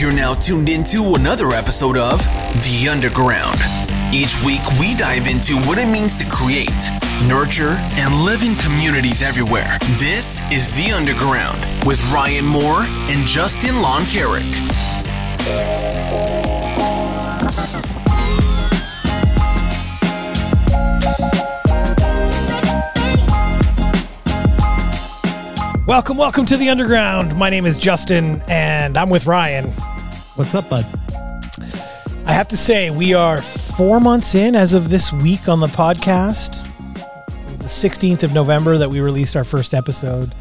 You're 0.00 0.10
now 0.10 0.32
tuned 0.32 0.70
into 0.70 1.14
another 1.16 1.50
episode 1.50 1.98
of 1.98 2.20
The 2.64 2.88
Underground. 2.90 3.60
Each 4.14 4.42
week, 4.42 4.62
we 4.80 4.94
dive 4.94 5.26
into 5.26 5.56
what 5.68 5.76
it 5.76 5.92
means 5.92 6.16
to 6.20 6.24
create, 6.24 6.70
nurture, 7.28 7.76
and 7.98 8.14
live 8.24 8.42
in 8.42 8.56
communities 8.56 9.20
everywhere. 9.20 9.76
This 9.98 10.40
is 10.50 10.72
The 10.72 10.92
Underground 10.92 11.58
with 11.84 12.02
Ryan 12.10 12.46
Moore 12.46 12.84
and 12.84 13.26
Justin 13.26 13.82
Lon 13.82 14.06
Carrick. 14.06 14.46
Welcome, 25.86 26.16
welcome 26.16 26.46
to 26.46 26.56
the 26.56 26.70
underground. 26.70 27.36
My 27.36 27.50
name 27.50 27.66
is 27.66 27.76
Justin, 27.76 28.42
and 28.48 28.96
I'm 28.96 29.10
with 29.10 29.26
Ryan. 29.26 29.70
What's 30.40 30.54
up, 30.54 30.70
bud? 30.70 30.86
I 32.24 32.32
have 32.32 32.48
to 32.48 32.56
say, 32.56 32.88
we 32.88 33.12
are 33.12 33.42
four 33.42 34.00
months 34.00 34.34
in 34.34 34.56
as 34.56 34.72
of 34.72 34.88
this 34.88 35.12
week 35.12 35.50
on 35.50 35.60
the 35.60 35.66
podcast. 35.66 36.66
It 37.28 37.50
was 37.50 37.58
the 37.58 37.88
16th 37.88 38.22
of 38.22 38.32
November 38.32 38.78
that 38.78 38.88
we 38.88 39.00
released 39.02 39.36
our 39.36 39.44
first 39.44 39.74
episode. 39.74 40.34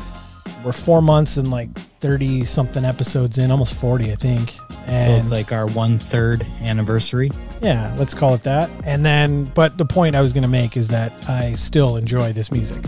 We're 0.63 0.71
four 0.71 1.01
months 1.01 1.35
and 1.35 1.51
like 1.51 1.69
30 1.99 2.45
something 2.45 2.85
episodes 2.85 3.39
in, 3.39 3.51
almost 3.51 3.75
40, 3.75 4.13
I 4.13 4.15
think. 4.15 4.51
So 4.51 4.71
it's 4.87 5.31
like 5.31 5.51
our 5.51 5.67
one 5.67 5.99
third 5.99 6.47
anniversary. 6.61 7.29
yeah, 7.61 7.93
let's 7.99 8.13
call 8.13 8.33
it 8.35 8.43
that. 8.43 8.69
And 8.85 9.05
then, 9.05 9.51
but 9.53 9.77
the 9.77 9.85
point 9.85 10.15
I 10.15 10.21
was 10.21 10.31
going 10.31 10.43
to 10.43 10.47
make 10.47 10.77
is 10.77 10.87
that 10.87 11.11
I 11.29 11.55
still 11.55 11.97
enjoy 11.97 12.31
this 12.31 12.53
music. 12.53 12.85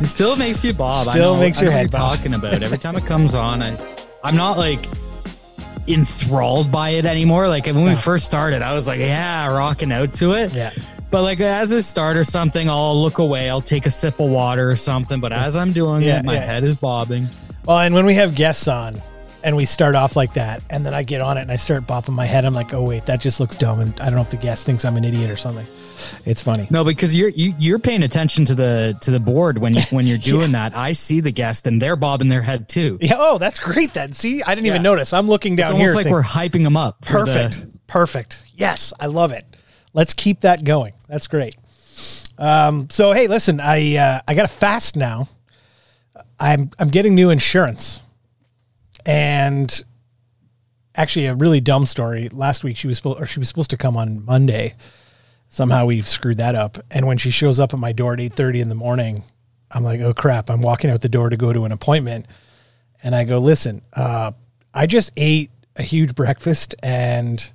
It 0.00 0.06
still 0.08 0.34
makes 0.34 0.64
you 0.64 0.72
bob. 0.72 1.06
I 1.06 1.12
Still 1.12 1.34
know- 1.34 1.40
makes 1.40 1.60
your 1.60 1.70
what 1.70 1.76
head 1.76 1.82
you're 1.92 2.00
bob. 2.00 2.16
talking 2.16 2.34
about. 2.34 2.60
Every 2.64 2.78
time 2.78 2.96
it 2.96 3.06
comes 3.06 3.36
on, 3.36 3.62
I, 3.62 3.78
I'm 4.24 4.34
not 4.36 4.58
like 4.58 4.84
enthralled 5.86 6.70
by 6.70 6.90
it 6.90 7.04
anymore. 7.04 7.48
Like 7.48 7.66
when 7.66 7.82
we 7.84 7.94
first 7.94 8.24
started, 8.24 8.62
I 8.62 8.74
was 8.74 8.86
like, 8.86 9.00
yeah, 9.00 9.46
rocking 9.46 9.92
out 9.92 10.14
to 10.14 10.32
it. 10.32 10.52
Yeah. 10.52 10.72
But 11.10 11.22
like 11.22 11.40
as 11.40 11.72
a 11.72 11.82
start 11.82 12.16
or 12.16 12.24
something, 12.24 12.70
I'll 12.70 13.00
look 13.02 13.18
away. 13.18 13.50
I'll 13.50 13.60
take 13.60 13.84
a 13.86 13.90
sip 13.90 14.18
of 14.20 14.30
water 14.30 14.70
or 14.70 14.76
something. 14.76 15.20
But 15.20 15.32
as 15.32 15.56
I'm 15.56 15.72
doing 15.72 16.02
Yeah, 16.02 16.20
it, 16.20 16.24
my 16.24 16.34
yeah. 16.34 16.40
head 16.40 16.64
is 16.64 16.76
bobbing. 16.76 17.28
Well, 17.64 17.78
and 17.80 17.94
when 17.94 18.06
we 18.06 18.14
have 18.14 18.34
guests 18.34 18.66
on 18.68 19.00
and 19.44 19.56
we 19.56 19.64
start 19.64 19.94
off 19.94 20.16
like 20.16 20.34
that, 20.34 20.62
and 20.70 20.84
then 20.86 20.94
I 20.94 21.02
get 21.02 21.20
on 21.20 21.36
it 21.38 21.42
and 21.42 21.50
I 21.52 21.56
start 21.56 21.86
bopping 21.86 22.14
my 22.14 22.24
head, 22.26 22.44
I'm 22.44 22.54
like, 22.54 22.72
oh, 22.74 22.82
wait, 22.82 23.06
that 23.06 23.20
just 23.20 23.40
looks 23.40 23.56
dumb. 23.56 23.80
And 23.80 24.00
I 24.00 24.06
don't 24.06 24.14
know 24.14 24.20
if 24.22 24.30
the 24.30 24.36
guest 24.36 24.64
thinks 24.66 24.84
I'm 24.84 24.96
an 24.96 25.04
idiot 25.04 25.30
or 25.30 25.36
something. 25.36 25.66
It's 26.24 26.42
funny. 26.42 26.66
No, 26.70 26.82
because 26.84 27.14
you're 27.14 27.28
you, 27.28 27.54
you're 27.58 27.78
paying 27.78 28.02
attention 28.02 28.44
to 28.46 28.54
the 28.54 28.96
to 29.02 29.10
the 29.12 29.20
board 29.20 29.58
when 29.58 29.74
you 29.74 29.82
when 29.90 30.06
you're 30.06 30.18
doing 30.34 30.52
that. 30.52 30.76
I 30.76 30.92
see 30.92 31.20
the 31.20 31.30
guest 31.30 31.66
and 31.66 31.80
they're 31.80 31.94
bobbing 31.96 32.28
their 32.28 32.42
head 32.42 32.68
too. 32.68 32.98
Yeah. 33.00 33.14
Oh, 33.16 33.38
that's 33.38 33.58
great 33.60 33.94
then. 33.94 34.12
See, 34.12 34.42
I 34.42 34.54
didn't 34.54 34.66
even 34.66 34.82
notice. 34.82 35.12
I'm 35.12 35.28
looking 35.28 35.54
down 35.54 35.66
It's 35.66 35.72
almost 35.74 35.88
here. 35.88 35.94
like 35.94 36.04
think- 36.04 36.12
we're 36.14 36.22
hyping 36.22 36.64
them 36.64 36.76
up. 36.76 37.04
for 37.04 37.24
the- 37.24 37.26
perfect. 37.26 37.86
Perfect. 37.86 38.44
Yes, 38.56 38.92
I 38.98 39.06
love 39.06 39.32
it. 39.32 39.44
Let's 39.92 40.14
keep 40.14 40.40
that 40.40 40.64
going. 40.64 40.94
That's 41.08 41.26
great. 41.26 41.54
Um, 42.38 42.88
so 42.90 43.12
hey, 43.12 43.28
listen, 43.28 43.60
I 43.60 43.96
uh, 43.96 44.20
I 44.26 44.34
got 44.34 44.42
to 44.42 44.48
fast 44.48 44.96
now. 44.96 45.28
I'm 46.40 46.70
I'm 46.78 46.88
getting 46.88 47.14
new 47.14 47.30
insurance, 47.30 48.00
and 49.06 49.84
actually 50.94 51.26
a 51.26 51.34
really 51.34 51.60
dumb 51.60 51.86
story. 51.86 52.28
Last 52.28 52.64
week 52.64 52.76
she 52.76 52.86
was 52.86 52.98
supposed 52.98 53.20
or 53.20 53.26
she 53.26 53.38
was 53.38 53.48
supposed 53.48 53.70
to 53.70 53.76
come 53.76 53.96
on 53.96 54.24
Monday. 54.24 54.74
Somehow 55.48 55.84
we've 55.86 56.08
screwed 56.08 56.38
that 56.38 56.54
up. 56.54 56.78
And 56.90 57.06
when 57.06 57.18
she 57.18 57.30
shows 57.30 57.60
up 57.60 57.74
at 57.74 57.80
my 57.80 57.92
door 57.92 58.14
at 58.14 58.20
eight 58.20 58.34
thirty 58.34 58.60
in 58.60 58.68
the 58.68 58.74
morning, 58.74 59.24
I'm 59.70 59.84
like, 59.84 60.00
oh 60.00 60.14
crap! 60.14 60.50
I'm 60.50 60.62
walking 60.62 60.90
out 60.90 61.00
the 61.00 61.08
door 61.08 61.30
to 61.30 61.36
go 61.36 61.52
to 61.52 61.64
an 61.64 61.72
appointment, 61.72 62.26
and 63.02 63.14
I 63.14 63.24
go, 63.24 63.38
listen, 63.38 63.82
uh, 63.94 64.32
I 64.74 64.86
just 64.86 65.10
ate 65.16 65.50
a 65.76 65.82
huge 65.82 66.14
breakfast 66.14 66.74
and 66.82 67.50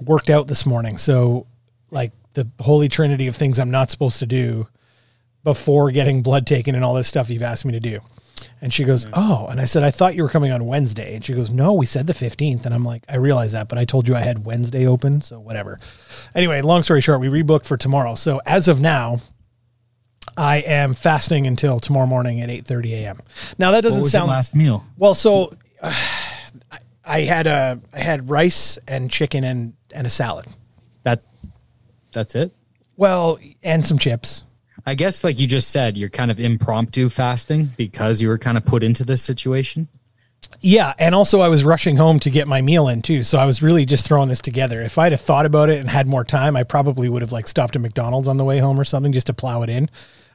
worked 0.00 0.30
out 0.30 0.48
this 0.48 0.66
morning. 0.66 0.98
So, 0.98 1.46
like 1.90 2.12
the 2.34 2.48
holy 2.60 2.88
trinity 2.88 3.26
of 3.26 3.36
things 3.36 3.58
I'm 3.58 3.70
not 3.70 3.90
supposed 3.90 4.18
to 4.20 4.26
do 4.26 4.68
before 5.44 5.90
getting 5.90 6.22
blood 6.22 6.46
taken 6.46 6.74
and 6.74 6.84
all 6.84 6.94
this 6.94 7.08
stuff 7.08 7.28
you've 7.28 7.42
asked 7.42 7.64
me 7.64 7.72
to 7.72 7.80
do. 7.80 8.00
And 8.60 8.72
she 8.72 8.84
goes, 8.84 9.06
Oh, 9.12 9.46
and 9.50 9.60
I 9.60 9.64
said, 9.64 9.82
I 9.84 9.90
thought 9.90 10.14
you 10.14 10.22
were 10.22 10.28
coming 10.28 10.52
on 10.52 10.66
Wednesday. 10.66 11.14
And 11.14 11.24
she 11.24 11.34
goes, 11.34 11.50
No, 11.50 11.72
we 11.72 11.86
said 11.86 12.06
the 12.06 12.12
15th. 12.12 12.64
And 12.66 12.74
I'm 12.74 12.84
like, 12.84 13.04
I 13.08 13.16
realize 13.16 13.52
that, 13.52 13.68
but 13.68 13.78
I 13.78 13.84
told 13.84 14.08
you 14.08 14.14
I 14.14 14.20
had 14.20 14.44
Wednesday 14.44 14.86
open. 14.86 15.20
So, 15.20 15.38
whatever. 15.40 15.78
Anyway, 16.34 16.60
long 16.62 16.82
story 16.82 17.00
short, 17.00 17.20
we 17.20 17.28
rebooked 17.28 17.66
for 17.66 17.76
tomorrow. 17.76 18.14
So, 18.14 18.40
as 18.46 18.68
of 18.68 18.80
now, 18.80 19.20
I 20.36 20.58
am 20.58 20.94
fasting 20.94 21.46
until 21.46 21.80
tomorrow 21.80 22.06
morning 22.06 22.40
at 22.40 22.48
8 22.50 22.64
30 22.66 22.94
a.m. 22.94 23.20
Now, 23.58 23.70
that 23.72 23.82
doesn't 23.82 24.04
sound 24.06 24.30
last 24.30 24.54
meal? 24.54 24.84
well, 24.96 25.14
so 25.14 25.54
uh, 25.82 25.92
I- 26.72 26.78
I 27.04 27.20
had 27.22 27.48
a 27.48 27.80
I 27.92 27.98
had 27.98 28.30
rice 28.30 28.78
and 28.86 29.10
chicken 29.10 29.42
and 29.42 29.72
and 29.92 30.06
a 30.06 30.10
salad. 30.10 30.46
That 31.02 31.20
that's 32.12 32.36
it. 32.36 32.52
Well, 32.96 33.40
and 33.64 33.84
some 33.84 33.98
chips. 33.98 34.44
I 34.84 34.94
guess 34.94 35.22
like 35.22 35.38
you 35.38 35.46
just 35.46 35.70
said, 35.70 35.96
you're 35.96 36.10
kind 36.10 36.30
of 36.30 36.40
impromptu 36.40 37.08
fasting 37.08 37.70
because 37.76 38.20
you 38.20 38.28
were 38.28 38.38
kind 38.38 38.56
of 38.56 38.64
put 38.64 38.82
into 38.82 39.04
this 39.04 39.22
situation. 39.22 39.88
Yeah, 40.60 40.92
and 40.98 41.14
also 41.14 41.40
I 41.40 41.48
was 41.48 41.64
rushing 41.64 41.96
home 41.96 42.20
to 42.20 42.30
get 42.30 42.46
my 42.48 42.60
meal 42.62 42.88
in 42.88 43.02
too, 43.02 43.22
so 43.22 43.38
I 43.38 43.46
was 43.46 43.62
really 43.62 43.84
just 43.84 44.06
throwing 44.06 44.28
this 44.28 44.40
together. 44.40 44.82
If 44.82 44.98
I'd 44.98 45.12
have 45.12 45.20
thought 45.20 45.46
about 45.46 45.70
it 45.70 45.78
and 45.78 45.88
had 45.88 46.06
more 46.06 46.24
time, 46.24 46.56
I 46.56 46.62
probably 46.62 47.08
would 47.08 47.22
have 47.22 47.32
like 47.32 47.48
stopped 47.48 47.76
at 47.76 47.82
McDonald's 47.82 48.28
on 48.28 48.36
the 48.36 48.44
way 48.44 48.58
home 48.58 48.78
or 48.78 48.84
something 48.84 49.12
just 49.12 49.28
to 49.28 49.34
plow 49.34 49.62
it 49.62 49.70
in. 49.70 49.88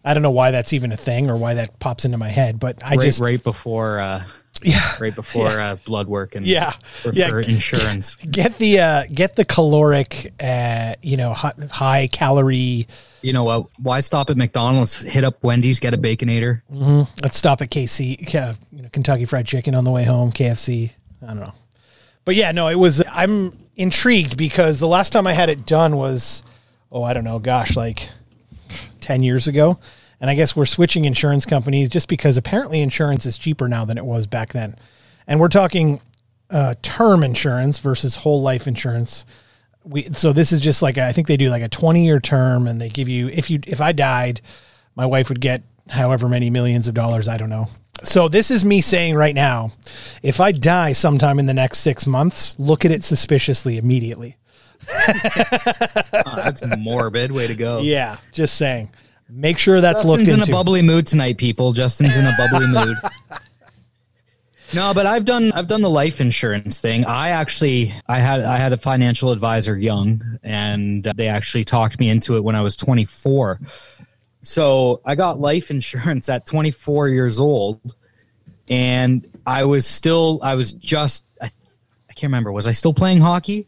I 0.04 0.14
don't 0.14 0.24
know 0.24 0.32
why 0.32 0.52
that's 0.52 0.74
even 0.74 0.92
a 0.92 0.98
thing 0.98 1.30
or 1.30 1.38
why 1.38 1.56
that 1.56 1.80
pops 1.80 2.06
into 2.06 2.18
my 2.18 2.30
head, 2.30 2.60
but 2.60 2.82
I 2.84 2.96
right, 2.96 3.02
just 3.02 3.20
right 3.20 3.44
before 3.44 4.00
uh 4.00 4.24
yeah 4.64 4.96
right 5.00 5.14
before 5.16 5.48
uh, 5.60 5.76
blood 5.86 6.08
work 6.08 6.36
and 6.36 6.46
Yeah. 6.46 6.72
for, 6.72 7.14
Yeah. 7.14 7.30
for 7.30 7.40
insurance. 7.40 8.16
get 8.18 8.58
the 8.58 8.80
uh, 8.80 9.04
get 9.14 9.36
the 9.36 9.46
caloric, 9.46 10.34
uh, 10.42 10.96
you 11.02 11.18
know, 11.18 11.34
high, 11.34 11.54
high 11.72 12.08
calorie. 12.08 12.88
you 13.22 13.34
know 13.34 13.44
what? 13.44 13.68
Why 13.80 14.00
stop 14.00 14.30
at 14.30 14.38
McDonald's? 14.38 15.02
Hit 15.02 15.24
up 15.24 15.44
Wendy's, 15.44 15.80
get 15.80 15.94
a 15.94 15.98
baconator. 15.98 16.62
Let's 17.22 17.38
stop 17.38 17.62
at 17.62 17.70
KC, 17.70 18.34
uh, 18.36 18.54
you 18.72 18.82
know, 18.84 18.90
Kentucky 18.90 19.26
Fried 19.26 19.46
Chicken 19.46 19.76
on 19.76 19.84
the 19.84 19.92
way 19.92 20.04
home, 20.04 20.32
KFC. 20.32 20.92
I 21.22 21.28
don't 21.28 21.40
know. 21.40 21.54
But 22.26 22.36
yeah, 22.36 22.52
no, 22.52 22.68
it 22.68 22.76
was, 22.76 23.02
I'm 23.12 23.58
intrigued 23.76 24.38
because 24.38 24.80
the 24.80 24.88
last 24.88 25.12
time 25.14 25.28
I 25.28 25.34
had 25.34 25.50
it 25.50 25.66
done 25.66 25.96
was, 25.98 26.44
oh, 26.92 27.04
I 27.04 27.14
don't 27.14 27.24
know, 27.24 27.40
gosh, 27.40 27.76
like 27.78 28.10
10 29.02 29.24
years 29.24 29.48
ago. 29.48 29.80
And 30.20 30.30
I 30.30 30.36
guess 30.36 30.56
we're 30.56 30.66
switching 30.66 31.06
insurance 31.06 31.46
companies 31.46 31.90
just 31.90 32.08
because 32.08 32.38
apparently 32.38 32.82
insurance 32.82 33.26
is 33.26 33.38
cheaper 33.38 33.68
now 33.68 33.86
than 33.86 33.98
it 33.98 34.06
was 34.06 34.26
back 34.26 34.54
then. 34.54 34.76
And 35.28 35.40
we're 35.40 35.48
talking 35.50 36.02
uh, 36.50 36.76
term 36.82 37.24
insurance 37.24 37.80
versus 37.80 38.18
whole 38.18 38.42
life 38.42 38.68
insurance. 38.68 39.26
We, 39.84 40.04
so 40.04 40.34
this 40.34 40.52
is 40.52 40.60
just 40.60 40.82
like 40.82 40.98
a, 40.98 41.06
I 41.06 41.12
think 41.12 41.28
they 41.28 41.38
do 41.38 41.50
like 41.50 41.62
a 41.62 41.70
20 41.70 42.06
year 42.06 42.20
term 42.20 42.68
and 42.68 42.82
they 42.82 42.90
give 42.90 43.08
you 43.08 43.28
if 43.30 43.50
you 43.50 43.60
if 43.68 43.80
I 43.80 43.92
died 43.92 44.42
my 44.96 45.06
wife 45.06 45.30
would 45.30 45.40
get 45.40 45.64
however 45.90 46.28
many 46.28 46.50
millions 46.50 46.88
of 46.88 46.94
dollars 46.94 47.28
I 47.28 47.38
don't 47.38 47.50
know. 47.50 47.70
So 48.04 48.28
this 48.28 48.52
is 48.52 48.66
me 48.66 48.82
saying 48.82 49.16
right 49.16 49.36
now 49.36 49.72
if 50.24 50.40
I 50.42 50.52
die 50.52 50.94
sometime 50.94 51.40
in 51.40 51.46
the 51.46 51.54
next 51.54 51.80
6 51.80 52.06
months 52.08 52.58
look 52.60 52.84
at 52.86 52.92
it 52.92 53.04
suspiciously 53.04 53.78
immediately. 53.78 54.38
Oh, 56.26 56.36
that's 56.36 56.62
morbid. 56.78 57.32
Way 57.32 57.48
to 57.48 57.56
go. 57.56 57.80
Yeah, 57.84 58.18
just 58.32 58.56
saying. 58.58 58.90
Make 59.30 59.58
sure 59.58 59.82
that's 59.82 60.06
looked 60.06 60.26
Justin's 60.26 60.48
in 60.48 60.54
a 60.54 60.58
bubbly 60.58 60.82
mood 60.82 61.06
tonight, 61.06 61.38
people. 61.38 61.74
Justin's 61.74 62.18
in 62.18 62.26
a 62.26 62.32
bubbly 62.38 62.68
mood. 62.86 62.98
No, 64.74 64.94
but 64.94 65.06
I've 65.06 65.26
done 65.26 65.52
I've 65.54 65.68
done 65.68 65.82
the 65.82 65.90
life 65.90 66.20
insurance 66.20 66.80
thing. 66.80 67.06
I 67.06 67.30
actually 67.30 67.94
I 68.08 68.20
had 68.20 68.42
I 68.42 68.58
had 68.58 68.74
a 68.74 68.78
financial 68.78 69.32
advisor 69.32 69.78
young, 69.78 70.22
and 70.44 71.04
they 71.16 71.28
actually 71.28 71.66
talked 71.66 72.00
me 72.00 72.10
into 72.10 72.36
it 72.36 72.44
when 72.44 72.56
I 72.56 72.62
was 72.62 72.76
24. 72.76 73.60
So 74.44 75.02
I 75.06 75.16
got 75.16 75.40
life 75.40 75.72
insurance 75.72 76.30
at 76.30 76.46
24 76.46 77.10
years 77.10 77.40
old, 77.40 77.96
and 78.70 79.28
I 79.46 79.64
was 79.64 79.86
still 79.86 80.40
I 80.42 80.56
was 80.56 80.74
just 80.74 81.26
I, 81.42 81.46
I 81.46 82.14
can't 82.14 82.30
remember 82.30 82.52
was 82.52 82.68
I 82.68 82.74
still 82.74 82.94
playing 82.94 83.22
hockey? 83.22 83.68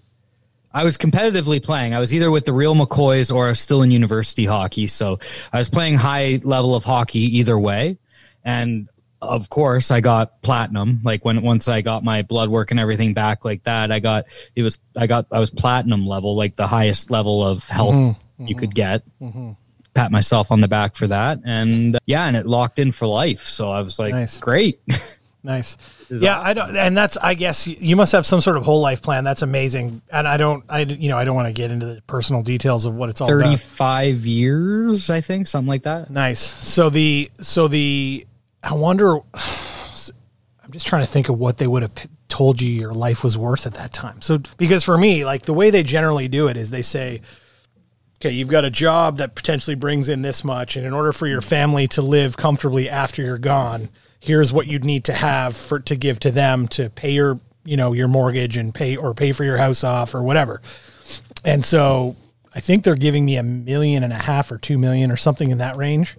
I 0.74 0.84
was 0.84 0.98
competitively 0.98 1.64
playing. 1.64 1.94
I 1.94 2.00
was 2.00 2.14
either 2.14 2.30
with 2.30 2.46
the 2.46 2.54
real 2.54 2.76
McCoys 2.76 3.34
or 3.34 3.46
I 3.46 3.50
was 3.50 3.60
still 3.60 3.82
in 3.82 3.92
university 3.92 4.46
hockey. 4.46 4.88
So 4.88 5.20
I 5.52 5.58
was 5.58 5.70
playing 5.70 5.96
high 5.96 6.42
level 6.44 6.76
of 6.76 6.84
hockey 6.84 7.38
either 7.38 7.58
way. 7.58 7.98
And 8.44 8.88
of 9.22 9.50
course 9.50 9.92
I 9.92 10.00
got 10.00 10.42
platinum. 10.42 11.00
Like 11.04 11.26
when 11.26 11.42
once 11.42 11.68
I 11.68 11.82
got 11.82 12.04
my 12.04 12.22
blood 12.22 12.50
work 12.50 12.72
and 12.72 12.80
everything 12.80 13.14
back 13.14 13.44
like 13.44 13.64
that, 13.64 13.92
I 13.92 14.00
got 14.00 14.26
it 14.56 14.64
was 14.64 14.80
I 14.96 15.08
got 15.08 15.28
I 15.32 15.40
was 15.40 15.52
platinum 15.52 16.06
level, 16.06 16.36
like 16.36 16.56
the 16.56 16.68
highest 16.68 17.12
level 17.12 17.46
of 17.46 17.68
health 17.68 17.96
mm-hmm. 17.96 18.48
you 18.48 18.56
could 18.56 18.70
mm-hmm. 18.70 18.76
get. 18.76 19.04
Mm-hmm. 19.22 19.52
Pat 19.96 20.12
myself 20.12 20.52
on 20.52 20.62
the 20.62 20.68
back 20.68 20.96
for 20.96 21.08
that. 21.08 21.40
And 21.44 21.98
yeah, 22.06 22.26
and 22.26 22.38
it 22.38 22.46
locked 22.46 22.78
in 22.78 22.92
for 22.92 23.08
life. 23.08 23.42
So 23.42 23.72
I 23.72 23.82
was 23.82 23.98
like, 23.98 24.14
Nice. 24.14 24.40
great. 24.40 24.80
Nice. 25.42 25.78
Yeah, 26.10 26.38
I 26.40 26.54
don't, 26.54 26.76
and 26.76 26.98
that's 26.98 27.16
I 27.16 27.34
guess 27.34 27.66
you- 27.66 27.78
you 27.80 27.96
must 27.96 28.12
have 28.12 28.26
some 28.26 28.42
sort 28.42 28.58
of 28.58 28.64
whole 28.66 28.82
life 28.82 29.02
plan. 29.02 29.24
That's 29.24 29.42
amazing. 29.42 30.02
And 30.12 30.28
I 30.28 30.36
don't, 30.36 30.64
I 30.70 30.82
you 30.82 31.08
know, 31.08 31.18
I 31.18 31.24
don't 31.24 31.36
want 31.36 31.48
to 31.48 31.54
get 31.54 31.72
into 31.72 31.86
the 31.86 32.02
personal 32.08 32.42
details 32.44 32.86
of 32.86 32.96
what 32.96 33.10
it's 33.10 33.22
all 33.22 33.28
about. 33.32 33.44
35 33.46 34.26
years, 34.26 35.10
I 35.10 35.22
think, 35.22 35.48
something 35.48 35.70
like 35.70 35.84
that. 35.84 36.10
Nice. 36.10 36.40
So 36.42 36.90
the 36.90 37.30
so 37.42 37.68
the 37.70 38.26
I 38.64 38.74
wonder. 38.74 39.20
I'm 40.64 40.72
just 40.74 40.86
trying 40.88 41.04
to 41.04 41.12
think 41.12 41.30
of 41.30 41.40
what 41.40 41.58
they 41.58 41.66
would 41.68 41.82
have 41.82 41.94
told 42.28 42.62
you 42.62 42.70
your 42.72 42.94
life 42.94 43.24
was 43.24 43.36
worth 43.38 43.66
at 43.66 43.74
that 43.76 43.92
time. 43.92 44.22
So 44.22 44.40
because 44.58 44.84
for 44.84 44.98
me, 44.98 45.26
like 45.26 45.44
the 45.44 45.54
way 45.54 45.72
they 45.72 45.82
generally 45.82 46.28
do 46.28 46.48
it 46.48 46.58
is 46.58 46.70
they 46.70 46.84
say, 46.84 47.22
okay, 48.22 48.30
you've 48.30 48.50
got 48.50 48.66
a 48.66 48.70
job 48.70 49.18
that 49.18 49.34
potentially 49.34 49.74
brings 49.76 50.10
in 50.10 50.22
this 50.22 50.44
much, 50.44 50.76
and 50.76 50.86
in 50.86 50.94
order 50.94 51.12
for 51.12 51.26
your 51.26 51.42
family 51.42 51.88
to 51.88 52.04
live 52.04 52.38
comfortably 52.38 52.88
after 52.88 53.24
you're 53.24 53.40
gone, 53.40 53.90
here's 54.20 54.52
what 54.54 54.68
you'd 54.68 54.84
need 54.84 55.06
to 55.06 55.14
have 55.14 55.56
for 55.56 55.80
to 55.82 55.96
give 55.96 56.20
to 56.22 56.32
them 56.32 56.68
to 56.70 56.90
pay 56.90 57.12
your 57.12 57.40
you 57.66 57.78
know 57.78 57.94
your 57.94 58.08
mortgage 58.08 58.58
and 58.58 58.74
pay 58.74 58.96
or 58.96 59.14
pay 59.14 59.32
for 59.32 59.44
your 59.44 59.58
house 59.58 59.84
off 59.84 60.14
or 60.16 60.24
whatever. 60.24 60.62
And 61.46 61.64
so 61.66 62.16
I 62.54 62.60
think 62.60 62.84
they're 62.84 62.96
giving 62.96 63.26
me 63.26 63.38
a 63.38 63.44
million 63.44 64.04
and 64.04 64.12
a 64.12 64.18
half 64.18 64.52
or 64.52 64.58
two 64.58 64.78
million 64.78 65.12
or 65.12 65.18
something 65.18 65.52
in 65.52 65.60
that 65.60 65.76
range. 65.78 66.18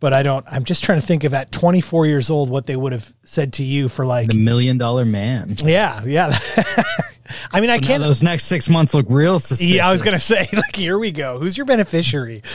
But 0.00 0.12
I 0.12 0.22
don't. 0.22 0.44
I'm 0.50 0.64
just 0.64 0.84
trying 0.84 1.00
to 1.00 1.06
think 1.06 1.24
of 1.24 1.32
at 1.32 1.50
24 1.52 2.06
years 2.06 2.28
old 2.28 2.50
what 2.50 2.66
they 2.66 2.76
would 2.76 2.92
have 2.92 3.12
said 3.24 3.54
to 3.54 3.64
you 3.64 3.88
for 3.88 4.04
like 4.04 4.28
The 4.30 4.36
million 4.38 4.76
dollar 4.76 5.04
man. 5.04 5.54
yeah 5.64 6.02
yeah. 6.04 6.38
I 7.52 7.60
mean 7.62 7.70
I 7.70 7.78
can't. 7.78 8.02
those 8.02 8.22
next 8.22 8.44
six 8.44 8.68
months 8.68 8.92
look 8.92 9.06
real 9.08 9.40
suspicious. 9.40 9.74
Yeah, 9.76 9.88
I 9.88 9.92
was 9.92 10.02
gonna 10.02 10.18
say 10.18 10.46
like 10.52 10.76
here 10.76 10.98
we 10.98 11.10
go. 11.10 11.38
Who's 11.38 11.56
your 11.56 11.64
beneficiary? 11.66 12.42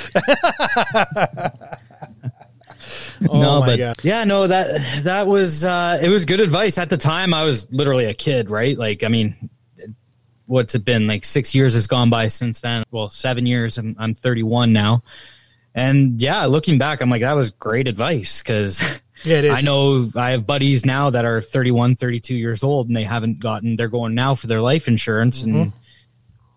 oh 3.29 3.41
no, 3.41 3.59
my 3.59 3.65
but 3.65 3.77
god. 3.77 3.95
yeah, 4.03 4.23
no, 4.23 4.47
that 4.47 5.03
that 5.03 5.27
was 5.27 5.65
uh, 5.65 5.99
it 6.01 6.09
was 6.09 6.25
good 6.25 6.41
advice 6.41 6.77
at 6.77 6.89
the 6.89 6.97
time. 6.97 7.33
I 7.33 7.43
was 7.43 7.71
literally 7.71 8.05
a 8.05 8.13
kid, 8.13 8.49
right? 8.49 8.77
Like, 8.77 9.03
I 9.03 9.07
mean, 9.07 9.49
what's 10.45 10.75
it 10.75 10.85
been? 10.85 11.07
Like 11.07 11.25
six 11.25 11.53
years 11.53 11.73
has 11.73 11.87
gone 11.87 12.09
by 12.09 12.27
since 12.27 12.61
then. 12.61 12.83
Well, 12.91 13.09
seven 13.09 13.45
years. 13.45 13.77
I'm 13.77 13.95
I'm 13.99 14.13
31 14.13 14.73
now, 14.73 15.03
and 15.75 16.21
yeah, 16.21 16.45
looking 16.45 16.77
back, 16.77 17.01
I'm 17.01 17.09
like 17.09 17.21
that 17.21 17.33
was 17.33 17.51
great 17.51 17.87
advice 17.87 18.41
because. 18.41 18.83
Yeah, 19.25 19.39
it 19.39 19.43
is. 19.43 19.57
I 19.57 19.59
know 19.59 20.09
I 20.15 20.31
have 20.31 20.47
buddies 20.47 20.85
now 20.85 21.09
that 21.09 21.25
are 21.25 21.41
31, 21.41 21.97
32 21.97 22.35
years 22.35 22.63
old 22.63 22.87
and 22.87 22.95
they 22.95 23.03
haven't 23.03 23.39
gotten, 23.39 23.75
they're 23.75 23.89
going 23.89 24.15
now 24.15 24.33
for 24.33 24.47
their 24.47 24.61
life 24.61 24.87
insurance. 24.87 25.43
Mm-hmm. 25.43 25.57
And 25.57 25.73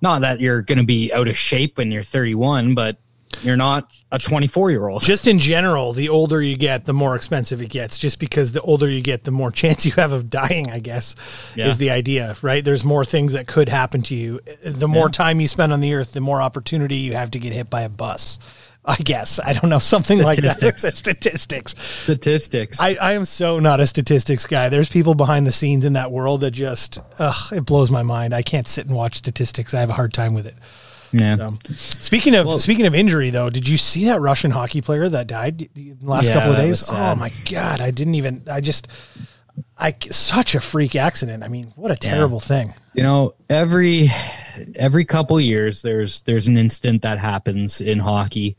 not 0.02 0.20
that 0.22 0.40
you're 0.40 0.62
going 0.62 0.78
to 0.78 0.84
be 0.84 1.12
out 1.12 1.28
of 1.28 1.36
shape 1.36 1.78
when 1.78 1.90
you're 1.90 2.02
31, 2.02 2.74
but 2.74 2.98
you're 3.42 3.56
not 3.56 3.90
a 4.10 4.18
24 4.18 4.70
year 4.70 4.86
old. 4.88 5.02
just 5.02 5.26
in 5.26 5.38
general, 5.38 5.92
the 5.92 6.08
older 6.08 6.40
you 6.40 6.56
get, 6.56 6.84
the 6.84 6.92
more 6.92 7.16
expensive 7.16 7.60
it 7.62 7.70
gets. 7.70 7.98
Just 7.98 8.18
because 8.18 8.52
the 8.52 8.60
older 8.60 8.88
you 8.88 9.00
get, 9.00 9.24
the 9.24 9.30
more 9.30 9.50
chance 9.62 9.84
you 9.86 9.92
have 9.92 10.12
of 10.12 10.30
dying, 10.30 10.70
I 10.70 10.78
guess, 10.80 11.14
Yeah. 11.56 11.68
is 11.68 11.78
the 11.78 11.90
idea, 11.90 12.36
right? 12.42 12.64
There's 12.64 12.84
more 12.84 13.04
things 13.04 13.32
that 13.32 13.46
could 13.46 13.68
happen 13.68 14.02
to 14.02 14.14
you. 14.14 14.40
The 14.64 14.88
more 14.88 15.08
time 15.08 15.40
you 15.40 15.48
spend 15.48 15.72
on 15.72 15.80
the 15.80 15.94
earth, 15.94 16.12
the 16.12 16.20
more 16.20 16.40
opportunity 16.42 16.96
you 16.96 17.14
have 17.14 17.30
to 17.32 17.38
get 17.38 17.52
hit 17.52 17.70
by 17.70 17.82
a 17.82 17.88
bus. 17.88 18.38
I 18.84 18.96
guess. 18.96 19.38
I 19.38 19.52
don't 19.52 19.68
know, 19.70 19.78
something 19.94 20.20
like 20.20 20.38
that. 20.40 20.58
Statistics. 20.58 20.98
Statistics. 20.98 21.74
Statistics. 21.78 22.80
I, 22.80 22.94
I 23.00 23.12
am 23.12 23.24
so 23.24 23.60
not 23.60 23.78
a 23.78 23.86
statistics 23.86 24.44
guy. 24.44 24.68
There's 24.70 24.88
people 24.88 25.14
behind 25.14 25.46
the 25.46 25.52
scenes 25.52 25.84
in 25.84 25.92
that 25.92 26.10
world 26.10 26.40
that 26.40 26.50
just, 26.50 26.98
ugh, 27.18 27.52
it 27.52 27.64
blows 27.64 27.90
my 27.92 28.02
mind. 28.02 28.34
I 28.34 28.42
can't 28.42 28.66
sit 28.66 28.86
and 28.86 28.96
watch 28.96 29.18
statistics. 29.18 29.72
I 29.72 29.80
have 29.80 29.90
a 29.90 29.92
hard 29.94 30.12
time 30.12 30.34
with 30.34 30.46
it. 30.48 30.56
Yeah. 31.12 31.36
So, 31.36 31.58
speaking 32.00 32.34
of 32.34 32.60
speaking 32.60 32.86
of 32.86 32.94
injury, 32.94 33.30
though, 33.30 33.50
did 33.50 33.68
you 33.68 33.76
see 33.76 34.06
that 34.06 34.20
Russian 34.20 34.50
hockey 34.50 34.80
player 34.80 35.08
that 35.08 35.26
died 35.26 35.68
in 35.76 35.98
the 36.00 36.10
last 36.10 36.28
Yeah, 36.28 36.34
couple 36.34 36.52
of 36.52 36.56
days? 36.56 36.88
Oh 36.90 37.14
my 37.14 37.32
god, 37.50 37.80
I 37.80 37.90
didn't 37.90 38.14
even. 38.14 38.42
I 38.50 38.60
just, 38.60 38.88
I 39.78 39.94
such 40.10 40.54
a 40.54 40.60
freak 40.60 40.96
accident. 40.96 41.42
I 41.44 41.48
mean, 41.48 41.72
what 41.76 41.90
a 41.90 41.96
terrible 41.96 42.40
thing. 42.40 42.74
You 42.94 43.02
know, 43.02 43.34
every 43.48 44.10
every 44.74 45.04
couple 45.04 45.40
years 45.40 45.82
there's 45.82 46.20
there's 46.22 46.46
an 46.48 46.56
instant 46.56 47.02
that 47.02 47.18
happens 47.18 47.80
in 47.80 47.98
hockey. 47.98 48.56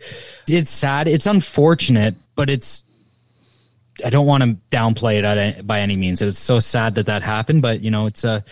It's 0.49 0.71
sad, 0.71 1.07
it's 1.07 1.27
unfortunate, 1.27 2.15
but 2.35 2.49
it's 2.49 2.83
I 4.03 4.09
don't 4.09 4.25
want 4.25 4.43
to 4.43 4.57
downplay 4.75 5.21
it 5.23 5.67
by 5.67 5.81
any 5.81 5.95
means. 5.95 6.21
It's 6.21 6.39
so 6.39 6.59
sad 6.59 6.95
that 6.95 7.05
that 7.05 7.21
happened, 7.21 7.61
but 7.61 7.81
you 7.81 7.91
know, 7.91 8.07
it's 8.07 8.23
a 8.23 8.43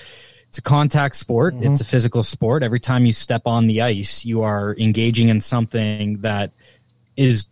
it's 0.51 0.57
a 0.57 0.61
contact 0.61 1.15
sport. 1.15 1.55
It's 1.61 1.79
a 1.79 1.85
physical 1.85 2.23
sport. 2.23 2.61
Every 2.61 2.81
time 2.81 3.05
you 3.05 3.13
step 3.13 3.43
on 3.45 3.67
the 3.67 3.81
ice, 3.83 4.25
you 4.25 4.41
are 4.41 4.75
engaging 4.77 5.29
in 5.29 5.39
something 5.39 6.17
that 6.17 6.51
is 7.15 7.45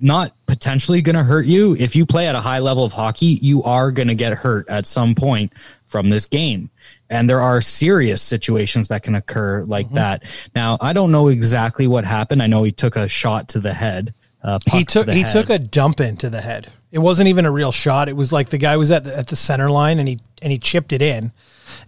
not 0.00 0.32
potentially 0.46 1.02
going 1.02 1.16
to 1.16 1.22
hurt 1.22 1.44
you. 1.44 1.76
If 1.76 1.94
you 1.94 2.06
play 2.06 2.26
at 2.28 2.34
a 2.34 2.40
high 2.40 2.60
level 2.60 2.82
of 2.82 2.92
hockey, 2.92 3.26
you 3.42 3.62
are 3.64 3.90
going 3.90 4.08
to 4.08 4.14
get 4.14 4.32
hurt 4.32 4.70
at 4.70 4.86
some 4.86 5.14
point 5.14 5.52
from 5.84 6.08
this 6.08 6.24
game. 6.24 6.70
And 7.10 7.28
there 7.28 7.42
are 7.42 7.60
serious 7.60 8.22
situations 8.22 8.88
that 8.88 9.02
can 9.02 9.16
occur 9.16 9.62
like 9.64 9.92
that. 9.92 10.22
Now, 10.54 10.78
I 10.80 10.94
don't 10.94 11.12
know 11.12 11.28
exactly 11.28 11.86
what 11.86 12.06
happened. 12.06 12.42
I 12.42 12.46
know 12.46 12.62
he 12.62 12.72
took 12.72 12.96
a 12.96 13.06
shot 13.06 13.48
to 13.48 13.60
the 13.60 13.74
head. 13.74 14.14
Uh, 14.42 14.58
He 14.64 14.70
puck 14.70 14.80
to 14.80 14.84
took 14.86 15.08
he 15.10 15.20
head. 15.20 15.30
took 15.32 15.50
a 15.50 15.58
dump 15.58 16.00
into 16.00 16.30
the 16.30 16.40
head. 16.40 16.72
It 16.90 17.00
wasn't 17.00 17.28
even 17.28 17.44
a 17.44 17.50
real 17.50 17.70
shot. 17.70 18.08
It 18.08 18.16
was 18.16 18.32
like 18.32 18.48
the 18.48 18.56
guy 18.56 18.78
was 18.78 18.90
at 18.90 19.04
the, 19.04 19.14
at 19.14 19.26
the 19.26 19.36
center 19.36 19.70
line 19.70 19.98
and 19.98 20.08
he 20.08 20.20
and 20.40 20.50
he 20.50 20.58
chipped 20.58 20.94
it 20.94 21.02
in. 21.02 21.32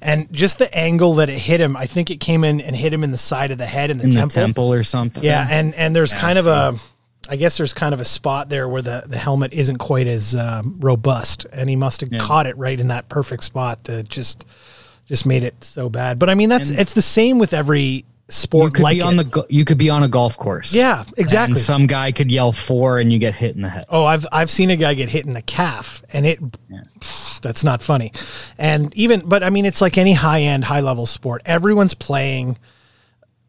And 0.00 0.32
just 0.32 0.58
the 0.58 0.72
angle 0.76 1.14
that 1.16 1.28
it 1.28 1.38
hit 1.38 1.60
him, 1.60 1.76
I 1.76 1.86
think 1.86 2.10
it 2.10 2.18
came 2.20 2.44
in 2.44 2.60
and 2.60 2.74
hit 2.76 2.92
him 2.92 3.02
in 3.04 3.10
the 3.10 3.18
side 3.18 3.50
of 3.50 3.58
the 3.58 3.66
head 3.66 3.90
and 3.90 4.00
the 4.00 4.04
in 4.04 4.10
temple. 4.10 4.28
the 4.28 4.34
temple 4.40 4.72
or 4.72 4.82
something. 4.84 5.22
Yeah, 5.24 5.46
and 5.50 5.74
and 5.74 5.94
there's 5.94 6.12
Yeah, 6.12 6.20
kind 6.20 6.38
of 6.38 6.44
so- 6.44 6.50
a, 6.78 6.78
I 7.30 7.36
guess 7.36 7.58
there's 7.58 7.74
kind 7.74 7.92
of 7.92 8.00
a 8.00 8.04
spot 8.06 8.48
there 8.48 8.68
where 8.68 8.80
the 8.82 9.04
the 9.06 9.18
helmet 9.18 9.52
isn't 9.52 9.76
quite 9.78 10.06
as 10.06 10.34
um, 10.34 10.76
robust, 10.80 11.44
and 11.52 11.68
he 11.68 11.76
must 11.76 12.00
have 12.00 12.10
caught 12.18 12.46
it 12.46 12.56
right 12.56 12.78
in 12.80 12.88
that 12.88 13.08
perfect 13.10 13.44
spot 13.44 13.84
that 13.84 14.08
just 14.08 14.46
just 15.06 15.26
made 15.26 15.42
it 15.42 15.54
so 15.62 15.88
bad. 15.90 16.18
But 16.18 16.30
I 16.30 16.34
mean, 16.34 16.48
that's 16.48 16.70
it's 16.70 16.94
the 16.94 17.02
same 17.02 17.38
with 17.38 17.52
every 17.52 17.82
you 17.84 18.02
sport 18.28 18.74
could 18.74 18.82
like 18.82 18.96
be 18.98 19.02
on 19.02 19.18
it. 19.18 19.30
the 19.32 19.46
you 19.50 19.64
could 19.66 19.76
be 19.78 19.90
on 19.90 20.02
a 20.02 20.08
golf 20.08 20.38
course. 20.38 20.72
yeah, 20.72 21.04
exactly. 21.18 21.52
And 21.56 21.60
some 21.60 21.86
guy 21.86 22.12
could 22.12 22.30
yell 22.32 22.52
four 22.52 22.98
and 22.98 23.12
you 23.12 23.18
get 23.18 23.34
hit 23.34 23.56
in 23.56 23.62
the 23.62 23.68
head. 23.68 23.84
Oh, 23.90 24.04
I've 24.06 24.26
I've 24.32 24.50
seen 24.50 24.70
a 24.70 24.76
guy 24.76 24.94
get 24.94 25.10
hit 25.10 25.26
in 25.26 25.32
the 25.34 25.42
calf, 25.42 26.02
and 26.14 26.24
it 26.24 26.40
pff, 26.40 27.27
that's 27.40 27.64
not 27.64 27.82
funny. 27.82 28.12
And 28.58 28.96
even, 28.96 29.28
but 29.28 29.42
I 29.42 29.50
mean, 29.50 29.66
it's 29.66 29.80
like 29.80 29.98
any 29.98 30.12
high 30.12 30.42
end, 30.42 30.64
high 30.64 30.80
level 30.80 31.06
sport. 31.06 31.42
Everyone's 31.44 31.94
playing 31.94 32.58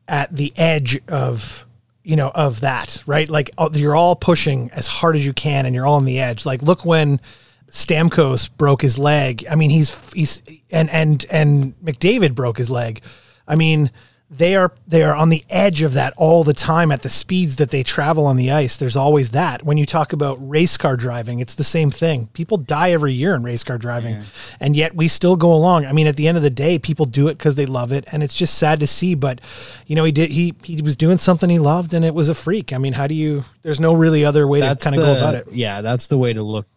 at 0.08 0.36
the 0.36 0.52
edge 0.58 1.00
of 1.08 1.66
you 2.04 2.16
know 2.16 2.32
of 2.34 2.62
that, 2.62 3.04
right? 3.06 3.30
Like 3.30 3.52
oh, 3.58 3.70
you're 3.72 3.96
all 3.96 4.16
pushing 4.16 4.72
as 4.72 4.88
hard 4.88 5.16
as 5.16 5.26
you 5.26 5.34
can, 5.34 5.66
and 5.66 5.76
you're 5.76 5.86
all 5.86 5.96
on 5.96 6.06
the 6.06 6.20
edge. 6.20 6.46
Like 6.46 6.62
look 6.62 6.86
when 6.86 7.22
Stamkos 7.70 8.50
broke 8.58 8.82
his 8.82 8.98
leg. 8.98 9.46
I 9.50 9.56
mean, 9.56 9.70
he's 9.70 10.12
he's 10.14 10.42
and 10.72 10.90
and 10.90 11.26
and 11.32 11.80
McDavid 11.80 12.36
broke 12.36 12.58
his 12.58 12.70
leg. 12.70 13.02
I 13.48 13.56
mean, 13.56 13.92
they 14.32 14.56
are 14.56 14.72
they 14.88 15.02
are 15.02 15.16
on 15.16 15.30
the 15.30 15.44
edge 15.50 15.82
of 15.82 15.94
that 15.94 16.14
all 16.16 16.44
the 16.44 16.54
time 16.54 16.92
at 16.92 17.02
the 17.02 17.10
speeds 17.10 17.56
that 17.56 17.72
they 17.72 17.82
travel 17.82 18.28
on 18.28 18.36
the 18.36 18.52
ice. 18.52 18.78
There's 18.78 18.96
always 18.96 19.32
that. 19.32 19.64
When 19.64 19.78
you 19.78 19.88
talk 19.88 20.14
about 20.14 20.38
race 20.40 20.78
car 20.78 20.96
driving, 20.96 21.40
it's 21.40 21.56
the 21.56 21.64
same 21.64 21.90
thing. 21.90 22.28
People 22.34 22.58
die 22.58 22.92
every 22.92 23.14
year 23.14 23.34
in 23.34 23.42
race 23.42 23.64
car 23.64 23.80
driving, 23.80 24.22
and 24.60 24.76
yet 24.76 24.94
we 24.96 25.08
still 25.08 25.36
go 25.36 25.52
along. 25.52 25.88
I 25.88 25.94
mean, 25.94 26.06
at 26.06 26.16
the 26.16 26.28
end 26.28 26.38
of 26.38 26.44
the 26.44 26.52
day, 26.52 26.78
people 26.78 27.06
do 27.08 27.28
it 27.28 27.40
because 27.40 27.56
they 27.56 27.66
love 27.66 27.92
it, 27.92 28.06
and 28.12 28.22
it's 28.22 28.36
just 28.36 28.56
sad 28.56 28.80
to 28.82 28.88
see. 28.88 29.16
But 29.16 29.42
you 29.88 29.96
know, 29.96 30.04
he 30.04 30.12
did 30.12 30.30
he 30.30 30.54
he 30.64 30.80
was 30.82 30.96
doing 30.96 31.18
something 31.18 31.50
he 31.50 31.58
loved, 31.58 31.96
and 31.96 32.06
it 32.06 32.14
was 32.14 32.30
a 32.30 32.36
freak. 32.36 32.72
I 32.72 32.78
mean, 32.78 32.94
how 32.94 33.08
do 33.08 33.16
you? 33.16 33.46
There's 33.64 33.80
no 33.80 33.94
really 33.94 34.26
other 34.26 34.48
way 34.48 34.60
to 34.60 34.76
kind 34.76 34.96
of 34.96 35.02
go 35.02 35.12
about 35.16 35.34
it. 35.34 35.48
Yeah, 35.52 35.82
that's 35.82 36.06
the 36.08 36.20
way 36.20 36.34
to 36.34 36.44
look 36.44 36.68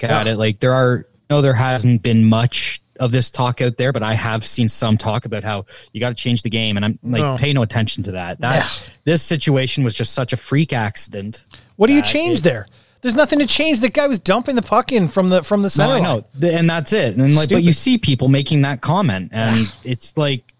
at 0.00 0.26
Yeah. 0.26 0.32
it. 0.34 0.36
Like 0.36 0.60
there 0.60 0.74
are 0.74 1.06
no, 1.30 1.40
there 1.40 1.54
hasn't 1.54 2.02
been 2.02 2.24
much 2.26 2.82
of 3.00 3.10
this 3.10 3.30
talk 3.30 3.60
out 3.60 3.76
there, 3.78 3.92
but 3.92 4.02
I 4.02 4.14
have 4.14 4.44
seen 4.44 4.68
some 4.68 4.96
talk 4.96 5.24
about 5.24 5.42
how 5.42 5.64
you 5.92 6.00
got 6.00 6.10
to 6.10 6.14
change 6.14 6.42
the 6.42 6.50
game, 6.50 6.76
and 6.76 6.84
I'm 6.84 6.98
like, 7.02 7.20
No. 7.22 7.36
pay 7.38 7.52
no 7.52 7.62
attention 7.62 8.02
to 8.04 8.12
that. 8.12 8.40
That 8.40 8.56
Yeah. 8.56 8.68
this 9.04 9.22
situation 9.22 9.82
was 9.82 9.94
just 9.94 10.12
such 10.12 10.32
a 10.32 10.36
freak 10.36 10.72
accident. 10.72 11.42
What 11.76 11.88
do 11.88 11.94
you 11.94 12.02
change 12.02 12.40
it- 12.40 12.42
there? 12.44 12.66
There's 13.00 13.16
nothing 13.16 13.38
to 13.38 13.46
change. 13.46 13.80
The 13.80 13.88
guy 13.88 14.06
was 14.06 14.18
dumping 14.18 14.56
the 14.56 14.62
puck 14.62 14.92
in 14.92 15.08
from 15.08 15.30
the 15.30 15.42
from 15.42 15.62
the 15.62 15.66
No, 15.66 15.70
center 15.70 15.92
I 15.94 16.00
know, 16.00 16.24
and 16.42 16.68
that's 16.68 16.92
it. 16.92 17.16
And 17.16 17.34
like, 17.34 17.48
but 17.48 17.62
you 17.62 17.72
see 17.72 17.96
people 17.96 18.28
making 18.28 18.60
that 18.62 18.82
comment, 18.82 19.30
and 19.32 19.72
it's 19.84 20.14
like, 20.18 20.52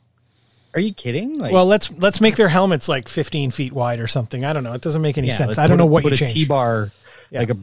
are 0.73 0.81
you 0.81 0.95
kidding? 0.95 1.37
Like, 1.39 1.53
Well, 1.53 1.67
let's 1.67 1.91
let's 1.99 2.19
make 2.23 2.37
their 2.37 2.49
helmets 2.49 2.89
like 2.89 3.09
15 3.09 3.51
feet 3.51 3.75
wide 3.75 4.01
or 4.01 4.07
something. 4.07 4.47
I 4.47 4.55
don't 4.55 4.65
know. 4.65 4.73
It 4.73 4.81
doesn't 4.81 5.03
make 5.03 5.19
any 5.19 5.29
yeah, 5.29 5.35
sense. 5.37 5.59
I 5.59 5.67
don't 5.67 5.77
put 5.77 5.83
know 5.83 5.85
a- 5.85 5.87
what 5.89 6.05
you 6.05 6.11
put 6.11 6.15
a 6.15 6.25
change. 6.25 6.33
T-bar, 6.33 6.91
like 7.33 7.51
a 7.51 7.57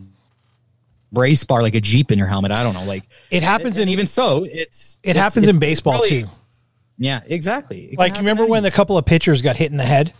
brace 1.11 1.43
bar, 1.43 1.61
like 1.61 1.75
a 1.75 1.81
Jeep 1.81 2.11
in 2.11 2.17
your 2.19 2.27
helmet. 2.27 2.51
I 2.51 2.63
don't 2.63 2.73
know, 2.73 2.83
like. 2.85 3.03
It 3.31 3.43
happens 3.43 3.77
and 3.77 3.83
in 3.83 3.89
even 3.89 4.05
so, 4.05 4.43
it's 4.43 4.99
it 5.03 5.11
it's- 5.11 5.21
happens 5.23 5.47
it's 5.47 5.53
in 5.53 5.59
baseball 5.59 6.01
really- 6.01 6.23
too. 6.23 6.29
Yeah, 6.99 7.21
exactly. 7.27 7.89
It 7.91 7.97
Like 7.99 8.13
happen 8.13 8.25
remember 8.25 8.45
when 8.47 8.65
a 8.65 8.71
couple 8.71 8.97
of 8.97 9.05
pitchers 9.05 9.41
got 9.43 9.55
hit 9.55 9.69
in 9.69 9.77
the 9.77 9.83
head, 9.85 10.13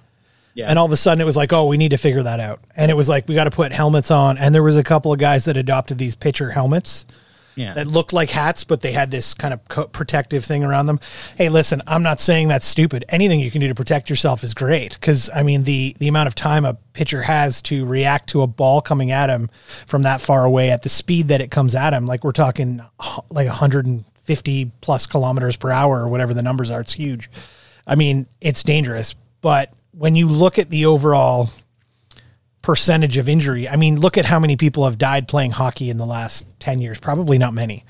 yeah. 0.53 0.69
and 0.69 0.77
all 0.77 0.85
of 0.85 0.91
a 0.91 0.95
sudden 0.97 1.19
it 1.21 1.25
was 1.25 1.35
like, 1.35 1.51
oh, 1.51 1.65
we 1.65 1.75
need 1.77 1.89
to 1.89 1.97
figure 1.97 2.21
that 2.21 2.39
out, 2.39 2.59
and 2.75 2.91
it 2.91 2.93
was 2.93 3.09
like 3.09 3.27
we 3.27 3.33
got 3.35 3.45
to 3.45 3.51
put 3.51 3.71
helmets 3.71 4.11
on, 4.11 4.37
and 4.37 4.53
there 4.53 4.61
was 4.63 4.77
a 4.77 4.83
couple 4.83 5.11
of 5.11 5.17
guys 5.19 5.45
that 5.45 5.57
adopted 5.57 5.97
these 5.97 6.15
pitcher 6.15 6.51
helmets 6.51 7.05
yeah. 7.57 7.73
that 7.73 7.87
looked 7.87 8.13
like 8.13 8.29
hats, 8.29 8.63
but 8.63 8.81
they 8.81 8.91
had 8.91 9.11
this 9.11 9.33
kind 9.33 9.53
of 9.53 9.67
co- 9.67 9.87
protective 9.87 10.45
thing 10.45 10.63
around 10.63 10.85
them. 10.85 10.99
Hey, 11.35 11.49
listen, 11.49 11.81
I'm 11.87 12.03
not 12.03 12.19
saying 12.19 12.47
that's 12.47 12.67
stupid. 12.67 13.03
Anything 13.09 13.39
you 13.39 13.51
can 13.51 13.59
do 13.59 13.67
to 13.67 13.75
protect 13.75 14.09
yourself 14.09 14.43
is 14.43 14.53
great 14.53 14.93
because 14.93 15.29
I 15.33 15.43
mean 15.43 15.63
the 15.63 15.95
the 15.99 16.07
amount 16.07 16.27
of 16.27 16.35
time 16.35 16.63
a 16.63 16.75
pitcher 16.93 17.23
has 17.23 17.61
to 17.63 17.85
react 17.85 18.29
to 18.29 18.41
a 18.41 18.47
ball 18.47 18.81
coming 18.81 19.11
at 19.11 19.29
him 19.29 19.49
from 19.85 20.03
that 20.03 20.21
far 20.21 20.45
away 20.45 20.69
at 20.69 20.83
the 20.83 20.89
speed 20.89 21.27
that 21.29 21.41
it 21.41 21.51
comes 21.51 21.75
at 21.75 21.93
him, 21.93 22.05
like 22.05 22.23
we're 22.23 22.31
talking 22.31 22.81
uh, 22.99 23.21
like 23.29 23.47
150 23.47 24.71
plus 24.81 25.07
kilometers 25.07 25.55
per 25.55 25.71
hour 25.71 26.01
or 26.01 26.07
whatever 26.07 26.33
the 26.33 26.43
numbers 26.43 26.69
are. 26.71 26.81
It's 26.81 26.93
huge. 26.93 27.29
I 27.85 27.95
mean, 27.95 28.27
it's 28.39 28.63
dangerous, 28.63 29.15
but 29.41 29.73
when 29.91 30.15
you 30.15 30.27
look 30.27 30.59
at 30.59 30.69
the 30.69 30.85
overall 30.85 31.49
percentage 32.61 33.17
of 33.17 33.29
injury. 33.29 33.67
I 33.67 33.75
mean, 33.75 33.99
look 33.99 34.17
at 34.17 34.25
how 34.25 34.39
many 34.39 34.57
people 34.57 34.85
have 34.85 34.97
died 34.97 35.27
playing 35.27 35.51
hockey 35.51 35.89
in 35.89 35.97
the 35.97 36.05
last 36.05 36.45
10 36.59 36.79
years. 36.79 36.99
Probably 36.99 37.37
not 37.37 37.53
many. 37.53 37.85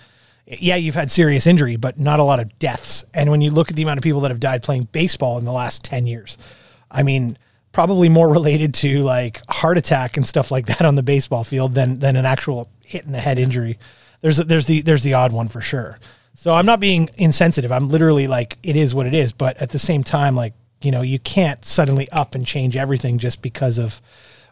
yeah, 0.45 0.75
you've 0.75 0.95
had 0.95 1.11
serious 1.11 1.45
injury, 1.47 1.75
but 1.75 1.99
not 1.99 2.19
a 2.19 2.23
lot 2.23 2.39
of 2.39 2.57
deaths. 2.59 3.03
And 3.13 3.29
when 3.29 3.41
you 3.41 3.51
look 3.51 3.69
at 3.69 3.75
the 3.75 3.83
amount 3.83 3.97
of 3.97 4.03
people 4.03 4.21
that 4.21 4.31
have 4.31 4.39
died 4.39 4.63
playing 4.63 4.89
baseball 4.91 5.37
in 5.37 5.45
the 5.45 5.51
last 5.51 5.83
10 5.83 6.07
years, 6.07 6.37
I 6.89 7.03
mean, 7.03 7.37
probably 7.71 8.09
more 8.09 8.27
related 8.29 8.73
to 8.73 9.03
like 9.03 9.41
heart 9.49 9.77
attack 9.77 10.17
and 10.17 10.25
stuff 10.25 10.49
like 10.49 10.65
that 10.65 10.81
on 10.81 10.95
the 10.95 11.03
baseball 11.03 11.43
field 11.43 11.75
than 11.75 11.99
than 11.99 12.15
an 12.15 12.25
actual 12.25 12.69
hit 12.83 13.03
in 13.03 13.11
the 13.11 13.19
head 13.19 13.37
injury. 13.37 13.77
There's 14.21 14.39
a, 14.39 14.43
there's 14.43 14.65
the 14.65 14.81
there's 14.81 15.03
the 15.03 15.13
odd 15.13 15.31
one 15.31 15.47
for 15.47 15.61
sure. 15.61 15.99
So 16.33 16.53
I'm 16.53 16.65
not 16.65 16.79
being 16.79 17.09
insensitive. 17.17 17.71
I'm 17.71 17.89
literally 17.89 18.25
like 18.27 18.57
it 18.63 18.75
is 18.75 18.95
what 18.95 19.05
it 19.05 19.13
is, 19.13 19.31
but 19.31 19.57
at 19.57 19.71
the 19.71 19.79
same 19.79 20.03
time 20.03 20.35
like, 20.35 20.53
you 20.81 20.91
know, 20.91 21.01
you 21.01 21.19
can't 21.19 21.63
suddenly 21.65 22.09
up 22.09 22.33
and 22.33 22.45
change 22.45 22.77
everything 22.77 23.17
just 23.17 23.41
because 23.41 23.77
of 23.77 24.01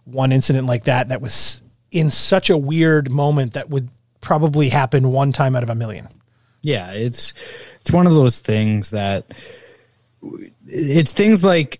one 0.05 0.31
incident 0.31 0.67
like 0.67 0.85
that 0.85 1.09
that 1.09 1.21
was 1.21 1.61
in 1.91 2.09
such 2.11 2.49
a 2.49 2.57
weird 2.57 3.11
moment 3.11 3.53
that 3.53 3.69
would 3.69 3.89
probably 4.21 4.69
happen 4.69 5.11
one 5.11 5.31
time 5.31 5.55
out 5.55 5.63
of 5.63 5.69
a 5.69 5.75
million. 5.75 6.07
Yeah, 6.61 6.91
it's 6.91 7.33
it's 7.81 7.91
one 7.91 8.07
of 8.07 8.13
those 8.13 8.39
things 8.39 8.91
that 8.91 9.25
it's 10.65 11.13
things 11.13 11.43
like 11.43 11.79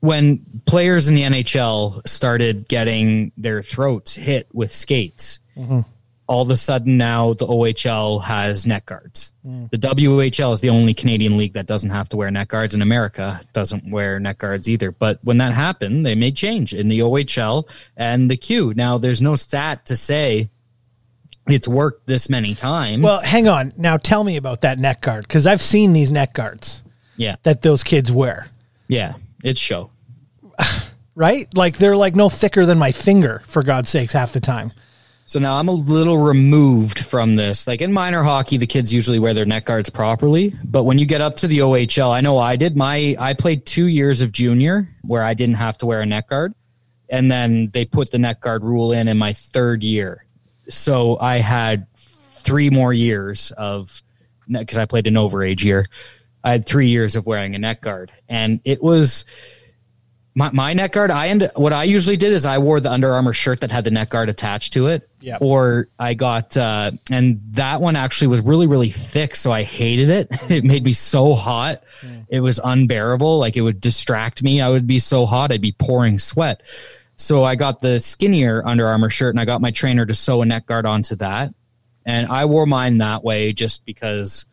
when 0.00 0.44
players 0.66 1.08
in 1.08 1.14
the 1.14 1.22
NHL 1.22 2.06
started 2.08 2.68
getting 2.68 3.32
their 3.36 3.62
throats 3.62 4.14
hit 4.14 4.48
with 4.52 4.72
skates. 4.72 5.38
Mm-hmm. 5.56 5.80
All 6.28 6.42
of 6.42 6.50
a 6.50 6.56
sudden 6.56 6.96
now 6.96 7.34
the 7.34 7.46
OHL 7.46 8.22
has 8.22 8.66
neck 8.66 8.86
guards. 8.86 9.32
Mm. 9.46 9.70
The 9.70 9.78
WHL 9.78 10.52
is 10.52 10.60
the 10.60 10.70
only 10.70 10.94
Canadian 10.94 11.36
league 11.36 11.54
that 11.54 11.66
doesn't 11.66 11.90
have 11.90 12.08
to 12.10 12.16
wear 12.16 12.30
neck 12.30 12.48
guards, 12.48 12.74
and 12.74 12.82
America 12.82 13.40
doesn't 13.52 13.90
wear 13.90 14.20
neck 14.20 14.38
guards 14.38 14.68
either. 14.68 14.92
But 14.92 15.18
when 15.22 15.38
that 15.38 15.52
happened, 15.52 16.06
they 16.06 16.14
made 16.14 16.36
change 16.36 16.72
in 16.72 16.88
the 16.88 17.00
OHL 17.00 17.68
and 17.96 18.30
the 18.30 18.36
Q. 18.36 18.72
Now 18.74 18.98
there's 18.98 19.20
no 19.20 19.34
stat 19.34 19.86
to 19.86 19.96
say 19.96 20.48
it's 21.48 21.66
worked 21.66 22.06
this 22.06 22.28
many 22.28 22.54
times. 22.54 23.02
Well, 23.02 23.20
hang 23.20 23.48
on. 23.48 23.72
Now 23.76 23.96
tell 23.96 24.22
me 24.22 24.36
about 24.36 24.60
that 24.60 24.78
neck 24.78 25.00
guard 25.00 25.26
because 25.26 25.46
I've 25.46 25.62
seen 25.62 25.92
these 25.92 26.10
neck 26.10 26.34
guards. 26.34 26.82
Yeah. 27.16 27.36
That 27.42 27.62
those 27.62 27.82
kids 27.84 28.10
wear. 28.12 28.48
Yeah, 28.88 29.14
it's 29.42 29.60
show. 29.60 29.90
right? 31.14 31.46
Like 31.54 31.78
they're 31.78 31.96
like 31.96 32.14
no 32.14 32.28
thicker 32.28 32.66
than 32.66 32.78
my 32.78 32.92
finger 32.92 33.42
for 33.44 33.62
God's 33.62 33.88
sakes 33.88 34.12
half 34.12 34.32
the 34.32 34.40
time. 34.40 34.72
So 35.24 35.38
now 35.38 35.58
I'm 35.58 35.68
a 35.68 35.72
little 35.72 36.18
removed 36.18 37.00
from 37.00 37.36
this. 37.36 37.66
Like 37.66 37.80
in 37.80 37.92
minor 37.92 38.22
hockey, 38.22 38.58
the 38.58 38.66
kids 38.66 38.92
usually 38.92 39.18
wear 39.18 39.32
their 39.32 39.46
neck 39.46 39.64
guards 39.64 39.88
properly, 39.88 40.54
but 40.64 40.84
when 40.84 40.98
you 40.98 41.06
get 41.06 41.20
up 41.22 41.36
to 41.36 41.46
the 41.46 41.60
OHL, 41.60 42.10
I 42.10 42.20
know 42.20 42.38
I 42.38 42.56
did. 42.56 42.76
My 42.76 43.16
I 43.18 43.32
played 43.32 43.64
2 43.64 43.86
years 43.86 44.20
of 44.20 44.32
junior 44.32 44.88
where 45.02 45.24
I 45.24 45.32
didn't 45.34 45.54
have 45.54 45.78
to 45.78 45.86
wear 45.86 46.00
a 46.00 46.06
neck 46.06 46.28
guard, 46.28 46.54
and 47.08 47.30
then 47.30 47.70
they 47.72 47.84
put 47.84 48.10
the 48.10 48.18
neck 48.18 48.40
guard 48.40 48.62
rule 48.62 48.92
in 48.92 49.08
in 49.08 49.16
my 49.16 49.32
third 49.32 49.82
year 49.82 50.26
so 50.68 51.18
I 51.20 51.38
had 51.38 51.86
three 51.94 52.70
more 52.70 52.92
years 52.92 53.50
of 53.52 54.02
because 54.48 54.78
I 54.78 54.86
played 54.86 55.06
an 55.06 55.14
overage 55.14 55.62
year. 55.62 55.86
I 56.44 56.50
had 56.50 56.66
three 56.66 56.88
years 56.88 57.14
of 57.14 57.26
wearing 57.26 57.54
a 57.54 57.58
neck 57.58 57.82
guard, 57.82 58.10
and 58.28 58.60
it 58.64 58.82
was 58.82 59.24
my, 60.34 60.50
my 60.50 60.72
neck 60.72 60.92
guard. 60.92 61.10
I 61.10 61.28
end 61.28 61.50
what 61.56 61.72
I 61.72 61.84
usually 61.84 62.16
did 62.16 62.32
is 62.32 62.46
I 62.46 62.58
wore 62.58 62.80
the 62.80 62.90
Under 62.90 63.12
Armour 63.12 63.32
shirt 63.32 63.60
that 63.60 63.70
had 63.70 63.84
the 63.84 63.90
neck 63.90 64.10
guard 64.10 64.28
attached 64.28 64.72
to 64.74 64.86
it. 64.86 65.08
Yeah. 65.20 65.38
Or 65.40 65.88
I 65.98 66.14
got 66.14 66.56
uh, 66.56 66.92
and 67.10 67.40
that 67.50 67.80
one 67.80 67.96
actually 67.96 68.28
was 68.28 68.40
really 68.40 68.66
really 68.66 68.88
thick, 68.88 69.34
so 69.34 69.52
I 69.52 69.62
hated 69.62 70.08
it. 70.08 70.30
It 70.50 70.64
made 70.64 70.84
me 70.84 70.92
so 70.92 71.34
hot. 71.34 71.82
Mm. 72.02 72.26
It 72.28 72.40
was 72.40 72.60
unbearable. 72.62 73.38
Like 73.38 73.56
it 73.56 73.62
would 73.62 73.80
distract 73.80 74.42
me. 74.42 74.60
I 74.60 74.68
would 74.68 74.86
be 74.86 74.98
so 74.98 75.26
hot. 75.26 75.52
I'd 75.52 75.60
be 75.60 75.72
pouring 75.72 76.18
sweat. 76.18 76.62
So 77.16 77.44
I 77.44 77.54
got 77.54 77.80
the 77.80 78.00
skinnier 78.00 78.62
Under 78.64 78.86
Armour 78.86 79.10
shirt 79.10 79.34
and 79.34 79.40
I 79.40 79.44
got 79.44 79.60
my 79.60 79.70
trainer 79.70 80.04
to 80.04 80.14
sew 80.14 80.42
a 80.42 80.46
neck 80.46 80.66
guard 80.66 80.86
onto 80.86 81.14
that. 81.16 81.54
And 82.04 82.26
I 82.26 82.46
wore 82.46 82.66
mine 82.66 82.98
that 82.98 83.22
way 83.22 83.52
just 83.52 83.84
because 83.84 84.44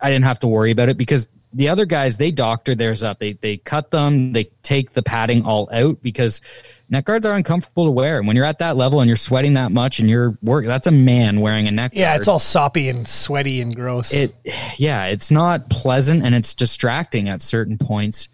I 0.00 0.10
didn't 0.10 0.24
have 0.24 0.40
to 0.40 0.46
worry 0.46 0.70
about 0.70 0.88
it 0.88 0.96
because 0.96 1.28
the 1.54 1.68
other 1.68 1.86
guys 1.86 2.16
they 2.16 2.30
doctor 2.30 2.74
theirs 2.74 3.02
up. 3.02 3.20
They 3.20 3.34
they 3.34 3.56
cut 3.56 3.90
them, 3.90 4.32
they 4.32 4.44
take 4.62 4.92
the 4.92 5.02
padding 5.02 5.46
all 5.46 5.68
out 5.72 6.02
because 6.02 6.40
neck 6.88 7.04
guards 7.04 7.24
are 7.24 7.34
uncomfortable 7.34 7.86
to 7.86 7.90
wear. 7.92 8.18
And 8.18 8.26
when 8.26 8.36
you're 8.36 8.44
at 8.44 8.58
that 8.58 8.76
level 8.76 9.00
and 9.00 9.08
you're 9.08 9.16
sweating 9.16 9.54
that 9.54 9.72
much 9.72 10.00
and 10.00 10.10
you're 10.10 10.36
work 10.42 10.66
that's 10.66 10.86
a 10.86 10.92
man 10.92 11.40
wearing 11.40 11.68
a 11.68 11.70
neck 11.70 11.92
yeah, 11.94 12.10
guard. 12.10 12.20
it's 12.20 12.28
all 12.28 12.38
soppy 12.38 12.88
and 12.88 13.06
sweaty 13.06 13.60
and 13.60 13.74
gross. 13.74 14.12
It 14.12 14.34
yeah, 14.76 15.06
it's 15.06 15.30
not 15.30 15.70
pleasant 15.70 16.24
and 16.24 16.34
it's 16.34 16.54
distracting 16.54 17.28
at 17.28 17.40
certain 17.40 17.78
points. 17.78 18.28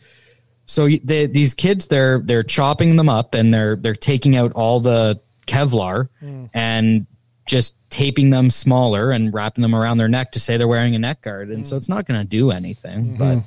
So 0.67 0.89
they, 0.89 1.27
these 1.27 1.55
kids, 1.55 1.89
they're 1.89 2.21
they're 2.21 2.45
chopping 2.45 2.97
them 2.97 3.09
up 3.09 3.35
and 3.35 3.53
they're 3.53 3.77
they're 3.77 3.95
taking 3.95 4.37
out 4.37 4.53
all 4.53 4.81
the 4.81 5.21
Kevlar 5.47 6.09
mm. 6.23 6.49
and 6.55 7.07
just 7.50 7.75
taping 7.90 8.30
them 8.30 8.49
smaller 8.49 9.11
and 9.11 9.35
wrapping 9.35 9.62
them 9.62 9.75
around 9.75 9.99
their 9.99 10.09
neck 10.09 10.30
to 10.33 10.40
say 10.40 10.57
they're 10.57 10.69
wearing 10.69 10.95
a 10.95 10.99
neck 11.00 11.23
guard. 11.23 11.50
And 11.50 11.64
mm. 11.64 11.66
so 11.66 11.76
it's 11.76 11.88
not 11.88 12.07
going 12.07 12.21
to 12.21 12.25
do 12.25 12.52
anything. 12.52 13.07
Mm-hmm. 13.07 13.16
But 13.16 13.38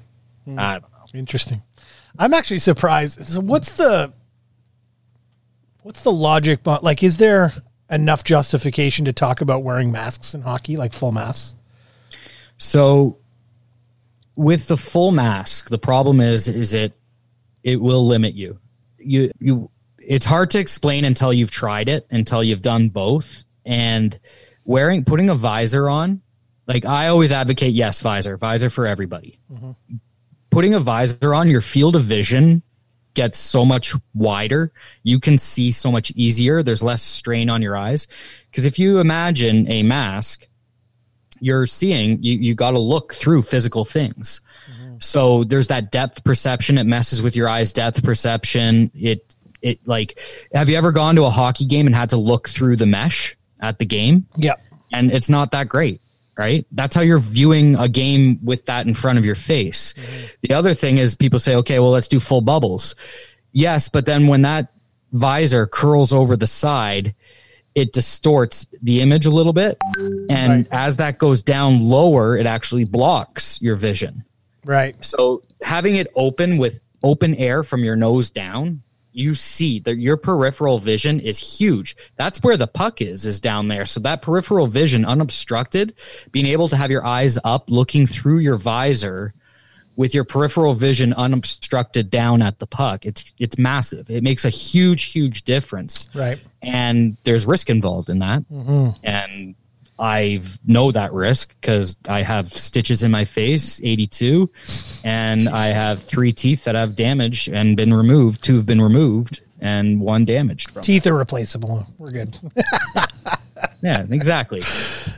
mm. 0.45 0.60
I 0.60 0.74
don't 0.74 0.91
know. 0.91 1.19
Interesting. 1.19 1.62
I'm 2.19 2.33
actually 2.33 2.60
surprised. 2.60 3.24
So 3.25 3.39
what's 3.39 3.74
the 3.74 4.12
what's 5.83 6.03
the 6.03 6.12
logic? 6.12 6.60
Like, 6.65 7.01
is 7.01 7.17
there 7.17 7.53
enough 7.89 8.25
justification 8.25 9.05
to 9.05 9.13
talk 9.13 9.39
about 9.39 9.63
wearing 9.63 9.91
masks 9.91 10.33
in 10.33 10.41
hockey, 10.41 10.75
like 10.75 10.91
full 10.91 11.13
masks? 11.13 11.55
So 12.57 13.19
with 14.36 14.67
the 14.67 14.77
full 14.77 15.12
mask, 15.12 15.69
the 15.69 15.77
problem 15.77 16.19
is 16.19 16.50
is 16.50 16.74
it 16.74 16.91
it 17.63 17.79
will 17.79 18.05
limit 18.05 18.33
you. 18.33 18.60
You 18.98 19.31
you 19.39 19.69
it's 19.98 20.25
hard 20.25 20.50
to 20.51 20.60
explain 20.60 21.05
until 21.05 21.31
you've 21.31 21.51
tried 21.51 21.88
it, 21.88 22.05
until 22.12 22.43
you've 22.43 22.62
done 22.62 22.89
both. 22.89 23.42
And 23.65 24.20
wearing 24.65 25.05
putting 25.05 25.29
a 25.29 25.36
visor 25.36 25.89
on, 25.89 26.22
like 26.67 26.86
I 26.86 27.08
always 27.08 27.32
advocate 27.32 27.74
yes, 27.74 28.01
visor, 28.01 28.38
visor 28.38 28.70
for 28.70 28.88
everybody. 28.88 29.39
Mm-hmm. 29.51 29.72
Putting 30.50 30.74
a 30.74 30.79
visor 30.79 31.34
on, 31.34 31.50
your 31.50 31.62
field 31.62 31.96
of 31.96 32.03
vision 32.03 32.62
gets 33.13 33.38
so 33.38 33.65
much 33.65 33.93
wider. 34.13 34.72
You 35.03 35.20
can 35.20 35.38
see 35.38 35.72
so 35.72 35.91
much 35.91 36.12
easier. 36.12 36.63
There's 36.63 36.84
less 36.84 37.01
strain 37.01 37.50
on 37.50 37.62
your 37.62 37.75
eyes. 37.75 38.08
Because 38.50 38.65
if 38.65 38.79
you 38.79 39.00
imagine 39.00 39.70
a 39.70 39.84
mask, 39.84 40.48
you're 41.39 41.65
seeing, 41.65 42.22
you, 42.24 42.38
you 42.38 42.55
got 42.55 42.72
to 42.72 42.79
look 42.79 43.13
through 43.13 43.43
physical 43.43 43.84
things. 43.86 44.41
So 45.03 45.43
there's 45.43 45.67
that 45.67 45.91
depth 45.91 46.24
perception. 46.24 46.77
It 46.77 46.86
messes 46.86 47.22
with 47.22 47.36
your 47.36 47.50
eyes' 47.50 47.74
depth 47.74 48.03
perception. 48.03 48.91
It 48.96 49.36
it 49.62 49.86
like 49.88 50.20
have 50.53 50.70
you 50.70 50.77
ever 50.77 50.91
gone 50.91 51.15
to 51.15 51.24
a 51.24 51.29
hockey 51.29 51.65
game 51.65 51.88
and 51.88 51.96
had 51.96 52.10
to 52.10 52.17
look 52.17 52.50
through 52.50 52.75
the 52.75 52.86
mesh 52.86 53.38
at 53.63 53.79
the 53.79 53.86
game? 53.86 54.27
Yeah. 54.38 54.55
And 54.91 55.12
it's 55.12 55.29
not 55.29 55.51
that 55.51 55.70
great, 55.70 56.01
right? 56.38 56.67
That's 56.72 56.93
how 56.96 57.01
you're 57.01 57.17
viewing 57.17 57.75
a 57.75 57.89
game 57.89 58.39
with 58.43 58.65
that 58.65 58.86
in 58.86 58.93
front 58.93 59.17
of 59.17 59.25
your 59.25 59.36
face. 59.36 59.93
Mm-hmm. 59.93 60.25
The 60.41 60.53
other 60.53 60.74
thing 60.75 61.00
is 61.00 61.15
people 61.15 61.39
say, 61.39 61.55
okay, 61.55 61.79
well, 61.79 61.89
let's 61.89 62.08
do 62.08 62.20
full 62.20 62.41
bubbles. 62.41 62.96
Yes, 63.51 63.89
but 63.89 64.05
then 64.05 64.27
when 64.27 64.43
that 64.43 64.72
visor 65.12 65.65
curls 65.65 66.13
over 66.13 66.38
the 66.38 66.46
side, 66.46 67.15
it 67.74 67.93
distorts 67.93 68.67
the 68.84 69.01
image 69.01 69.25
a 69.25 69.32
little 69.32 69.53
bit. 69.53 69.77
And 70.29 70.29
right. 70.29 70.67
as 70.72 70.98
that 70.98 71.17
goes 71.17 71.41
down 71.41 71.82
lower, 71.82 72.38
it 72.38 72.46
actually 72.46 72.84
blocks 72.84 73.60
your 73.62 73.75
vision. 73.75 74.25
Right. 74.65 74.96
So 75.03 75.41
having 75.62 75.96
it 75.96 76.08
open 76.15 76.58
with 76.58 76.79
open 77.01 77.34
air 77.36 77.63
from 77.63 77.84
your 77.84 77.96
nose 77.96 78.29
down, 78.29 78.84
you 79.13 79.36
see 79.36 79.79
that 79.79 79.98
your 79.98 80.17
peripheral 80.17 80.79
vision 80.79 81.20
is 81.20 81.39
huge. 81.60 81.96
That's 82.15 82.41
where 82.43 82.58
the 82.58 82.67
puck 82.67 83.01
is, 83.01 83.25
is 83.25 83.39
down 83.39 83.67
there. 83.67 83.86
So 83.86 84.00
that 84.01 84.22
peripheral 84.22 84.67
vision 84.67 85.05
unobstructed, 85.05 85.93
being 86.32 86.46
able 86.48 86.67
to 86.70 86.77
have 86.77 86.91
your 86.91 87.05
eyes 87.05 87.38
up 87.43 87.70
looking 87.70 88.08
through 88.08 88.39
your 88.39 88.58
visor 88.58 89.34
with 89.96 90.13
your 90.13 90.24
peripheral 90.24 90.74
vision 90.74 91.13
unobstructed 91.13 92.10
down 92.10 92.41
at 92.41 92.60
the 92.60 92.67
puck, 92.67 93.05
it's 93.05 93.32
it's 93.38 93.58
massive. 93.58 94.10
It 94.10 94.24
makes 94.24 94.46
a 94.46 94.50
huge, 94.50 95.12
huge 95.12 95.43
difference. 95.43 96.08
Right. 96.13 96.39
And 96.62 97.17
there's 97.24 97.46
risk 97.46 97.70
involved 97.70 98.10
in 98.10 98.20
that. 98.20 98.41
Mm-hmm. 98.50 98.89
And 99.03 99.55
I 100.00 100.41
know 100.65 100.91
that 100.91 101.13
risk 101.13 101.55
because 101.62 101.95
I 102.07 102.23
have 102.23 102.51
stitches 102.51 103.03
in 103.03 103.12
my 103.12 103.25
face, 103.25 103.79
82, 103.83 104.50
and 105.03 105.41
Jesus. 105.41 105.53
I 105.53 105.67
have 105.67 106.01
three 106.01 106.33
teeth 106.33 106.63
that 106.63 106.75
have 106.75 106.95
damaged 106.95 107.47
and 107.50 107.77
been 107.77 107.93
removed. 107.93 108.43
Two 108.43 108.55
have 108.55 108.65
been 108.65 108.81
removed 108.81 109.41
and 109.63 110.01
one 110.01 110.25
damaged. 110.25 110.83
Teeth 110.83 111.07
are 111.07 111.15
replaceable. 111.15 111.88
We're 111.97 112.12
good. 112.12 112.38
yeah, 113.81 114.05
exactly. 114.09 114.62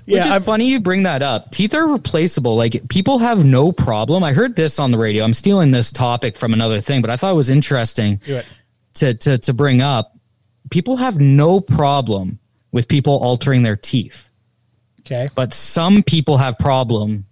Yeah, 0.05 0.25
Which 0.25 0.41
is 0.41 0.45
funny 0.45 0.65
you 0.65 0.79
bring 0.79 1.03
that 1.03 1.23
up. 1.23 1.51
Teeth 1.51 1.73
are 1.73 1.87
replaceable. 1.87 2.55
Like 2.55 2.87
people 2.87 3.17
have 3.17 3.43
no 3.43 3.71
problem. 3.71 4.23
I 4.23 4.33
heard 4.33 4.55
this 4.55 4.77
on 4.77 4.91
the 4.91 4.97
radio. 4.99 5.23
I'm 5.23 5.33
stealing 5.33 5.71
this 5.71 5.91
topic 5.91 6.37
from 6.37 6.53
another 6.53 6.79
thing, 6.79 7.01
but 7.01 7.09
I 7.09 7.17
thought 7.17 7.31
it 7.31 7.35
was 7.35 7.49
interesting 7.49 8.21
to 8.95 9.13
to 9.15 9.37
to 9.39 9.53
bring 9.53 9.81
up. 9.81 10.15
People 10.69 10.97
have 10.97 11.19
no 11.19 11.59
problem 11.59 12.39
with 12.71 12.87
people 12.87 13.13
altering 13.13 13.63
their 13.63 13.75
teeth 13.75 14.29
Okay. 15.05 15.29
But 15.35 15.53
some 15.53 16.03
people 16.03 16.37
have 16.37 16.57
problem 16.57 17.25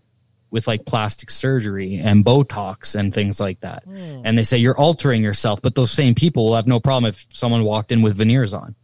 with 0.51 0.67
like 0.67 0.85
plastic 0.85 1.31
surgery 1.31 1.97
and 1.97 2.23
Botox 2.23 2.93
and 2.93 3.11
things 3.13 3.39
like 3.39 3.59
that. 3.61 3.87
Mm. 3.87 4.21
And 4.23 4.37
they 4.37 4.43
say 4.43 4.57
you're 4.59 4.77
altering 4.77 5.23
yourself, 5.23 5.61
but 5.63 5.73
those 5.73 5.89
same 5.91 6.13
people 6.13 6.45
will 6.45 6.55
have 6.55 6.67
no 6.67 6.79
problem 6.79 7.09
if 7.09 7.25
someone 7.31 7.63
walked 7.63 7.91
in 7.91 8.03
with 8.03 8.15
veneers 8.15 8.53
on. 8.53 8.75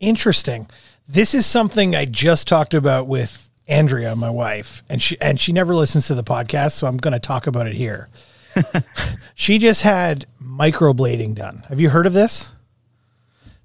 Interesting. 0.00 0.66
This 1.06 1.34
is 1.34 1.44
something 1.44 1.94
I 1.94 2.06
just 2.06 2.48
talked 2.48 2.72
about 2.72 3.06
with 3.06 3.50
Andrea, 3.68 4.16
my 4.16 4.30
wife, 4.30 4.82
and 4.88 5.00
she 5.00 5.20
and 5.20 5.38
she 5.38 5.52
never 5.52 5.74
listens 5.74 6.06
to 6.06 6.14
the 6.14 6.24
podcast, 6.24 6.72
so 6.72 6.86
I'm 6.86 6.96
going 6.96 7.12
to 7.12 7.18
talk 7.18 7.46
about 7.46 7.66
it 7.66 7.74
here. 7.74 8.08
she 9.34 9.58
just 9.58 9.82
had 9.82 10.26
microblading 10.42 11.34
done. 11.34 11.64
Have 11.68 11.80
you 11.80 11.90
heard 11.90 12.06
of 12.06 12.12
this? 12.14 12.52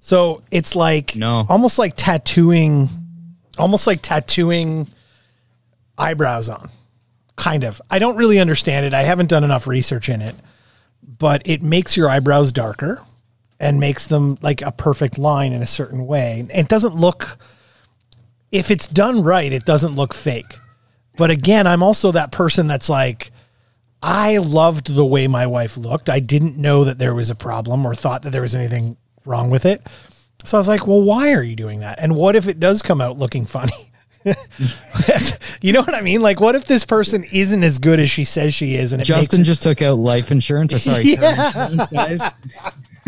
So 0.00 0.42
it's 0.50 0.74
like 0.74 1.16
No. 1.16 1.44
almost 1.48 1.78
like 1.78 1.94
tattooing, 1.96 2.88
almost 3.60 3.86
like 3.86 4.02
tattooing 4.02 4.88
eyebrows 5.98 6.48
on. 6.48 6.70
Kind 7.36 7.64
of. 7.64 7.80
I 7.90 7.98
don't 7.98 8.16
really 8.16 8.38
understand 8.38 8.86
it. 8.86 8.94
I 8.94 9.02
haven't 9.02 9.30
done 9.30 9.44
enough 9.44 9.66
research 9.66 10.08
in 10.08 10.20
it, 10.20 10.34
but 11.02 11.42
it 11.46 11.62
makes 11.62 11.96
your 11.96 12.08
eyebrows 12.08 12.52
darker 12.52 13.02
and 13.58 13.78
makes 13.78 14.06
them 14.06 14.38
like 14.42 14.62
a 14.62 14.72
perfect 14.72 15.18
line 15.18 15.52
in 15.52 15.62
a 15.62 15.66
certain 15.66 16.06
way. 16.06 16.46
It 16.52 16.68
doesn't 16.68 16.94
look 16.94 17.38
if 18.52 18.70
it's 18.70 18.86
done 18.86 19.22
right, 19.22 19.52
it 19.52 19.64
doesn't 19.64 19.94
look 19.94 20.14
fake. 20.14 20.58
But 21.16 21.30
again, 21.30 21.66
I'm 21.66 21.82
also 21.82 22.12
that 22.12 22.32
person 22.32 22.66
that's 22.66 22.88
like, 22.88 23.30
I 24.02 24.38
loved 24.38 24.94
the 24.94 25.04
way 25.04 25.28
my 25.28 25.46
wife 25.46 25.76
looked. 25.76 26.08
I 26.08 26.20
didn't 26.20 26.56
know 26.56 26.84
that 26.84 26.98
there 26.98 27.14
was 27.14 27.30
a 27.30 27.34
problem 27.34 27.86
or 27.86 27.94
thought 27.94 28.22
that 28.22 28.30
there 28.30 28.42
was 28.42 28.54
anything 28.54 28.96
wrong 29.24 29.50
with 29.50 29.66
it. 29.66 29.86
So 30.44 30.56
I 30.56 30.60
was 30.60 30.68
like, 30.68 30.86
well, 30.86 31.02
why 31.02 31.32
are 31.32 31.42
you 31.42 31.56
doing 31.56 31.80
that? 31.80 31.98
And 31.98 32.16
what 32.16 32.36
if 32.36 32.48
it 32.48 32.60
does 32.60 32.82
come 32.82 33.00
out 33.00 33.18
looking 33.18 33.44
funny? 33.44 33.90
you 35.62 35.72
know 35.72 35.80
what 35.80 35.94
I 35.94 36.02
mean? 36.02 36.20
Like, 36.20 36.40
what 36.40 36.54
if 36.54 36.66
this 36.66 36.84
person 36.84 37.24
isn't 37.24 37.62
as 37.62 37.78
good 37.78 38.00
as 38.00 38.10
she 38.10 38.24
says 38.24 38.54
she 38.54 38.74
is? 38.74 38.92
And 38.92 39.00
it 39.00 39.06
Justin 39.06 39.44
just 39.44 39.62
took 39.62 39.80
out 39.80 39.98
life 39.98 40.30
insurance. 40.30 40.74
Or 40.74 40.78
sorry, 40.78 41.16
term 41.16 41.72
insurance, 41.72 41.86
guys. 41.86 42.20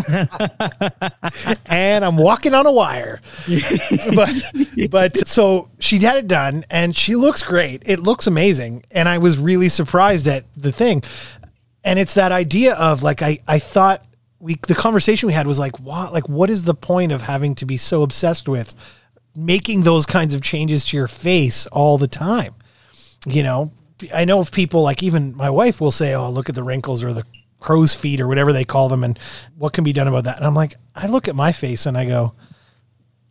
and 1.66 2.04
I'm 2.04 2.16
walking 2.16 2.54
on 2.54 2.66
a 2.66 2.72
wire. 2.72 3.20
but 4.14 4.30
but 4.90 5.28
so 5.28 5.68
she 5.78 5.98
had 5.98 6.16
it 6.16 6.28
done 6.28 6.64
and 6.70 6.96
she 6.96 7.14
looks 7.14 7.42
great. 7.42 7.82
It 7.84 8.00
looks 8.00 8.26
amazing. 8.26 8.84
And 8.90 9.08
I 9.08 9.18
was 9.18 9.38
really 9.38 9.68
surprised 9.68 10.26
at 10.28 10.44
the 10.56 10.72
thing. 10.72 11.02
And 11.84 11.98
it's 11.98 12.14
that 12.14 12.32
idea 12.32 12.74
of 12.74 13.02
like 13.02 13.22
I 13.22 13.38
I 13.46 13.58
thought 13.58 14.04
we 14.42 14.56
the 14.66 14.74
conversation 14.74 15.28
we 15.28 15.32
had 15.32 15.46
was 15.46 15.58
like 15.58 15.78
what 15.78 16.12
like 16.12 16.28
what 16.28 16.50
is 16.50 16.64
the 16.64 16.74
point 16.74 17.12
of 17.12 17.22
having 17.22 17.54
to 17.54 17.64
be 17.64 17.76
so 17.76 18.02
obsessed 18.02 18.48
with 18.48 18.74
making 19.36 19.84
those 19.84 20.04
kinds 20.04 20.34
of 20.34 20.42
changes 20.42 20.84
to 20.86 20.96
your 20.96 21.06
face 21.08 21.66
all 21.68 21.96
the 21.96 22.08
time? 22.08 22.54
You 23.24 23.44
know, 23.44 23.72
I 24.12 24.24
know 24.24 24.40
if 24.40 24.50
people 24.50 24.82
like 24.82 25.02
even 25.02 25.36
my 25.36 25.48
wife 25.48 25.80
will 25.80 25.92
say, 25.92 26.14
"Oh, 26.14 26.28
look 26.28 26.48
at 26.48 26.56
the 26.56 26.64
wrinkles 26.64 27.04
or 27.04 27.12
the 27.12 27.24
crow's 27.60 27.94
feet 27.94 28.20
or 28.20 28.26
whatever 28.26 28.52
they 28.52 28.64
call 28.64 28.88
them, 28.88 29.04
and 29.04 29.16
what 29.56 29.72
can 29.72 29.84
be 29.84 29.92
done 29.92 30.08
about 30.08 30.24
that?" 30.24 30.38
And 30.38 30.44
I'm 30.44 30.56
like, 30.56 30.74
I 30.96 31.06
look 31.06 31.28
at 31.28 31.36
my 31.36 31.52
face 31.52 31.86
and 31.86 31.96
I 31.96 32.04
go, 32.04 32.34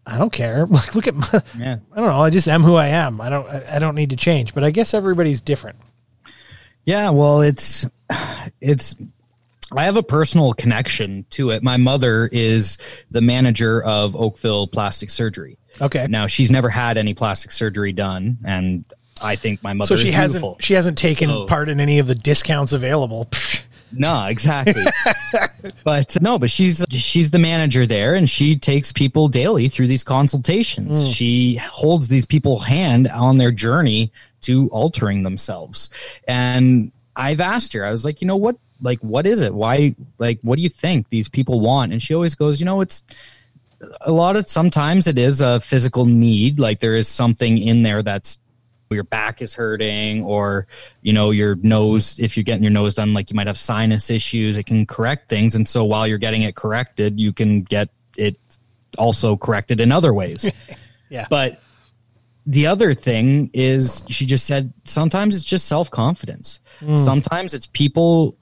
I 0.05 0.17
don't 0.17 0.31
care. 0.31 0.65
Like, 0.69 0.95
look 0.95 1.07
at 1.07 1.13
my, 1.13 1.27
Yeah. 1.59 1.77
I 1.91 1.95
don't 1.97 2.07
know. 2.07 2.21
I 2.21 2.29
just 2.29 2.47
am 2.47 2.63
who 2.63 2.75
I 2.75 2.87
am. 2.87 3.19
I 3.21 3.29
don't, 3.29 3.47
I 3.49 3.79
don't 3.79 3.95
need 3.95 4.11
to 4.11 4.15
change. 4.15 4.53
But 4.53 4.63
I 4.63 4.71
guess 4.71 4.93
everybody's 4.93 5.41
different. 5.41 5.77
Yeah, 6.85 7.09
well, 7.11 7.41
it's 7.41 7.85
it's 8.61 8.95
I 9.75 9.85
have 9.85 9.95
a 9.95 10.03
personal 10.03 10.53
connection 10.53 11.25
to 11.31 11.51
it. 11.51 11.63
My 11.63 11.77
mother 11.77 12.27
is 12.31 12.77
the 13.09 13.21
manager 13.21 13.81
of 13.83 14.15
Oakville 14.15 14.67
Plastic 14.67 15.09
Surgery. 15.09 15.57
Okay. 15.79 16.07
Now 16.09 16.27
she's 16.27 16.51
never 16.51 16.69
had 16.69 16.97
any 16.97 17.13
plastic 17.13 17.51
surgery 17.51 17.93
done, 17.93 18.37
and 18.43 18.83
I 19.23 19.35
think 19.35 19.63
my 19.63 19.73
mother 19.73 19.87
So 19.87 19.95
she 19.95 20.11
beautiful. 20.11 20.49
hasn't, 20.51 20.63
she 20.63 20.73
hasn't 20.73 20.97
taken 20.97 21.29
So- 21.29 21.45
part 21.45 21.69
in 21.69 21.79
any 21.79 21.99
of 21.99 22.07
the 22.07 22.15
discounts 22.15 22.73
available. 22.73 23.29
No, 23.93 24.27
exactly. 24.27 24.85
but 25.83 26.15
no, 26.21 26.39
but 26.39 26.49
she's 26.49 26.85
she's 26.91 27.31
the 27.31 27.39
manager 27.39 27.85
there 27.85 28.15
and 28.15 28.29
she 28.29 28.55
takes 28.55 28.93
people 28.93 29.27
daily 29.27 29.67
through 29.67 29.87
these 29.87 30.01
consultations. 30.01 30.95
Mm. 30.95 31.13
She 31.13 31.55
holds 31.55 32.07
these 32.07 32.25
people 32.25 32.59
hand 32.59 33.09
on 33.09 33.35
their 33.37 33.51
journey 33.51 34.13
to 34.43 34.69
altering 34.69 35.23
themselves. 35.23 35.89
And 36.25 36.93
I've 37.17 37.41
asked 37.41 37.73
her, 37.73 37.83
I 37.85 37.91
was 37.91 38.05
like, 38.05 38.21
you 38.21 38.27
know 38.27 38.37
what 38.37 38.55
like 38.81 38.99
what 38.99 39.25
is 39.25 39.41
it? 39.41 39.53
Why 39.53 39.95
like 40.17 40.39
what 40.41 40.55
do 40.57 40.61
you 40.61 40.69
think 40.69 41.09
these 41.09 41.29
people 41.29 41.59
want? 41.59 41.91
And 41.91 42.01
she 42.01 42.13
always 42.13 42.35
goes, 42.35 42.59
you 42.59 42.65
know, 42.65 42.81
it's 42.81 43.03
a 44.01 44.11
lot 44.11 44.35
of 44.35 44.47
sometimes 44.47 45.07
it 45.07 45.17
is 45.17 45.41
a 45.41 45.59
physical 45.59 46.05
need 46.05 46.59
like 46.59 46.79
there 46.79 46.95
is 46.95 47.07
something 47.07 47.57
in 47.57 47.83
there 47.83 48.03
that's 48.03 48.37
your 48.91 49.03
back 49.03 49.41
is 49.41 49.53
hurting 49.53 50.23
or 50.23 50.67
you 51.01 51.13
know 51.13 51.31
your 51.31 51.55
nose 51.55 52.19
if 52.19 52.35
you're 52.35 52.43
getting 52.43 52.63
your 52.63 52.71
nose 52.71 52.93
done 52.93 53.13
like 53.13 53.29
you 53.29 53.35
might 53.35 53.47
have 53.47 53.57
sinus 53.57 54.09
issues 54.09 54.57
it 54.57 54.65
can 54.65 54.85
correct 54.85 55.29
things 55.29 55.55
and 55.55 55.67
so 55.67 55.83
while 55.83 56.05
you're 56.05 56.17
getting 56.17 56.41
it 56.41 56.55
corrected 56.55 57.19
you 57.19 57.31
can 57.31 57.61
get 57.61 57.89
it 58.17 58.37
also 58.97 59.37
corrected 59.37 59.79
in 59.79 59.91
other 59.91 60.13
ways 60.13 60.51
Yeah. 61.09 61.27
but 61.29 61.61
the 62.45 62.67
other 62.67 62.93
thing 62.93 63.49
is 63.53 64.03
she 64.07 64.25
just 64.25 64.45
said 64.45 64.73
sometimes 64.83 65.35
it's 65.35 65.45
just 65.45 65.67
self-confidence 65.67 66.59
mm. 66.79 66.99
sometimes 66.99 67.53
it's 67.53 67.67
people 67.67 68.35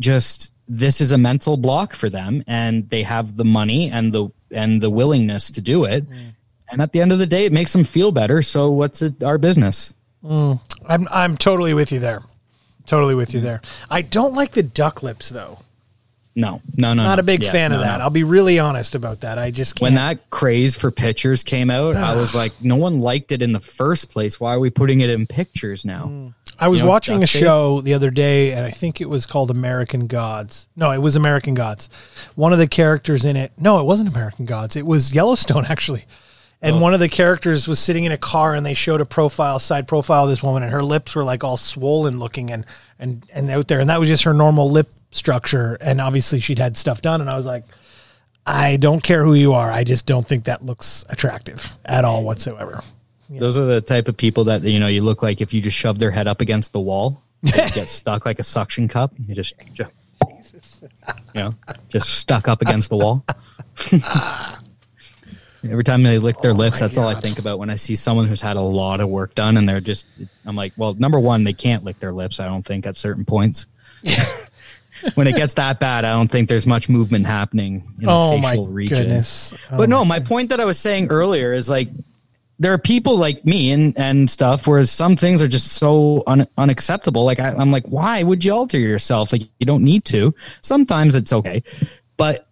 just 0.00 0.52
this 0.68 1.00
is 1.00 1.12
a 1.12 1.18
mental 1.18 1.56
block 1.56 1.94
for 1.94 2.10
them 2.10 2.42
and 2.46 2.88
they 2.90 3.02
have 3.02 3.36
the 3.36 3.44
money 3.44 3.90
and 3.90 4.12
the 4.12 4.28
and 4.50 4.80
the 4.80 4.90
willingness 4.90 5.50
to 5.50 5.60
do 5.60 5.84
it 5.84 6.08
mm. 6.10 6.34
and 6.70 6.80
at 6.82 6.92
the 6.92 7.00
end 7.00 7.12
of 7.12 7.18
the 7.18 7.26
day 7.26 7.44
it 7.44 7.52
makes 7.52 7.72
them 7.72 7.84
feel 7.84 8.10
better 8.12 8.42
so 8.42 8.70
what's 8.70 9.02
it 9.02 9.22
our 9.22 9.38
business 9.38 9.94
mm. 10.24 10.58
I'm, 10.88 11.08
I'm 11.10 11.36
totally 11.36 11.74
with 11.74 11.90
you 11.90 11.98
there. 11.98 12.22
Totally 12.86 13.16
with 13.16 13.34
you 13.34 13.40
there. 13.40 13.60
I 13.90 14.02
don't 14.02 14.34
like 14.34 14.52
the 14.52 14.62
duck 14.62 15.02
lips 15.02 15.28
though. 15.30 15.58
no 16.36 16.60
no 16.76 16.94
no 16.94 17.02
Not 17.02 17.16
no. 17.16 17.20
a 17.20 17.24
big 17.24 17.42
Yeah, 17.42 17.50
fan 17.50 17.72
of 17.72 17.80
that. 17.80 17.98
no. 17.98 18.04
I'll 18.04 18.10
be 18.10 18.22
really 18.22 18.60
honest 18.60 18.94
about 18.94 19.22
that. 19.22 19.38
I 19.38 19.50
just 19.50 19.74
can't. 19.74 19.82
when 19.82 19.94
that 19.96 20.30
craze 20.30 20.76
for 20.76 20.90
pictures 20.92 21.42
came 21.42 21.70
out 21.70 21.96
i 21.96 22.14
was 22.14 22.34
like 22.42 22.52
no 22.62 22.76
one 22.76 23.00
liked 23.00 23.32
it 23.32 23.42
in 23.42 23.52
the 23.52 23.60
first 23.60 24.10
place 24.10 24.38
why 24.38 24.54
are 24.54 24.60
we 24.60 24.70
putting 24.70 25.00
it 25.00 25.10
in 25.10 25.26
pictures 25.26 25.84
now 25.84 26.04
mm. 26.06 26.34
I 26.58 26.68
was 26.68 26.80
you 26.80 26.84
know, 26.84 26.90
watching 26.90 27.22
a 27.22 27.26
show 27.26 27.80
the 27.80 27.94
other 27.94 28.10
day, 28.10 28.52
and 28.52 28.64
I 28.64 28.70
think 28.70 29.00
it 29.00 29.08
was 29.08 29.26
called 29.26 29.50
American 29.50 30.06
Gods. 30.06 30.68
No, 30.76 30.90
it 30.90 30.98
was 31.02 31.16
American 31.16 31.54
Gods. 31.54 31.88
One 32.34 32.52
of 32.52 32.58
the 32.58 32.66
characters 32.66 33.24
in 33.24 33.36
it, 33.36 33.52
no, 33.58 33.78
it 33.80 33.84
wasn't 33.84 34.08
American 34.08 34.46
Gods. 34.46 34.76
It 34.76 34.86
was 34.86 35.14
Yellowstone, 35.14 35.64
actually. 35.68 36.04
And 36.62 36.76
oh. 36.76 36.78
one 36.80 36.94
of 36.94 37.00
the 37.00 37.08
characters 37.08 37.68
was 37.68 37.78
sitting 37.78 38.04
in 38.04 38.12
a 38.12 38.18
car, 38.18 38.54
and 38.54 38.64
they 38.64 38.74
showed 38.74 39.00
a 39.00 39.06
profile, 39.06 39.58
side 39.58 39.86
profile 39.86 40.24
of 40.24 40.30
this 40.30 40.42
woman, 40.42 40.62
and 40.62 40.72
her 40.72 40.82
lips 40.82 41.14
were 41.14 41.24
like 41.24 41.44
all 41.44 41.56
swollen 41.56 42.18
looking 42.18 42.50
and 42.50 42.64
and 42.98 43.26
and 43.32 43.50
out 43.50 43.68
there, 43.68 43.80
and 43.80 43.90
that 43.90 44.00
was 44.00 44.08
just 44.08 44.24
her 44.24 44.32
normal 44.32 44.70
lip 44.70 44.88
structure. 45.10 45.76
And 45.80 46.00
obviously, 46.00 46.40
she'd 46.40 46.58
had 46.58 46.76
stuff 46.76 47.02
done, 47.02 47.20
and 47.20 47.28
I 47.28 47.36
was 47.36 47.44
like, 47.44 47.64
I 48.46 48.76
don't 48.76 49.02
care 49.02 49.24
who 49.24 49.34
you 49.34 49.52
are, 49.52 49.70
I 49.70 49.84
just 49.84 50.06
don't 50.06 50.26
think 50.26 50.44
that 50.44 50.64
looks 50.64 51.04
attractive 51.08 51.76
at 51.84 52.04
all 52.04 52.22
whatsoever. 52.24 52.82
Those 53.30 53.56
are 53.56 53.64
the 53.64 53.80
type 53.80 54.08
of 54.08 54.16
people 54.16 54.44
that 54.44 54.62
you 54.62 54.78
know 54.80 54.86
you 54.86 55.02
look 55.02 55.22
like 55.22 55.40
if 55.40 55.52
you 55.52 55.60
just 55.60 55.76
shove 55.76 55.98
their 55.98 56.10
head 56.10 56.26
up 56.28 56.40
against 56.40 56.72
the 56.72 56.80
wall, 56.80 57.22
they 57.42 57.50
get 57.70 57.88
stuck 57.88 58.24
like 58.26 58.38
a 58.38 58.42
suction 58.44 58.88
cup. 58.88 59.12
You 59.26 59.34
just, 59.34 59.54
just 59.72 59.92
you 61.34 61.40
know, 61.40 61.54
just 61.88 62.08
stuck 62.18 62.48
up 62.48 62.62
against 62.62 62.88
the 62.90 62.96
wall. 62.96 63.24
Every 65.64 65.82
time 65.84 66.02
they 66.04 66.18
lick 66.18 66.38
their 66.40 66.52
oh 66.52 66.54
lips, 66.54 66.78
that's 66.80 66.96
all 66.96 67.08
I 67.08 67.18
think 67.20 67.38
about 67.40 67.58
when 67.58 67.70
I 67.70 67.74
see 67.74 67.96
someone 67.96 68.28
who's 68.28 68.40
had 68.40 68.56
a 68.56 68.60
lot 68.60 69.00
of 69.00 69.08
work 69.08 69.34
done 69.34 69.56
and 69.56 69.68
they're 69.68 69.80
just. 69.80 70.06
I'm 70.44 70.54
like, 70.54 70.72
well, 70.76 70.94
number 70.94 71.18
one, 71.18 71.42
they 71.44 71.52
can't 71.54 71.82
lick 71.82 71.98
their 71.98 72.12
lips. 72.12 72.38
I 72.38 72.46
don't 72.46 72.62
think 72.64 72.86
at 72.86 72.96
certain 72.96 73.24
points. 73.24 73.66
when 75.14 75.26
it 75.26 75.34
gets 75.34 75.54
that 75.54 75.80
bad, 75.80 76.04
I 76.04 76.12
don't 76.12 76.30
think 76.30 76.48
there's 76.48 76.66
much 76.66 76.88
movement 76.88 77.26
happening 77.26 77.82
in 78.00 78.08
Oh 78.08 78.32
the 78.32 78.38
my 78.38 78.50
facial 78.50 78.66
region. 78.68 78.98
goodness! 78.98 79.54
Oh 79.72 79.78
But 79.78 79.88
no, 79.88 80.04
my 80.04 80.20
point 80.20 80.50
that 80.50 80.60
I 80.60 80.64
was 80.66 80.78
saying 80.78 81.08
earlier 81.08 81.52
is 81.52 81.68
like 81.68 81.88
there 82.58 82.72
are 82.72 82.78
people 82.78 83.16
like 83.16 83.44
me 83.44 83.70
and 83.70 83.96
and 83.98 84.30
stuff 84.30 84.66
where 84.66 84.84
some 84.86 85.16
things 85.16 85.42
are 85.42 85.48
just 85.48 85.74
so 85.74 86.22
un, 86.26 86.46
unacceptable. 86.56 87.24
Like 87.24 87.38
I, 87.38 87.50
I'm 87.50 87.70
like, 87.70 87.86
why 87.86 88.22
would 88.22 88.44
you 88.44 88.52
alter 88.52 88.78
yourself? 88.78 89.32
Like 89.32 89.42
you 89.58 89.66
don't 89.66 89.84
need 89.84 90.04
to. 90.06 90.34
Sometimes 90.62 91.14
it's 91.14 91.32
okay, 91.32 91.62
but 92.16 92.48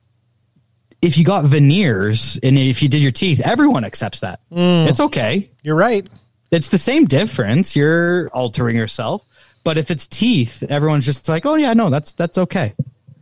if 1.01 1.19
you 1.19 1.25
got 1.25 1.45
veneers 1.45 2.39
and 2.43 2.59
if 2.59 2.83
you 2.83 2.89
did 2.89 3.03
your 3.03 3.13
teeth, 3.13 3.41
everyone 3.45 3.85
accepts 3.85 4.21
that. 4.21 4.41
Mm. 4.51 4.89
It's 4.89 5.01
okay. 5.01 5.51
You're 5.63 5.77
right. 5.77 6.07
It's 6.51 6.69
the 6.69 6.79
same 6.79 7.05
difference. 7.05 7.77
You're 7.77 8.29
altering 8.29 8.77
yourself. 8.77 9.23
But 9.65 9.79
if 9.79 9.91
it's 9.91 10.07
teeth, 10.07 10.63
everyone's 10.63 11.07
just 11.07 11.29
like, 11.29 11.47
oh 11.47 11.55
yeah, 11.55 11.73
no, 11.73 11.91
that's 11.91 12.13
that's 12.13 12.39
okay. 12.39 12.75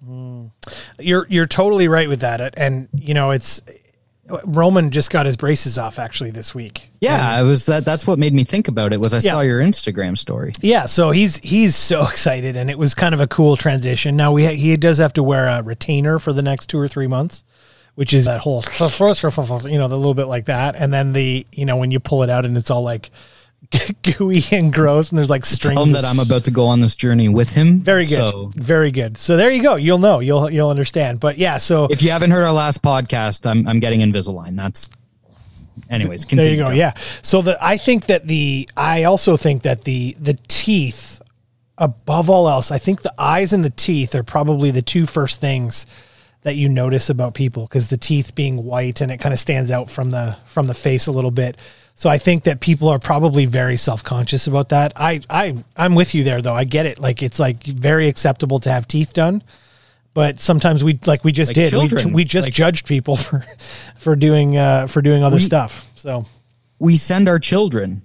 Mm. 0.05 0.51
You're 0.99 1.27
you're 1.29 1.47
totally 1.47 1.89
right 1.89 2.09
with 2.09 2.21
that, 2.21 2.59
and 2.59 2.89
you 2.95 3.15
know 3.15 3.31
it's 3.31 3.63
Roman 4.45 4.91
just 4.91 5.11
got 5.11 5.27
his 5.27 5.37
braces 5.37 5.77
off 5.79 5.99
actually 5.99 6.31
this 6.31 6.55
week. 6.55 6.91
Yeah, 7.01 7.29
I 7.29 7.43
was 7.43 7.67
that. 7.67 7.85
That's 7.85 8.07
what 8.07 8.19
made 8.21 8.33
me 8.33 8.45
think 8.45 8.69
about 8.69 8.93
it. 8.93 9.01
Was 9.01 9.13
I 9.13 9.17
Yeah. 9.19 9.33
saw 9.33 9.41
your 9.41 9.61
Instagram 9.61 10.17
story? 10.17 10.53
Yeah, 10.61 10.87
so 10.87 11.11
he's 11.11 11.37
he's 11.39 11.75
so 11.75 12.07
excited, 12.09 12.57
and 12.57 12.71
it 12.71 12.79
was 12.79 12.95
kind 12.95 13.15
of 13.15 13.21
a 13.21 13.27
cool 13.27 13.57
transition. 13.57 14.17
Now 14.17 14.31
we 14.33 14.47
he 14.55 14.77
does 14.77 14.99
have 14.99 15.13
to 15.15 15.23
wear 15.23 15.49
a 15.49 15.63
retainer 15.63 16.19
for 16.21 16.33
the 16.33 16.43
next 16.43 16.69
two 16.69 16.79
or 16.79 16.87
three 16.87 17.09
months, 17.09 17.43
which 17.97 18.15
is 18.15 18.27
that 18.27 18.41
whole 18.41 18.63
you 19.69 19.79
know 19.79 19.89
the 19.89 19.97
little 19.99 20.15
bit 20.15 20.27
like 20.27 20.45
that, 20.45 20.77
and 20.77 20.93
then 20.93 21.13
the 21.15 21.45
you 21.53 21.65
know 21.67 21.77
when 21.77 21.91
you 21.91 21.99
pull 21.99 22.23
it 22.23 22.31
out 22.31 22.45
and 22.45 22.57
it's 22.57 22.71
all 22.71 22.83
like 22.83 23.11
gooey 24.03 24.43
and 24.53 24.73
gross, 24.73 25.11
and 25.11 25.19
there's 25.19 25.31
like 25.31 25.45
strings. 25.45 25.77
Tell 25.77 25.85
him 25.85 25.93
that 25.93 26.05
I'm 26.05 26.19
about 26.19 26.45
to 26.45 26.51
go 26.51 26.67
on 26.67 26.81
this 26.81 26.97
journey 26.97 27.29
with 27.29 27.51
him. 27.53 27.81
very 27.81 28.05
good, 28.05 28.31
So 28.31 28.51
very 28.55 28.91
good. 28.91 29.17
So 29.17 29.37
there 29.37 29.51
you 29.51 29.63
go. 29.63 29.77
You'll 29.77 29.99
know. 29.99 30.21
You'll 30.21 30.51
you'll 30.51 30.71
understand. 30.71 31.21
But 31.21 31.39
yeah, 31.39 31.57
so 31.57 31.87
if 31.91 32.03
you 32.03 32.11
haven't 32.11 32.31
heard 32.31 32.45
our 32.45 32.53
last 32.53 32.83
podcast, 32.83 33.49
I'm 33.49 33.67
I'm 33.67 33.81
getting 33.81 34.01
Invisalign. 34.01 34.57
That's 34.57 34.91
anyways, 35.91 36.27
There 36.27 36.49
you 36.49 36.57
go. 36.57 36.71
Yeah. 36.71 36.95
So 37.23 37.43
the 37.43 37.59
I 37.65 37.77
think 37.77 38.07
that 38.07 38.27
the 38.27 38.69
I 38.77 39.05
also 39.05 39.37
think 39.37 39.63
that 39.63 39.85
the 39.85 40.15
the 40.19 40.39
teeth 40.49 41.23
above 41.79 42.31
all 42.31 42.49
else, 42.49 42.71
I 42.71 42.79
think 42.79 43.03
the 43.03 43.15
eyes 43.19 43.53
and 43.53 43.65
the 43.65 43.71
teeth 43.71 44.15
are 44.15 44.23
probably 44.23 44.71
the 44.71 44.83
two 44.83 45.07
first 45.07 45.41
things 45.41 45.87
that 46.43 46.57
you 46.57 46.69
notice 46.69 47.09
about 47.09 47.35
people 47.35 47.65
because 47.65 47.89
the 47.89 47.97
teeth 47.97 48.35
being 48.35 48.65
white 48.65 49.01
and 49.01 49.13
it 49.13 49.19
kind 49.19 49.33
of 49.33 49.39
stands 49.39 49.71
out 49.71 49.89
from 49.91 50.11
the 50.11 50.37
from 50.45 50.67
the 50.67 50.75
face 50.75 51.07
a 51.07 51.13
little 51.13 51.31
bit. 51.31 51.57
So 51.95 52.09
I 52.11 52.19
think 52.19 52.45
that 52.45 52.61
people 52.61 52.89
are 52.89 52.99
probably 52.99 53.45
very 53.47 53.77
self-conscious 53.77 54.47
about 54.47 54.71
that. 54.71 54.93
I 54.97 55.21
I 55.31 55.63
I'm 55.77 55.95
with 55.95 56.15
you 56.15 56.25
there 56.25 56.41
though. 56.43 56.55
I 56.55 56.65
get 56.65 56.87
it. 56.87 56.99
Like 56.99 57.23
it's 57.23 57.39
like 57.39 57.63
very 57.65 58.09
acceptable 58.09 58.59
to 58.61 58.71
have 58.73 58.89
teeth 58.89 59.13
done. 59.13 59.43
But 60.15 60.41
sometimes 60.41 60.83
we 60.85 60.99
like 61.07 61.25
we 61.25 61.33
just 61.33 61.51
Like 61.51 61.55
did. 61.55 61.73
We, 61.75 61.89
children. 61.89 62.13
we 62.13 62.25
just 62.25 62.47
Like- 62.49 62.55
judged 62.55 62.87
people 62.87 63.17
for 63.27 63.45
for 63.99 64.17
doing 64.17 64.57
uh 64.57 64.87
for 64.87 65.01
doing 65.03 65.23
other 65.23 65.37
We- 65.37 65.43
stuff. 65.43 65.89
So 65.95 66.27
We 66.79 66.97
send 66.97 67.29
our 67.29 67.39
children 67.39 68.03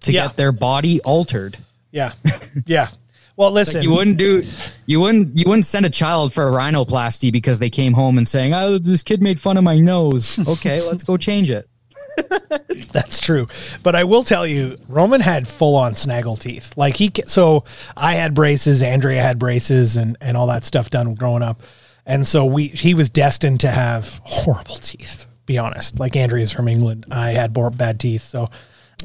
to 0.00 0.12
Yeah. 0.12 0.26
get 0.28 0.36
their 0.36 0.52
body 0.52 1.00
altered. 1.02 1.58
Yeah. 1.90 2.12
Yeah. 2.66 2.88
Well, 3.36 3.50
listen. 3.50 3.82
You 3.82 3.90
wouldn't 3.90 4.16
do 4.16 4.42
you 4.86 5.00
wouldn't 5.00 5.36
you 5.36 5.44
wouldn't 5.46 5.66
send 5.66 5.84
a 5.84 5.90
child 5.90 6.32
for 6.32 6.46
a 6.48 6.52
rhinoplasty 6.52 7.32
because 7.32 7.58
they 7.58 7.68
came 7.70 7.92
home 7.92 8.16
and 8.16 8.28
saying, 8.28 8.54
"Oh, 8.54 8.78
this 8.78 9.02
kid 9.02 9.20
made 9.20 9.40
fun 9.40 9.56
of 9.56 9.64
my 9.64 9.78
nose." 9.78 10.38
Okay, 10.48 10.80
let's 10.82 11.02
go 11.02 11.16
change 11.16 11.50
it. 11.50 11.68
that's 12.92 13.18
true. 13.18 13.46
But 13.82 13.94
I 13.94 14.04
will 14.04 14.24
tell 14.24 14.46
you, 14.46 14.76
Roman 14.88 15.20
had 15.20 15.48
full 15.48 15.76
on 15.76 15.94
snaggle 15.94 16.36
teeth. 16.36 16.76
Like 16.76 16.96
he, 16.96 17.12
so 17.26 17.64
I 17.96 18.14
had 18.14 18.34
braces, 18.34 18.82
Andrea 18.82 19.22
had 19.22 19.38
braces, 19.38 19.96
and 19.96 20.16
and 20.20 20.36
all 20.36 20.46
that 20.48 20.64
stuff 20.64 20.90
done 20.90 21.14
growing 21.14 21.42
up, 21.42 21.62
and 22.06 22.26
so 22.26 22.44
we 22.44 22.68
he 22.68 22.94
was 22.94 23.10
destined 23.10 23.60
to 23.60 23.70
have 23.70 24.20
horrible 24.24 24.76
teeth. 24.76 25.26
Be 25.46 25.58
honest. 25.58 25.98
Like 25.98 26.16
Andrea's 26.16 26.52
from 26.52 26.68
England, 26.68 27.06
I 27.10 27.30
had 27.30 27.52
bad 27.76 28.00
teeth. 28.00 28.22
So. 28.22 28.48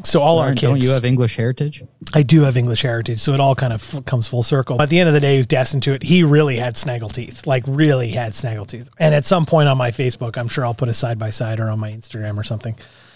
So 0.05 0.21
all 0.21 0.39
our 0.39 0.51
kids. 0.51 0.61
Don't 0.61 0.81
you 0.81 0.91
have 0.91 1.03
English 1.03 1.35
heritage? 1.35 1.83
I 2.13 2.23
do 2.23 2.43
have 2.43 2.55
English 2.55 2.83
heritage, 2.83 3.19
so 3.19 3.33
it 3.33 3.41
all 3.41 3.53
kind 3.53 3.73
of 3.73 3.95
f- 3.95 4.05
comes 4.05 4.27
full 4.27 4.43
circle. 4.43 4.81
At 4.81 4.89
the 4.89 4.99
end 4.99 5.09
of 5.09 5.13
the 5.13 5.19
day, 5.19 5.33
he 5.33 5.37
was 5.37 5.47
destined 5.47 5.83
to 5.83 5.93
it. 5.93 6.03
He 6.03 6.23
really 6.23 6.55
had 6.55 6.77
snaggle 6.77 7.09
teeth, 7.09 7.45
like 7.45 7.63
really 7.67 8.09
had 8.09 8.33
snaggle 8.33 8.65
teeth. 8.65 8.89
And 8.97 9.13
at 9.13 9.25
some 9.25 9.45
point 9.45 9.67
on 9.67 9.77
my 9.77 9.91
Facebook, 9.91 10.37
I'm 10.37 10.47
sure 10.47 10.65
I'll 10.65 10.73
put 10.73 10.87
a 10.87 10.93
side 10.93 11.19
by 11.19 11.31
side 11.31 11.59
or 11.59 11.69
on 11.69 11.79
my 11.79 11.91
Instagram 11.91 12.37
or 12.37 12.43
something, 12.43 12.75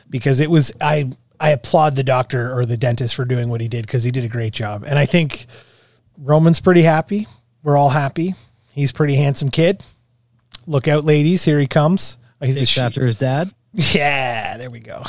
because 0.10 0.40
it 0.40 0.50
was 0.50 0.72
I 0.80 1.12
I 1.40 1.50
applaud 1.50 1.96
the 1.96 2.04
doctor 2.04 2.58
or 2.58 2.66
the 2.66 2.78
dentist 2.78 3.16
for 3.16 3.26
doing 3.26 3.50
what 3.50 3.62
he 3.62 3.68
did 3.68 3.86
because 3.86 4.04
he 4.04 4.12
did 4.12 4.24
a 4.24 4.30
great 4.30 4.54
job. 4.54 4.84
And 4.88 4.98
I 4.98 5.06
think 5.06 5.46
Roman's 6.18 6.62
pretty 6.62 6.84
happy. 6.84 7.28
We're 7.64 7.78
all 7.78 7.90
happy. 7.90 8.36
He's 8.74 8.92
a 8.92 8.94
pretty 8.94 9.16
handsome 9.16 9.50
kid. 9.50 9.84
Look 10.66 10.88
out, 10.88 11.04
ladies! 11.04 11.44
Here 11.44 11.60
he 11.60 11.68
comes. 11.68 12.18
Oh, 12.42 12.46
he's 12.46 12.56
the 12.56 12.66
sh- 12.66 12.78
after 12.78 13.06
his 13.06 13.16
dad. 13.16 13.54
yeah, 13.74 14.58
there 14.58 14.70
we 14.70 14.80
go. 14.80 15.04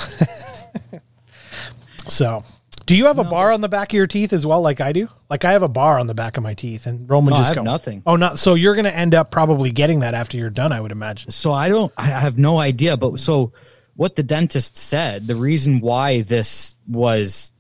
so, 2.09 2.43
do 2.87 2.97
you 2.97 3.07
have 3.07 3.19
a 3.19 3.25
bar 3.25 3.53
on 3.53 3.61
the 3.61 3.69
back 3.69 3.93
of 3.93 3.97
your 3.97 4.07
teeth 4.07 4.33
as 4.33 4.45
well, 4.45 4.61
like 4.61 4.81
I 4.81 4.93
do? 4.93 5.09
Like 5.31 5.45
I 5.45 5.53
have 5.53 5.63
a 5.63 5.69
bar 5.69 5.99
on 5.99 6.07
the 6.07 6.15
back 6.15 6.37
of 6.37 6.43
my 6.43 6.55
teeth, 6.55 6.87
and 6.87 7.09
Roman 7.09 7.33
No, 7.33 7.37
I 7.37 7.41
just 7.41 7.51
have 7.51 7.57
go 7.57 7.63
nothing. 7.63 8.03
Oh, 8.05 8.17
not 8.17 8.39
so. 8.39 8.55
You're 8.55 8.75
going 8.75 8.85
to 8.85 8.97
end 8.97 9.15
up 9.15 9.31
probably 9.31 9.71
getting 9.71 10.01
that 10.01 10.15
after 10.15 10.37
you're 10.37 10.51
done, 10.51 10.73
I 10.73 10.81
would 10.81 10.93
imagine. 10.93 11.31
So 11.31 11.53
I 11.53 11.69
don't 11.69 11.93
I 11.97 12.07
have 12.07 12.39
no 12.39 12.59
idea, 12.59 12.97
but 12.97 13.19
so 13.19 13.53
what 13.97 14.17
the 14.17 14.23
dentist 14.23 14.77
said, 14.77 15.27
the 15.27 15.37
reason 15.37 15.81
why 15.81 16.23
this 16.23 16.75
was 16.89 17.53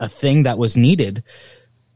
a 0.00 0.08
thing 0.08 0.44
that 0.44 0.58
was 0.58 0.76
needed 0.76 1.22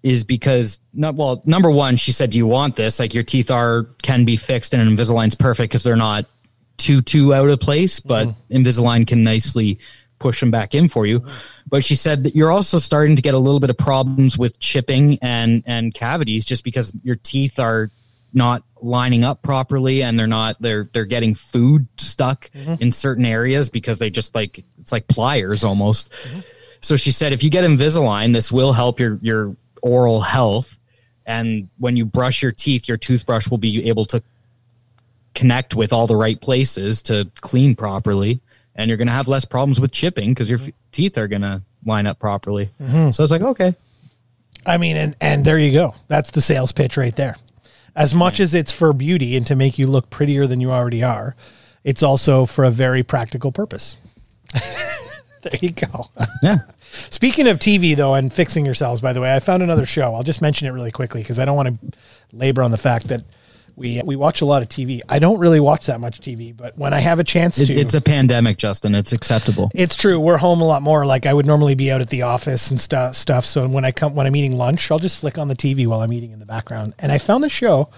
is 0.03 0.25
because 0.25 0.81
not 0.93 1.15
well, 1.15 1.43
number 1.45 1.71
one, 1.71 1.97
she 1.97 2.13
said, 2.13 2.31
Do 2.31 2.39
you 2.39 2.47
want 2.47 2.77
this? 2.77 3.01
Like 3.01 3.15
your 3.15 3.25
teeth 3.25 3.51
are 3.51 3.87
can 4.03 4.25
be 4.25 4.37
fixed 4.37 4.75
and 4.75 4.99
Invisalign's 4.99 5.35
perfect 5.35 5.73
because 5.73 5.83
they're 5.83 5.97
not 5.97 6.27
too 6.77 7.03
too 7.03 7.35
out 7.35 7.49
of 7.49 7.61
place, 7.61 8.01
but 8.01 8.29
mm-hmm. 8.29 8.57
Invisalign 8.57 9.07
can 9.07 9.25
nicely 9.25 9.79
push 10.19 10.41
them 10.41 10.51
back 10.51 10.75
in 10.75 10.89
for 10.89 11.07
you. 11.07 11.27
But 11.69 11.85
she 11.85 11.97
said 11.97 12.23
that 12.25 12.37
you're 12.37 12.53
also 12.53 12.79
starting 12.79 13.17
to 13.17 13.23
get 13.23 13.35
a 13.35 13.39
little 13.39 13.61
bit 13.61 13.71
of 13.71 13.79
problems 13.79 14.39
with 14.39 14.59
chipping 14.61 15.19
and 15.21 15.63
and 15.67 15.93
cavities 15.93 16.45
just 16.45 16.65
because 16.65 16.93
your 17.03 17.17
teeth 17.17 17.59
are 17.59 17.91
not 18.37 18.62
lining 18.81 19.25
up 19.25 19.42
properly 19.42 20.03
and 20.03 20.18
they're 20.18 20.27
not 20.27 20.61
they're 20.61 20.88
they're 20.92 21.07
getting 21.07 21.35
food 21.35 21.88
stuck 21.96 22.51
mm-hmm. 22.51 22.75
in 22.81 22.92
certain 22.92 23.25
areas 23.25 23.70
because 23.70 23.99
they 23.99 24.11
just 24.11 24.35
like 24.35 24.64
it's 24.81 24.92
like 24.92 25.09
pliers 25.09 25.64
almost. 25.64 26.12
So 26.81 26.94
she 26.94 27.11
said 27.11 27.33
if 27.33 27.42
you 27.42 27.51
get 27.51 27.64
Invisalign, 27.64 28.33
this 28.33 28.53
will 28.53 28.72
help 28.72 29.01
your 29.01 29.18
your 29.22 29.57
oral 29.83 30.20
health 30.20 30.79
and 31.25 31.68
when 31.79 31.96
you 31.96 32.05
brush 32.05 32.42
your 32.42 32.53
teeth, 32.53 32.87
your 32.87 32.96
toothbrush 32.96 33.49
will 33.49 33.59
be 33.59 33.88
able 33.88 34.05
to 34.07 34.22
connect 35.35 35.75
with 35.75 35.92
all 35.92 36.07
the 36.07 36.16
right 36.16 36.40
places 36.40 37.03
to 37.03 37.31
clean 37.40 37.75
properly 37.75 38.40
and 38.77 38.88
you're 38.88 38.96
going 38.96 39.09
to 39.09 39.12
have 39.12 39.27
less 39.27 39.44
problems 39.44 39.81
with 39.81 39.90
chipping 39.90 40.31
because 40.31 40.49
your 40.49 40.59
mm-hmm. 40.59 40.68
f- 40.68 40.92
teeth 40.92 41.18
are 41.18 41.29
going 41.29 41.42
to 41.42 41.62
line 41.85 42.07
up 42.07 42.18
properly. 42.18 42.70
Mm-hmm. 42.81 43.11
So 43.11 43.22
I 43.22 43.25
was 43.25 43.31
like, 43.31 43.42
okay. 43.42 43.75
I 44.64 44.79
mean, 44.79 44.96
and 44.96 45.16
and 45.20 45.44
there 45.44 45.59
you 45.59 45.72
go. 45.72 45.94
That's 46.09 46.33
the 46.33 46.40
sales 46.40 46.72
pitch 46.72 46.96
right 46.96 47.14
there. 47.14 47.37
As 47.97 48.15
much 48.15 48.39
as 48.39 48.55
it's 48.55 48.71
for 48.71 48.93
beauty 48.93 49.37
and 49.37 49.47
to 49.47 49.57
make 49.57 49.79
you 49.79 49.87
look 49.87 50.11
prettier 50.11 50.47
than 50.47 50.61
you 50.61 50.71
already 50.71 51.03
are, 51.03 51.35
it's 51.83 52.03
also 52.03 52.45
for 52.45 52.65
a 52.65 52.71
very 52.71 53.03
practical 53.03 53.51
purpose. 53.51 53.97
there 55.43 55.59
you 55.61 55.71
go. 55.71 56.11
Yeah. 56.43 56.59
Speaking 57.11 57.49
of 57.49 57.59
TV 57.59 57.97
though, 57.97 58.15
and 58.15 58.33
fixing 58.33 58.67
yourselves, 58.67 59.01
by 59.01 59.13
the 59.13 59.21
way, 59.21 59.35
I 59.35 59.41
found 59.41 59.63
another 59.63 59.87
show. 59.87 60.15
I'll 60.15 60.23
just 60.23 60.43
mention 60.43 60.69
it 60.69 60.73
really 60.73 60.91
quickly 60.91 61.23
because 61.23 61.39
I 61.39 61.45
don't 61.45 61.57
want 61.57 61.81
to 61.81 61.99
labor 62.33 62.63
on 62.63 62.71
the 62.71 62.79
fact 62.79 63.09
that 63.09 63.23
we 63.77 64.01
we 64.05 64.17
watch 64.17 64.41
a 64.41 64.47
lot 64.47 64.62
of 64.62 64.69
TV. 64.69 65.01
I 65.09 65.19
don't 65.19 65.39
really 65.39 65.61
watch 65.61 65.87
that 65.87 66.01
much 66.01 66.21
TV, 66.21 66.57
but 66.57 66.77
when 66.79 66.95
I 66.95 66.99
have 67.01 67.19
a 67.19 67.25
chance 67.25 67.59
It, 67.59 67.67
to, 67.67 67.75
it's 67.75 67.95
a 67.95 68.01
pandemic, 68.01 68.57
Justin. 68.57 68.95
It's 68.95 69.12
acceptable. 69.12 69.71
it's 69.75 69.95
true. 69.95 70.19
We're 70.19 70.39
home 70.39 70.61
a 70.61 70.65
lot 70.67 70.83
more. 70.83 71.05
Like 71.05 71.27
I 71.27 71.35
would 71.35 71.47
normally 71.47 71.75
be 71.75 71.93
out 71.93 72.01
at 72.01 72.09
the 72.09 72.23
office 72.23 72.71
and 72.71 72.81
stuff. 72.81 73.15
Stuff. 73.17 73.45
So 73.45 73.69
when 73.69 73.85
I 73.85 73.93
come 73.93 74.15
when 74.15 74.27
I'm 74.27 74.35
eating 74.35 74.57
lunch, 74.57 74.91
I'll 74.91 74.99
just 74.99 75.21
flick 75.21 75.39
on 75.39 75.49
the 75.49 75.57
TV 75.57 75.87
while 75.87 76.01
I'm 76.01 76.12
eating 76.12 76.33
in 76.33 76.39
the 76.39 76.47
background. 76.47 76.95
And 76.99 77.12
I 77.12 77.19
found 77.19 77.45
the 77.45 77.51
show. 77.51 77.91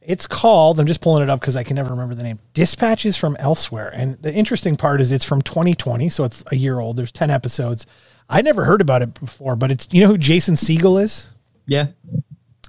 It's 0.00 0.26
called. 0.26 0.80
I'm 0.80 0.86
just 0.86 1.02
pulling 1.02 1.22
it 1.22 1.28
up 1.28 1.40
because 1.40 1.54
I 1.56 1.64
can 1.64 1.74
never 1.74 1.90
remember 1.90 2.14
the 2.14 2.22
name. 2.22 2.38
Dispatches 2.54 3.16
from 3.16 3.36
Elsewhere. 3.36 3.90
And 3.92 4.14
the 4.22 4.32
interesting 4.32 4.76
part 4.76 5.02
is 5.02 5.12
it's 5.12 5.24
from 5.24 5.42
2020, 5.42 6.08
so 6.08 6.24
it's 6.24 6.42
a 6.46 6.56
year 6.56 6.78
old. 6.78 6.96
There's 6.96 7.12
10 7.12 7.30
episodes. 7.30 7.84
I 8.26 8.40
never 8.40 8.64
heard 8.64 8.80
about 8.80 9.02
it 9.02 9.12
before, 9.20 9.54
but 9.54 9.70
it's 9.70 9.86
you 9.90 10.00
know 10.00 10.06
who 10.08 10.16
Jason 10.16 10.54
Segel 10.54 11.02
is. 11.02 11.30
Yeah. 11.66 11.88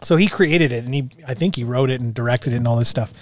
So 0.03 0.15
he 0.15 0.27
created 0.27 0.71
it 0.71 0.85
and 0.85 0.93
he 0.93 1.09
I 1.27 1.33
think 1.33 1.55
he 1.55 1.63
wrote 1.63 1.89
it 1.89 2.01
and 2.01 2.13
directed 2.13 2.53
it 2.53 2.57
and 2.57 2.67
all 2.67 2.77
this 2.77 2.89
stuff. 2.89 3.13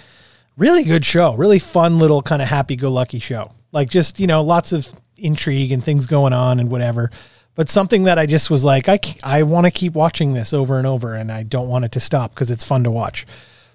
Really 0.56 0.84
good 0.84 1.04
show. 1.04 1.34
Really 1.34 1.58
fun 1.58 1.98
little 1.98 2.22
kind 2.22 2.42
of 2.42 2.48
happy 2.48 2.76
go 2.76 2.90
lucky 2.90 3.18
show. 3.18 3.52
Like 3.72 3.90
just, 3.90 4.18
you 4.18 4.26
know, 4.26 4.42
lots 4.42 4.72
of 4.72 4.88
intrigue 5.16 5.72
and 5.72 5.82
things 5.84 6.06
going 6.06 6.32
on 6.32 6.60
and 6.60 6.70
whatever. 6.70 7.10
But 7.54 7.68
something 7.68 8.04
that 8.04 8.18
I 8.18 8.26
just 8.26 8.50
was 8.50 8.64
like 8.64 8.88
I, 8.88 9.00
I 9.22 9.42
want 9.42 9.66
to 9.66 9.70
keep 9.70 9.94
watching 9.94 10.32
this 10.32 10.52
over 10.52 10.78
and 10.78 10.86
over 10.86 11.14
and 11.14 11.30
I 11.30 11.42
don't 11.42 11.68
want 11.68 11.84
it 11.84 11.92
to 11.92 12.00
stop 12.00 12.34
because 12.34 12.50
it's 12.50 12.64
fun 12.64 12.84
to 12.84 12.90
watch. 12.90 13.26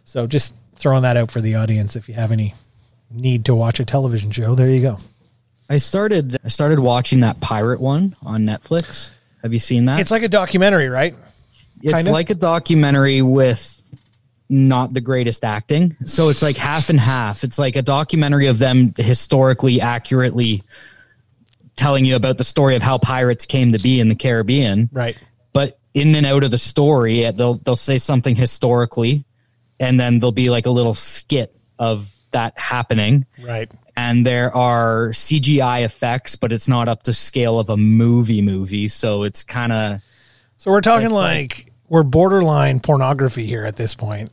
So 0.06 0.28
just 0.28 0.56
throwing 0.76 1.04
that 1.04 1.18
out 1.18 1.32
for 1.32 1.42
the 1.42 1.56
audience 1.56 1.96
if 1.96 2.10
you 2.10 2.16
have 2.16 2.32
any 2.32 2.56
need 3.12 3.46
to 3.46 3.56
watch 3.56 3.80
a 3.80 3.86
television 3.86 4.32
show, 4.32 4.56
there 4.56 4.70
you 4.70 4.82
go. 4.82 4.98
I 5.70 5.78
started 5.78 6.38
I 6.44 6.50
started 6.50 6.80
watching 6.80 7.22
that 7.22 7.40
pirate 7.40 7.80
one 7.80 8.16
on 8.22 8.44
Netflix. 8.44 9.10
Have 9.42 9.54
you 9.54 9.60
seen 9.60 9.86
that? 9.86 10.00
It's 10.00 10.12
like 10.12 10.24
a 10.24 10.30
documentary, 10.30 10.88
right? 10.88 11.16
It's 11.84 11.96
kinda? 11.98 12.12
like 12.12 12.30
a 12.30 12.36
documentary 12.36 13.22
with 13.22 13.80
not 14.50 14.94
the 14.94 15.02
greatest 15.02 15.44
acting. 15.44 15.96
So 16.06 16.30
it's 16.30 16.42
like 16.42 16.58
half 16.58 16.90
and 16.90 17.00
half. 17.00 17.44
It's 17.44 17.58
like 17.60 17.76
a 17.76 17.82
documentary 17.82 18.48
of 18.48 18.60
them 18.60 18.94
historically 18.98 19.82
accurately 19.82 20.64
telling 21.76 22.06
you 22.06 22.16
about 22.16 22.38
the 22.38 22.44
story 22.44 22.76
of 22.76 22.84
how 22.84 22.98
pirates 22.98 23.46
came 23.46 23.72
to 23.74 23.80
be 23.80 24.00
in 24.00 24.10
the 24.10 24.16
Caribbean. 24.16 24.90
Right. 24.92 25.18
But 25.54 25.80
in 25.94 26.14
and 26.16 26.26
out 26.26 26.44
of 26.44 26.52
the 26.52 26.58
story, 26.58 27.26
eh, 27.26 27.32
they'll 27.32 27.56
they'll 27.56 27.76
say 27.76 27.98
something 27.98 28.36
historically 28.36 29.26
and 29.80 30.00
then 30.00 30.20
there'll 30.20 30.32
be 30.32 30.50
like 30.50 30.66
a 30.66 30.72
little 30.72 30.94
skit 30.94 31.56
of 31.80 32.12
that 32.32 32.58
happening 32.58 33.26
Right. 33.44 33.72
and 33.98 34.26
there 34.26 34.56
are 34.56 35.10
CGI 35.10 35.84
effects, 35.84 36.36
but 36.36 36.52
it's 36.52 36.68
not 36.68 36.88
up 36.88 37.04
to 37.04 37.14
scale 37.14 37.60
of 37.60 37.70
a 37.70 37.78
movie 37.78 38.42
movie. 38.42 38.88
So 38.88 39.24
it's 39.24 39.44
kind 39.44 39.72
of 39.72 40.02
So 40.58 40.72
we're 40.72 40.82
talking 40.82 41.10
like, 41.10 41.58
like- 41.66 41.73
we're 41.94 42.02
borderline 42.02 42.80
pornography 42.80 43.46
here 43.46 43.66
at 43.66 43.76
this 43.76 43.94
point. 43.94 44.32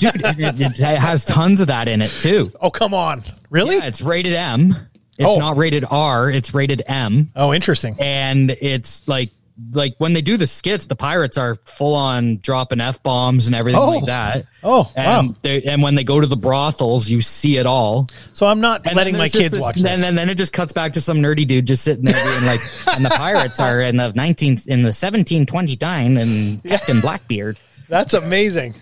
dude, 0.00 0.10
it, 0.16 0.60
it, 0.60 0.98
has 0.98 1.24
tons 1.24 1.60
of 1.60 1.68
that 1.68 1.86
in 1.86 2.02
it 2.02 2.10
too. 2.10 2.50
Oh, 2.60 2.68
come 2.68 2.92
on. 2.92 3.22
Really? 3.48 3.76
Yeah, 3.76 3.84
it's 3.84 4.02
rated 4.02 4.32
M. 4.32 4.76
It's 5.18 5.28
Oh. 5.28 5.38
not 5.38 5.56
rated 5.56 5.84
R. 5.88 6.28
It's 6.28 6.52
rated 6.52 6.82
M, 6.88 7.30
Oh, 7.36 7.54
interesting. 7.54 7.96
and 8.00 8.50
it's 8.60 9.06
like 9.06 9.30
like 9.72 9.94
when 9.98 10.12
they 10.14 10.22
do 10.22 10.36
the 10.36 10.46
skits, 10.46 10.86
the 10.86 10.96
pirates 10.96 11.38
are 11.38 11.54
full 11.64 11.94
on 11.94 12.38
dropping 12.38 12.80
f 12.80 13.02
bombs 13.02 13.46
and 13.46 13.54
everything 13.54 13.80
Oh. 13.80 13.90
like 13.90 14.06
that. 14.06 14.46
Oh, 14.64 14.90
and 14.96 15.28
wow. 15.28 15.34
they, 15.42 15.62
and 15.62 15.80
when 15.82 15.94
they 15.94 16.02
go 16.04 16.20
to 16.20 16.26
the 16.26 16.36
brothels, 16.36 17.08
you 17.08 17.20
see 17.20 17.56
it 17.58 17.66
all. 17.66 18.08
So 18.32 18.46
I'm 18.46 18.60
not 18.60 18.84
And 18.86 18.96
letting 18.96 19.16
my 19.16 19.28
kids 19.28 19.52
this- 19.52 19.60
watch 19.60 19.76
then, 19.76 19.82
this. 19.84 20.00
Then, 20.00 20.14
then 20.16 20.28
it 20.30 20.34
just 20.36 20.52
cuts 20.52 20.72
back 20.72 20.92
to 20.94 21.00
some 21.00 21.18
nerdy 21.18 21.46
dude 21.46 21.66
just 21.66 21.84
sitting 21.84 22.04
there 22.04 22.22
being 22.24 22.46
like, 22.46 22.60
and 22.96 23.04
the 23.04 23.10
pirates 23.10 23.60
are 23.60 23.80
in 23.80 23.96
the 23.96 24.12
19th 24.12 24.66
in 24.66 24.82
the 24.82 24.88
1729 24.88 26.16
and 26.16 26.62
Captain 26.64 27.00
Blackbeard. 27.00 27.58
That's 27.88 28.14
amazing. 28.14 28.74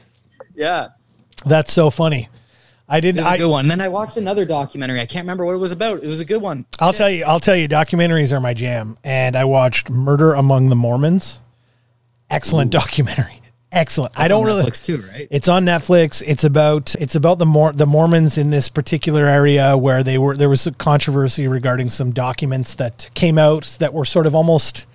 Yeah. 0.54 0.88
That's 1.44 1.72
so 1.72 1.90
funny. 1.90 2.28
I 2.92 3.00
didn't. 3.00 3.20
was 3.20 3.26
a 3.26 3.30
I, 3.30 3.38
good 3.38 3.48
one. 3.48 3.64
And 3.64 3.70
then 3.70 3.80
I 3.80 3.88
watched 3.88 4.18
another 4.18 4.44
documentary. 4.44 5.00
I 5.00 5.06
can't 5.06 5.24
remember 5.24 5.46
what 5.46 5.54
it 5.54 5.58
was 5.58 5.72
about. 5.72 6.02
It 6.02 6.08
was 6.08 6.20
a 6.20 6.26
good 6.26 6.42
one. 6.42 6.66
I'll 6.78 6.92
tell 6.92 7.08
you. 7.08 7.24
I'll 7.24 7.40
tell 7.40 7.56
you. 7.56 7.66
Documentaries 7.66 8.36
are 8.36 8.40
my 8.40 8.52
jam, 8.52 8.98
and 9.02 9.34
I 9.34 9.44
watched 9.44 9.88
Murder 9.88 10.34
Among 10.34 10.68
the 10.68 10.76
Mormons. 10.76 11.40
Excellent 12.28 12.70
documentary. 12.70 13.40
Excellent. 13.72 14.12
I 14.18 14.28
don't 14.28 14.42
on 14.42 14.46
really. 14.46 14.64
Netflix 14.64 14.84
too, 14.84 15.02
right? 15.10 15.26
It's 15.30 15.48
on 15.48 15.64
Netflix. 15.64 16.22
It's 16.26 16.44
about 16.44 16.94
it's 16.96 17.14
about 17.14 17.38
the 17.38 17.46
Mor- 17.46 17.72
the 17.72 17.86
Mormons 17.86 18.36
in 18.36 18.50
this 18.50 18.68
particular 18.68 19.26
area 19.26 19.78
where 19.78 20.02
they 20.02 20.18
were 20.18 20.36
there 20.36 20.50
was 20.50 20.66
a 20.66 20.72
controversy 20.72 21.48
regarding 21.48 21.88
some 21.88 22.12
documents 22.12 22.74
that 22.74 23.08
came 23.14 23.38
out 23.38 23.76
that 23.80 23.94
were 23.94 24.04
sort 24.04 24.26
of 24.26 24.34
almost 24.34 24.86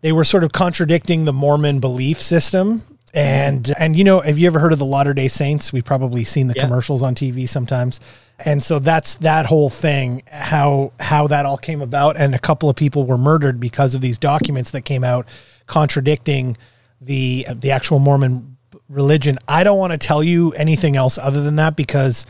they 0.00 0.10
were 0.10 0.24
sort 0.24 0.42
of 0.42 0.50
contradicting 0.50 1.24
the 1.24 1.32
Mormon 1.32 1.78
belief 1.78 2.20
system. 2.20 2.82
And 3.14 3.72
and 3.78 3.96
you 3.96 4.04
know, 4.04 4.20
have 4.20 4.38
you 4.38 4.46
ever 4.46 4.58
heard 4.58 4.72
of 4.72 4.78
the 4.78 4.84
Latter 4.84 5.14
Day 5.14 5.28
Saints? 5.28 5.72
We've 5.72 5.84
probably 5.84 6.24
seen 6.24 6.46
the 6.48 6.54
Yeah. 6.56 6.64
commercials 6.64 7.02
on 7.02 7.14
TV 7.14 7.48
sometimes. 7.48 8.00
And 8.44 8.62
so 8.62 8.78
that's 8.78 9.16
that 9.16 9.46
whole 9.46 9.70
thing, 9.70 10.22
how 10.30 10.92
how 11.00 11.26
that 11.28 11.44
all 11.46 11.56
came 11.56 11.80
about, 11.82 12.16
and 12.16 12.34
a 12.34 12.38
couple 12.38 12.68
of 12.68 12.76
people 12.76 13.04
were 13.04 13.18
murdered 13.18 13.58
because 13.58 13.94
of 13.94 14.00
these 14.00 14.18
documents 14.18 14.70
that 14.72 14.82
came 14.82 15.02
out 15.04 15.26
contradicting 15.66 16.56
the 17.00 17.46
the 17.60 17.70
actual 17.70 17.98
Mormon 17.98 18.56
religion. 18.88 19.38
I 19.48 19.64
don't 19.64 19.78
want 19.78 19.92
to 19.92 19.98
tell 19.98 20.22
you 20.22 20.52
anything 20.52 20.96
else 20.96 21.18
other 21.18 21.42
than 21.42 21.56
that 21.56 21.76
because 21.76 22.26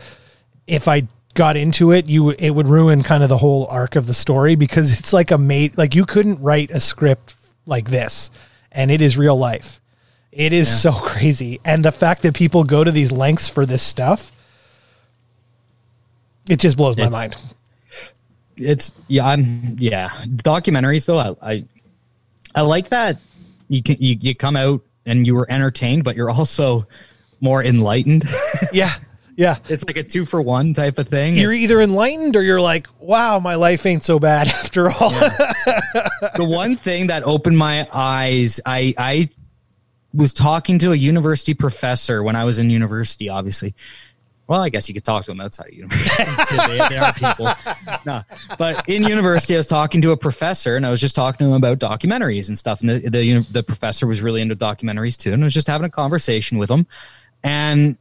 if 0.67 0.87
I 0.87 1.07
got 1.33 1.55
into 1.55 1.91
it, 1.91 2.07
you 2.07 2.31
it 2.31 2.51
would 2.51 2.67
ruin 2.67 3.03
kind 3.03 3.23
of 3.23 3.29
the 3.29 3.37
whole 3.37 3.67
arc 3.69 3.95
of 3.95 4.07
the 4.07 4.13
story 4.13 4.55
because 4.55 4.97
it's 4.97 5.13
like 5.13 5.31
a 5.31 5.37
mate 5.37 5.77
like 5.77 5.93
you 5.95 6.05
couldn't 6.05 6.41
write 6.41 6.71
a 6.71 6.79
script 6.79 7.35
like 7.65 7.89
this 7.89 8.29
and 8.71 8.89
it 8.91 9.01
is 9.01 9.17
real 9.17 9.37
life. 9.37 9.79
It 10.31 10.53
is 10.53 10.81
so 10.81 10.91
crazy. 10.93 11.59
And 11.65 11.83
the 11.83 11.91
fact 11.91 12.21
that 12.23 12.33
people 12.35 12.63
go 12.63 12.83
to 12.83 12.91
these 12.91 13.11
lengths 13.11 13.49
for 13.49 13.65
this 13.65 13.81
stuff 13.83 14.31
it 16.49 16.57
just 16.59 16.77
blows 16.77 16.97
my 16.97 17.07
mind. 17.09 17.35
it's 18.57 18.95
yeah 19.07 19.23
i'm 19.27 19.75
yeah 19.77 20.09
documentaries 20.25 21.05
though 21.05 21.19
i 21.19 21.35
i, 21.43 21.63
I 22.55 22.61
like 22.61 22.89
that 22.89 23.17
you 23.67 23.83
can 23.83 23.97
you, 23.99 24.17
you 24.19 24.33
come 24.33 24.55
out 24.55 24.81
and 25.05 25.27
you 25.27 25.35
were 25.35 25.45
entertained 25.51 26.03
but 26.03 26.15
you're 26.15 26.31
also 26.31 26.87
more 27.39 27.63
enlightened 27.63 28.25
Yeah. 28.73 28.93
Yeah. 29.35 29.57
it's 29.69 29.85
like 29.85 29.97
a 29.97 30.03
two 30.03 30.25
for 30.25 30.41
one 30.41 30.73
type 30.73 30.97
of 30.97 31.07
thing 31.07 31.35
You're 31.35 31.53
either 31.53 31.81
enlightened 31.81 32.35
or 32.35 32.41
you're 32.41 32.59
like, 32.59 32.87
wow, 32.99 33.37
my 33.39 33.53
life 33.55 33.85
ain't 33.85 34.03
so 34.03 34.17
bad 34.19 34.47
after 34.61 34.87
all. 34.89 35.11
the 35.11 36.45
one 36.49 36.75
thing 36.75 37.07
that 37.07 37.23
opened 37.23 37.57
my 37.59 37.87
eyes 37.93 38.59
i 38.65 38.93
i 38.97 39.29
was 40.13 40.33
talking 40.33 40.79
to 40.79 40.91
a 40.91 40.95
university 40.95 41.53
professor 41.53 42.23
when 42.23 42.35
i 42.35 42.43
was 42.43 42.59
in 42.59 42.69
university 42.69 43.29
obviously 43.29 43.73
well 44.47 44.61
i 44.61 44.69
guess 44.69 44.87
you 44.87 44.93
could 44.93 45.05
talk 45.05 45.25
to 45.25 45.31
them 45.31 45.41
outside 45.41 45.67
of 45.67 45.73
university 45.73 46.23
they, 46.89 46.97
are 46.97 47.13
people 47.13 47.47
no. 48.05 48.23
but 48.57 48.87
in 48.89 49.03
university 49.03 49.55
i 49.55 49.57
was 49.57 49.67
talking 49.67 50.01
to 50.01 50.11
a 50.11 50.17
professor 50.17 50.75
and 50.75 50.85
i 50.85 50.89
was 50.89 51.01
just 51.01 51.15
talking 51.15 51.39
to 51.39 51.45
him 51.45 51.53
about 51.53 51.79
documentaries 51.79 52.47
and 52.47 52.57
stuff 52.57 52.81
and 52.81 52.89
the, 52.89 53.09
the, 53.09 53.39
the 53.51 53.63
professor 53.63 54.07
was 54.07 54.21
really 54.21 54.41
into 54.41 54.55
documentaries 54.55 55.17
too 55.17 55.33
and 55.33 55.43
i 55.43 55.45
was 55.45 55.53
just 55.53 55.67
having 55.67 55.85
a 55.85 55.89
conversation 55.89 56.57
with 56.57 56.69
him 56.69 56.87
and 57.43 57.97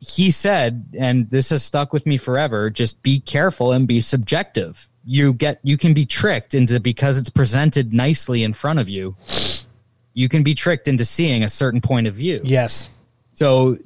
he 0.00 0.30
said, 0.30 0.86
and 0.98 1.28
this 1.30 1.50
has 1.50 1.64
stuck 1.64 1.92
with 1.92 2.06
me 2.06 2.16
forever, 2.16 2.70
just 2.70 3.02
be 3.02 3.20
careful 3.20 3.72
and 3.72 3.88
be 3.88 4.00
subjective. 4.00 4.88
You 5.04 5.32
get 5.32 5.58
you 5.62 5.76
can 5.76 5.94
be 5.94 6.04
tricked 6.04 6.54
into 6.54 6.78
because 6.80 7.18
it's 7.18 7.30
presented 7.30 7.92
nicely 7.92 8.44
in 8.44 8.52
front 8.52 8.78
of 8.78 8.88
you. 8.88 9.16
You 10.18 10.28
can 10.28 10.42
be 10.42 10.52
tricked 10.52 10.88
into 10.88 11.04
seeing 11.04 11.44
a 11.44 11.48
certain 11.48 11.80
point 11.80 12.08
of 12.08 12.14
view. 12.16 12.40
yes. 12.42 12.88
So 13.34 13.78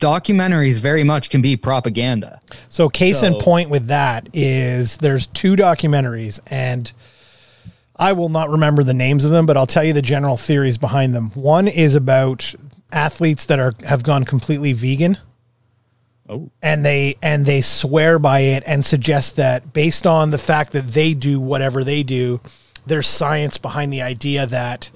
documentaries 0.00 0.80
very 0.80 1.02
much 1.02 1.30
can 1.30 1.40
be 1.40 1.56
propaganda. 1.56 2.40
So 2.68 2.90
case 2.90 3.22
in 3.22 3.36
point 3.36 3.70
with 3.70 3.86
that 3.86 4.28
is 4.34 4.98
there's 4.98 5.26
two 5.28 5.56
documentaries 5.56 6.40
and 6.48 6.92
I 7.96 8.12
will 8.12 8.28
not 8.28 8.50
remember 8.50 8.82
the 8.84 8.92
names 8.92 9.24
of 9.24 9.30
them, 9.30 9.46
but 9.46 9.56
I'll 9.56 9.66
tell 9.66 9.82
you 9.82 9.94
the 9.94 10.02
general 10.02 10.36
theories 10.36 10.76
behind 10.76 11.14
them. 11.14 11.30
One 11.30 11.66
is 11.68 11.96
about 11.96 12.54
athletes 12.92 13.46
that 13.46 13.58
are 13.58 13.72
have 13.86 14.02
gone 14.02 14.24
completely 14.24 14.74
vegan 14.74 15.16
Oh. 16.28 16.50
and 16.62 16.84
they 16.84 17.16
and 17.22 17.46
they 17.46 17.62
swear 17.62 18.18
by 18.18 18.40
it 18.40 18.62
and 18.66 18.84
suggest 18.84 19.36
that 19.36 19.72
based 19.72 20.06
on 20.06 20.30
the 20.30 20.38
fact 20.38 20.72
that 20.72 20.88
they 20.88 21.14
do 21.14 21.40
whatever 21.40 21.82
they 21.82 22.02
do, 22.02 22.42
there's 22.86 23.06
science 23.06 23.56
behind 23.56 23.90
the 23.90 24.02
idea 24.02 24.46
that 24.46 24.90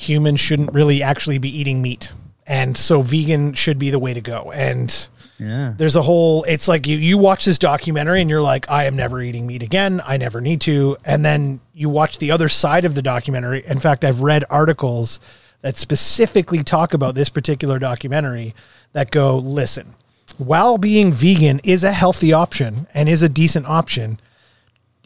humans 0.00 0.40
shouldn't 0.40 0.72
really 0.72 1.02
actually 1.02 1.38
be 1.38 1.48
eating 1.56 1.82
meat. 1.82 2.12
And 2.46 2.76
so 2.76 3.00
vegan 3.02 3.52
should 3.52 3.78
be 3.78 3.90
the 3.90 3.98
way 3.98 4.14
to 4.14 4.20
go. 4.20 4.50
And 4.52 5.08
Yeah. 5.38 5.74
there's 5.76 5.96
a 5.96 6.02
whole 6.02 6.42
it's 6.44 6.68
like 6.68 6.86
you 6.86 6.96
you 6.96 7.16
watch 7.18 7.44
this 7.44 7.58
documentary 7.58 8.20
and 8.20 8.28
you're 8.28 8.42
like 8.42 8.70
i 8.70 8.84
am 8.84 8.94
never 8.94 9.22
eating 9.22 9.46
meat 9.46 9.62
again 9.62 10.02
i 10.06 10.18
never 10.18 10.38
need 10.38 10.60
to 10.60 10.98
and 11.02 11.24
then 11.24 11.60
you 11.72 11.88
watch 11.88 12.18
the 12.18 12.30
other 12.30 12.46
side 12.50 12.84
of 12.84 12.94
the 12.94 13.00
documentary 13.00 13.62
in 13.66 13.80
fact 13.80 14.04
i've 14.04 14.20
read 14.20 14.44
articles 14.50 15.18
that 15.62 15.78
specifically 15.78 16.62
talk 16.62 16.92
about 16.92 17.14
this 17.14 17.30
particular 17.30 17.78
documentary 17.78 18.54
that 18.92 19.10
go 19.10 19.38
listen 19.38 19.94
while 20.36 20.76
being 20.76 21.10
vegan 21.10 21.58
is 21.64 21.84
a 21.84 21.92
healthy 21.92 22.34
option 22.34 22.86
and 22.92 23.08
is 23.08 23.22
a 23.22 23.28
decent 23.30 23.64
option 23.66 24.20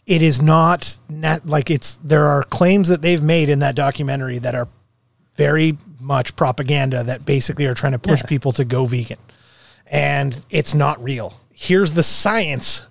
it 0.05 0.21
is 0.21 0.43
not 0.43 0.99
net 1.09 1.47
like 1.47 1.71
it's 1.71 1.95
there 2.03 2.25
are 2.25 2.43
claims 2.43 2.89
that 2.89 3.03
they've 3.03 3.23
made 3.23 3.49
in 3.49 3.61
that 3.61 3.77
documentary 3.77 4.41
that 4.41 4.57
are 4.57 4.67
very 5.37 5.77
much 6.01 6.37
propaganda 6.37 7.03
that 7.05 7.25
basically 7.25 7.67
are 7.67 7.75
trying 7.75 7.93
to 7.93 7.99
push 7.99 8.21
Yeah. 8.23 8.27
people 8.29 8.53
to 8.53 8.65
go 8.65 8.85
vegan 8.85 9.19
and 9.87 10.45
it's 10.51 10.75
not 10.75 11.03
real. 11.03 11.39
Here's 11.55 11.93
the 11.93 12.03
science 12.03 12.85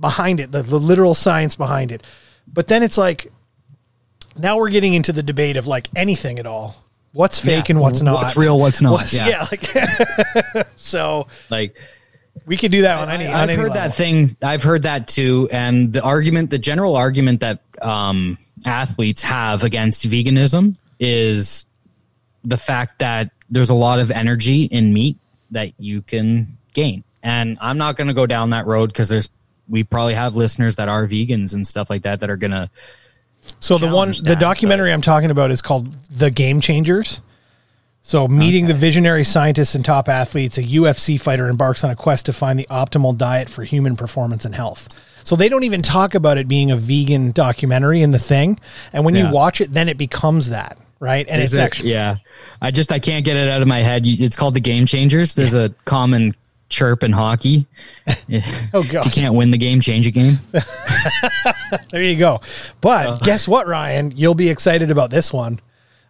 behind 0.00 0.40
it, 0.40 0.52
the, 0.52 0.62
the 0.62 0.78
literal 0.78 1.14
science 1.14 1.54
behind 1.54 1.90
it. 1.92 2.02
But 2.46 2.68
then 2.68 2.82
it's 2.82 2.98
like, 2.98 3.30
now 4.36 4.58
we're 4.58 4.70
getting 4.70 4.94
into 4.94 5.12
the 5.12 5.22
debate 5.22 5.56
of 5.56 5.66
like 5.66 5.88
anything 5.96 6.38
at 6.38 6.46
all. 6.46 6.76
What's 7.12 7.38
fake 7.38 7.68
Yeah. 7.68 7.74
and 7.74 7.80
what's 7.80 8.02
not? 8.02 8.14
What's 8.22 8.36
real, 8.36 8.58
what's 8.58 8.80
not. 8.82 8.92
What's- 8.92 9.16
Yeah. 9.16 9.28
yeah. 9.74 10.56
like 10.56 10.66
so 10.76 11.28
Like 11.50 11.76
we 12.46 12.56
could 12.56 12.72
do 12.72 12.82
that 12.82 12.98
on 12.98 13.08
any. 13.08 13.26
I, 13.26 13.40
have 13.40 13.50
heard 13.50 13.58
level. 13.58 13.74
that 13.74 13.94
thing. 13.94 14.36
I've 14.42 14.62
heard 14.64 14.82
that 14.82 15.06
too. 15.08 15.48
And 15.52 15.92
the 15.92 16.02
argument, 16.02 16.50
the 16.50 16.58
general 16.58 16.96
argument 16.96 17.40
that 17.40 17.60
um, 17.80 18.36
athletes 18.64 19.22
have 19.22 19.62
against 19.62 20.08
veganism 20.10 20.76
is 20.98 21.64
the 22.44 22.56
fact 22.56 22.98
that 22.98 23.30
there's 23.50 23.70
a 23.70 23.74
lot 23.74 23.98
of 23.98 24.10
energy 24.10 24.64
in 24.64 24.92
meat 24.92 25.18
that 25.50 25.72
you 25.78 26.02
can 26.02 26.56
gain. 26.74 27.04
And 27.22 27.56
I'm 27.60 27.78
not 27.78 27.96
going 27.96 28.08
to 28.08 28.14
go 28.14 28.26
down 28.26 28.50
that 28.50 28.66
road 28.66 28.88
because 28.88 29.08
there's 29.08 29.28
we 29.68 29.82
probably 29.82 30.14
have 30.14 30.36
listeners 30.36 30.76
that 30.76 30.88
are 30.88 31.06
vegans 31.06 31.54
and 31.54 31.66
stuff 31.66 31.88
like 31.88 32.02
that 32.02 32.20
that 32.20 32.28
are 32.28 32.36
going 32.36 32.50
to 32.50 32.68
So 33.60 33.78
the 33.78 33.86
one, 33.86 33.92
challenge 34.08 34.18
the 34.18 34.24
that, 34.30 34.40
documentary 34.40 34.92
I'm 34.92 35.00
talking 35.00 35.30
about 35.30 35.50
is 35.50 35.62
called 35.62 35.94
The 36.10 36.30
Game 36.30 36.60
Changers. 36.60 37.20
So, 38.06 38.28
meeting 38.28 38.66
the 38.66 38.74
visionary 38.74 39.24
scientists 39.24 39.74
and 39.74 39.82
top 39.82 40.10
athletes, 40.10 40.58
a 40.58 40.62
UFC 40.62 41.18
fighter 41.18 41.48
embarks 41.48 41.82
on 41.82 41.88
a 41.90 41.96
quest 41.96 42.26
to 42.26 42.34
find 42.34 42.58
the 42.58 42.66
optimal 42.66 43.16
diet 43.16 43.48
for 43.48 43.64
human 43.64 43.96
performance 43.96 44.44
and 44.44 44.54
health. 44.54 44.90
So 45.22 45.36
they 45.36 45.48
don't 45.48 45.62
even 45.64 45.80
talk 45.80 46.14
about 46.14 46.36
it 46.36 46.46
being 46.46 46.70
a 46.70 46.76
vegan 46.76 47.30
documentary 47.32 48.02
in 48.02 48.10
the 48.10 48.18
thing, 48.18 48.60
and 48.92 49.06
when 49.06 49.14
Yeah. 49.14 49.28
you 49.28 49.34
watch 49.34 49.62
it, 49.62 49.72
then 49.72 49.88
it 49.88 49.96
becomes 49.96 50.50
that, 50.50 50.76
right? 51.04 51.26
And 51.28 51.40
Is 51.42 51.52
it's 51.52 51.58
it- 51.58 51.62
actually 51.62 51.92
yeah. 51.92 52.16
I 52.62 52.70
just 52.70 52.90
I 52.90 52.98
can't 52.98 53.24
get 53.24 53.36
it 53.36 53.48
out 53.48 53.60
of 53.62 53.68
my 53.68 53.80
head. 53.80 54.06
It's 54.06 54.34
called 54.36 54.54
the 54.54 54.60
Game 54.60 54.86
Changers. 54.86 55.34
There's 55.34 55.54
a 55.54 55.68
common 55.84 56.34
chirp 56.70 57.02
in 57.02 57.12
hockey. 57.12 57.66
Oh, 58.72 58.82
god, 58.82 59.04
you 59.04 59.10
can't 59.12 59.34
win 59.34 59.50
the 59.52 59.58
game, 59.58 59.80
change 59.80 60.06
a 60.06 60.10
game. 60.10 60.38
There 61.90 62.02
you 62.02 62.16
go. 62.16 62.40
But 62.80 63.22
guess 63.22 63.46
what, 63.46 63.66
Ryan? 63.66 64.12
You'll 64.16 64.34
be 64.34 64.48
excited 64.48 64.90
about 64.90 65.10
this 65.10 65.32
one. 65.32 65.60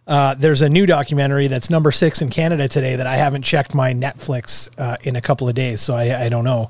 Uh, 0.07 0.35
there's 0.35 0.61
a 0.61 0.69
new 0.69 0.85
documentary 0.85 1.47
that's 1.47 1.69
number 1.69 1.91
six 1.91 2.21
in 2.21 2.29
Canada 2.29 2.67
today 2.67 2.95
that 2.95 3.07
I 3.07 3.15
haven't 3.17 3.41
checked 3.41 3.73
my 3.73 3.93
Netflix 3.93 4.69
uh, 4.77 4.97
in 5.03 5.15
a 5.15 5.21
couple 5.21 5.47
of 5.49 5.55
days, 5.55 5.81
so 5.81 5.95
I, 5.95 6.25
I 6.25 6.29
don't 6.29 6.43
know. 6.43 6.69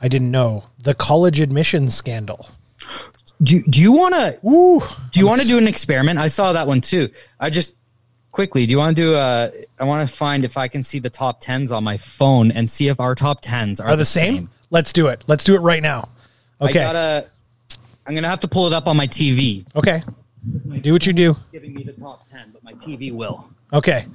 I 0.00 0.08
didn't 0.08 0.30
know 0.30 0.64
the 0.78 0.94
college 0.94 1.38
admissions 1.40 1.94
scandal. 1.94 2.46
Do 3.42 3.62
Do 3.62 3.80
you 3.80 3.92
want 3.92 4.14
to 4.14 4.38
Do 4.42 5.20
you 5.20 5.26
want 5.26 5.40
to 5.40 5.46
do 5.46 5.58
an 5.58 5.68
experiment? 5.68 6.18
I 6.18 6.26
saw 6.28 6.52
that 6.52 6.66
one 6.66 6.80
too. 6.80 7.10
I 7.38 7.50
just 7.50 7.76
quickly. 8.30 8.66
Do 8.66 8.70
you 8.72 8.78
want 8.78 8.96
to 8.96 9.02
do 9.02 9.14
a? 9.14 9.52
I 9.78 9.84
want 9.84 10.08
to 10.08 10.16
find 10.16 10.44
if 10.44 10.56
I 10.56 10.68
can 10.68 10.82
see 10.82 10.98
the 10.98 11.10
top 11.10 11.40
tens 11.40 11.70
on 11.72 11.84
my 11.84 11.96
phone 11.98 12.50
and 12.50 12.70
see 12.70 12.88
if 12.88 12.98
our 13.00 13.14
top 13.14 13.40
tens 13.40 13.80
are, 13.80 13.88
are 13.90 13.96
the 13.96 14.04
same? 14.04 14.48
Let's 14.70 14.92
do 14.92 15.08
it. 15.08 15.24
Let's 15.26 15.44
do 15.44 15.54
it 15.54 15.60
right 15.60 15.82
now. 15.82 16.08
I 16.60 16.64
Okay. 16.66 16.74
gotta. 16.80 17.26
I'm 18.06 18.14
gonna 18.14 18.28
have 18.28 18.40
to 18.40 18.48
pull 18.48 18.66
it 18.66 18.72
up 18.72 18.86
on 18.88 18.96
my 18.96 19.06
TV. 19.06 19.64
okay. 19.76 20.02
Do 20.80 20.92
what 20.92 21.06
you 21.06 21.12
do. 21.12 21.36
Giving 21.52 21.74
me 21.74 21.84
the 21.84 21.92
top 21.92 22.28
ten, 22.30 22.50
but 22.52 22.64
my 22.64 22.72
TV 22.74 23.12
will. 23.12 23.48
Okay. 23.72 24.06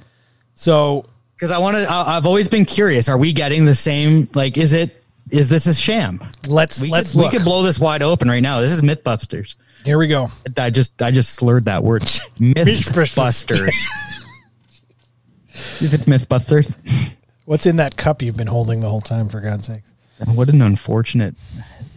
So 0.54 1.06
Because 1.34 1.50
I 1.50 1.58
want 1.58 1.76
to. 1.76 1.90
I've 1.90 2.26
always 2.26 2.48
been 2.48 2.64
curious. 2.64 3.08
Are 3.08 3.16
we 3.16 3.32
getting 3.32 3.64
the 3.64 3.74
same? 3.74 4.28
Like, 4.34 4.56
is 4.58 4.72
it? 4.72 4.97
Is 5.30 5.48
this 5.48 5.66
a 5.66 5.74
sham? 5.74 6.22
let's 6.46 6.80
We 6.80 6.88
let's 6.88 7.12
could, 7.12 7.18
look. 7.18 7.32
We 7.32 7.38
could 7.38 7.44
blow 7.44 7.62
this 7.62 7.78
wide 7.78 8.02
open 8.02 8.28
right 8.28 8.42
now. 8.42 8.60
This 8.60 8.72
is 8.72 8.82
MythBusters. 8.82 9.56
Here 9.84 9.98
we 9.98 10.08
go. 10.08 10.30
I 10.56 10.70
just 10.70 11.00
I 11.00 11.10
just 11.10 11.34
slurred 11.34 11.66
that 11.66 11.84
word. 11.84 12.02
MythBusters. 12.38 13.74
if 15.80 15.94
it's 15.94 16.04
MythBusters. 16.04 16.76
What's 17.44 17.66
in 17.66 17.76
that 17.76 17.96
cup 17.96 18.22
you've 18.22 18.36
been 18.36 18.46
holding 18.46 18.80
the 18.80 18.88
whole 18.88 19.00
time? 19.00 19.28
For 19.28 19.40
God's 19.40 19.66
sakes. 19.66 19.92
What 20.26 20.48
an 20.48 20.62
unfortunate 20.62 21.36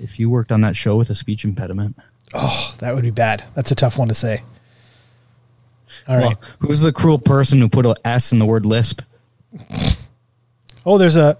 if 0.01 0.19
you 0.19 0.29
worked 0.29 0.51
on 0.51 0.61
that 0.61 0.75
show 0.75 0.95
with 0.95 1.09
a 1.09 1.15
speech 1.15 1.43
impediment. 1.43 1.97
Oh, 2.33 2.75
that 2.79 2.93
would 2.93 3.03
be 3.03 3.11
bad. 3.11 3.43
That's 3.55 3.71
a 3.71 3.75
tough 3.75 3.97
one 3.97 4.07
to 4.07 4.13
say. 4.13 4.43
All 6.07 6.15
right. 6.17 6.37
Well, 6.37 6.39
who's 6.59 6.81
the 6.81 6.93
cruel 6.93 7.19
person 7.19 7.59
who 7.59 7.67
put 7.67 7.85
a 7.85 7.95
S 8.05 8.31
in 8.31 8.39
the 8.39 8.45
word 8.45 8.65
lisp? 8.65 9.01
Oh, 10.85 10.97
there's 10.97 11.17
a 11.17 11.37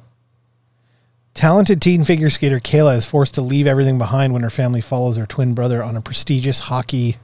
talented 1.34 1.82
teen 1.82 2.04
figure 2.04 2.30
skater. 2.30 2.60
Kayla 2.60 2.98
is 2.98 3.06
forced 3.06 3.34
to 3.36 3.42
leave 3.42 3.68
everything 3.68 3.98
behind 3.98 4.34
when 4.34 4.44
her 4.44 4.50
family 4.50 4.82
follows 4.82 5.18
her 5.18 5.26
twin 5.26 5.54
brother 5.54 5.82
on 5.84 5.96
a 5.96 6.02
prestigious 6.02 6.62
hockey 6.62 7.18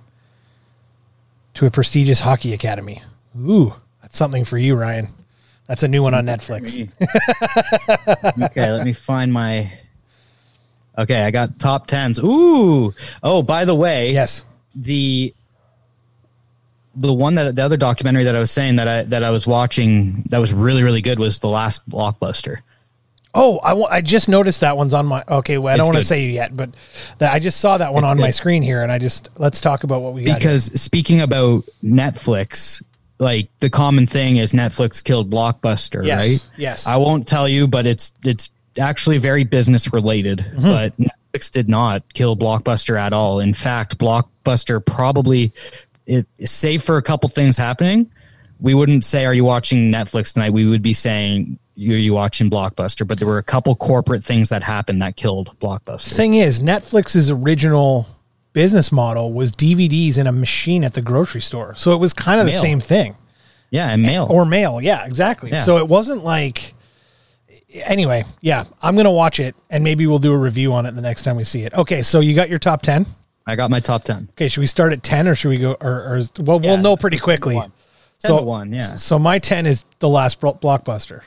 to 1.56 1.66
a 1.66 1.72
prestigious 1.72 2.22
hockey 2.22 2.54
academy. 2.54 3.02
Ooh, 3.40 3.76
that's 4.02 4.18
something 4.18 4.44
for 4.44 4.58
you, 4.58 4.76
Ryan. 4.76 5.10
That's 5.68 5.84
a 5.84 5.88
new 5.88 6.02
one 6.02 6.14
on 6.14 6.26
Netflix. 6.26 6.80
okay, 8.44 8.72
let 8.72 8.86
me 8.86 8.94
find 8.94 9.34
my. 9.34 9.72
Okay, 10.98 11.24
I 11.24 11.30
got 11.32 11.60
top 11.60 11.88
tens. 11.88 12.20
Ooh. 12.20 12.94
Oh, 13.22 13.42
by 13.44 13.66
the 13.66 13.76
way, 13.76 14.14
Yes. 14.14 14.46
the 14.76 15.34
the 16.96 17.14
one 17.14 17.36
that 17.36 17.56
the 17.56 17.64
other 17.64 17.78
documentary 17.78 18.24
that 18.24 18.36
I 18.36 18.40
was 18.40 18.50
saying 18.50 18.78
that 18.78 18.88
I 18.88 19.04
that 19.04 19.24
I 19.24 19.30
was 19.30 19.46
watching 19.46 20.24
that 20.30 20.40
was 20.40 20.54
really 20.54 20.82
really 20.84 21.02
good 21.02 21.20
was 21.20 21.38
the 21.40 21.50
last 21.50 21.88
blockbuster. 21.90 22.60
Oh, 23.40 23.60
I 23.90 24.02
just 24.02 24.28
noticed 24.30 24.62
that 24.62 24.76
one's 24.78 24.94
on 24.94 25.06
my. 25.06 25.24
Okay, 25.30 25.58
well, 25.58 25.74
I 25.74 25.78
don't 25.78 25.86
want 25.86 25.98
to 26.00 26.04
say 26.04 26.24
you 26.24 26.32
yet, 26.32 26.58
but 26.58 26.72
that, 27.20 27.32
I 27.34 27.40
just 27.40 27.60
saw 27.60 27.78
that 27.78 27.94
one 27.94 28.04
It's 28.04 28.10
on 28.10 28.18
my 28.20 28.32
screen 28.32 28.64
here, 28.64 28.82
and 28.82 28.92
I 28.92 28.98
just 28.98 29.30
let's 29.38 29.62
talk 29.62 29.84
about 29.84 30.02
what 30.02 30.14
we 30.14 30.24
got. 30.24 30.32
here. 30.32 30.40
Because 30.40 30.66
speaking 30.82 31.22
about 31.22 31.64
Netflix, 31.84 32.82
like 33.20 33.50
the 33.60 33.70
common 33.70 34.08
thing 34.08 34.38
is 34.38 34.54
Netflix 34.54 35.04
killed 35.04 35.30
Blockbuster, 35.30 36.06
Yes, 36.06 36.28
right? 36.28 36.50
yes. 36.58 36.88
I 36.88 36.96
won't 36.98 37.28
tell 37.28 37.48
you, 37.48 37.68
but 37.68 37.86
it's 37.86 38.12
it's 38.24 38.50
actually 38.80 39.18
very 39.20 39.44
business 39.44 39.92
related. 39.94 40.40
Mm-hmm. 40.40 40.62
But 40.62 40.98
Netflix 40.98 41.52
did 41.52 41.70
not 41.70 42.12
kill 42.14 42.36
Blockbuster 42.36 43.00
at 43.00 43.14
all. 43.14 43.40
In 43.40 43.54
fact, 43.54 43.98
Blockbuster 43.98 44.84
probably 44.84 45.52
it 46.06 46.26
save 46.46 46.84
for 46.84 46.98
a 46.98 47.02
couple 47.04 47.30
things 47.30 47.58
happening. 47.58 48.10
We 48.60 48.74
wouldn't 48.74 49.04
say, 49.04 49.26
"Are 49.26 49.34
you 49.34 49.44
watching 49.44 49.92
Netflix 49.92 50.34
tonight?" 50.34 50.54
We 50.54 50.66
would 50.66 50.82
be 50.82 50.94
saying, 50.94 51.60
"Are 51.78 51.82
you 51.82 52.14
watching 52.14 52.50
Blockbuster?" 52.50 53.06
But 53.08 53.20
there 53.20 53.28
were 53.28 53.38
a 53.38 53.44
couple 53.44 53.76
corporate 53.76 54.24
things 54.24 54.50
that 54.50 54.64
happened 54.64 55.02
that 55.02 55.16
killed 55.16 55.56
Blockbuster. 55.60 56.14
thing 56.14 56.34
is, 56.36 56.60
Netflix's 56.60 57.30
original 57.32 58.08
business 58.54 58.92
model 58.92 59.32
was 59.34 59.52
DVDs 59.52 60.18
in 60.18 60.26
a 60.28 60.32
machine 60.32 60.84
at 60.84 60.94
the 60.96 61.02
grocery 61.02 61.42
store, 61.42 61.76
so 61.76 61.92
it 61.94 61.98
was 61.98 62.14
kind 62.14 62.40
of 62.40 62.46
the 62.48 62.52
same 62.54 62.80
thing. 62.80 63.16
yeah, 63.70 63.90
and 63.90 64.02
mail. 64.02 64.28
or 64.30 64.46
mail. 64.46 64.82
Yeah, 64.82 65.06
exactly. 65.06 65.52
Yeah. 65.52 65.62
So 65.64 65.78
it 65.78 65.88
wasn't 65.88 66.24
like. 66.24 66.74
Anyway, 67.86 68.24
yeah, 68.42 68.64
I'm 68.82 68.96
gonna 68.96 69.12
watch 69.12 69.40
it, 69.40 69.56
and 69.70 69.84
maybe 69.84 70.08
we'll 70.08 70.20
do 70.20 70.34
a 70.34 70.38
review 70.38 70.74
on 70.74 70.86
it 70.86 70.96
the 70.96 71.02
next 71.02 71.24
time 71.24 71.36
we 71.36 71.44
see 71.44 71.64
it. 71.64 71.74
Okay, 71.74 72.02
so 72.02 72.20
you 72.22 72.34
got 72.34 72.50
your 72.50 72.60
top 72.60 72.82
ten. 72.82 73.06
I 73.46 73.56
got 73.56 73.70
my 73.70 73.80
top 73.80 74.04
ten. 74.04 74.30
Okay, 74.32 74.48
should 74.48 74.62
we 74.62 74.68
start 74.68 74.94
at 74.94 75.04
ten, 75.04 75.28
or 75.28 75.36
should 75.36 75.50
we 75.50 75.58
go? 75.58 75.74
Or, 75.82 75.92
or 75.92 76.22
well, 76.40 76.60
we'll 76.60 76.78
know 76.78 76.96
pretty 76.98 77.18
quickly. 77.18 77.56
one. 77.56 77.72
10 78.22 78.30
So 78.30 78.38
to 78.40 78.44
one, 78.46 78.74
yeah. 78.74 78.96
So 78.96 79.20
my 79.20 79.38
ten 79.40 79.66
is 79.66 79.84
the 80.00 80.10
last 80.10 80.40
blockbuster. 80.40 81.22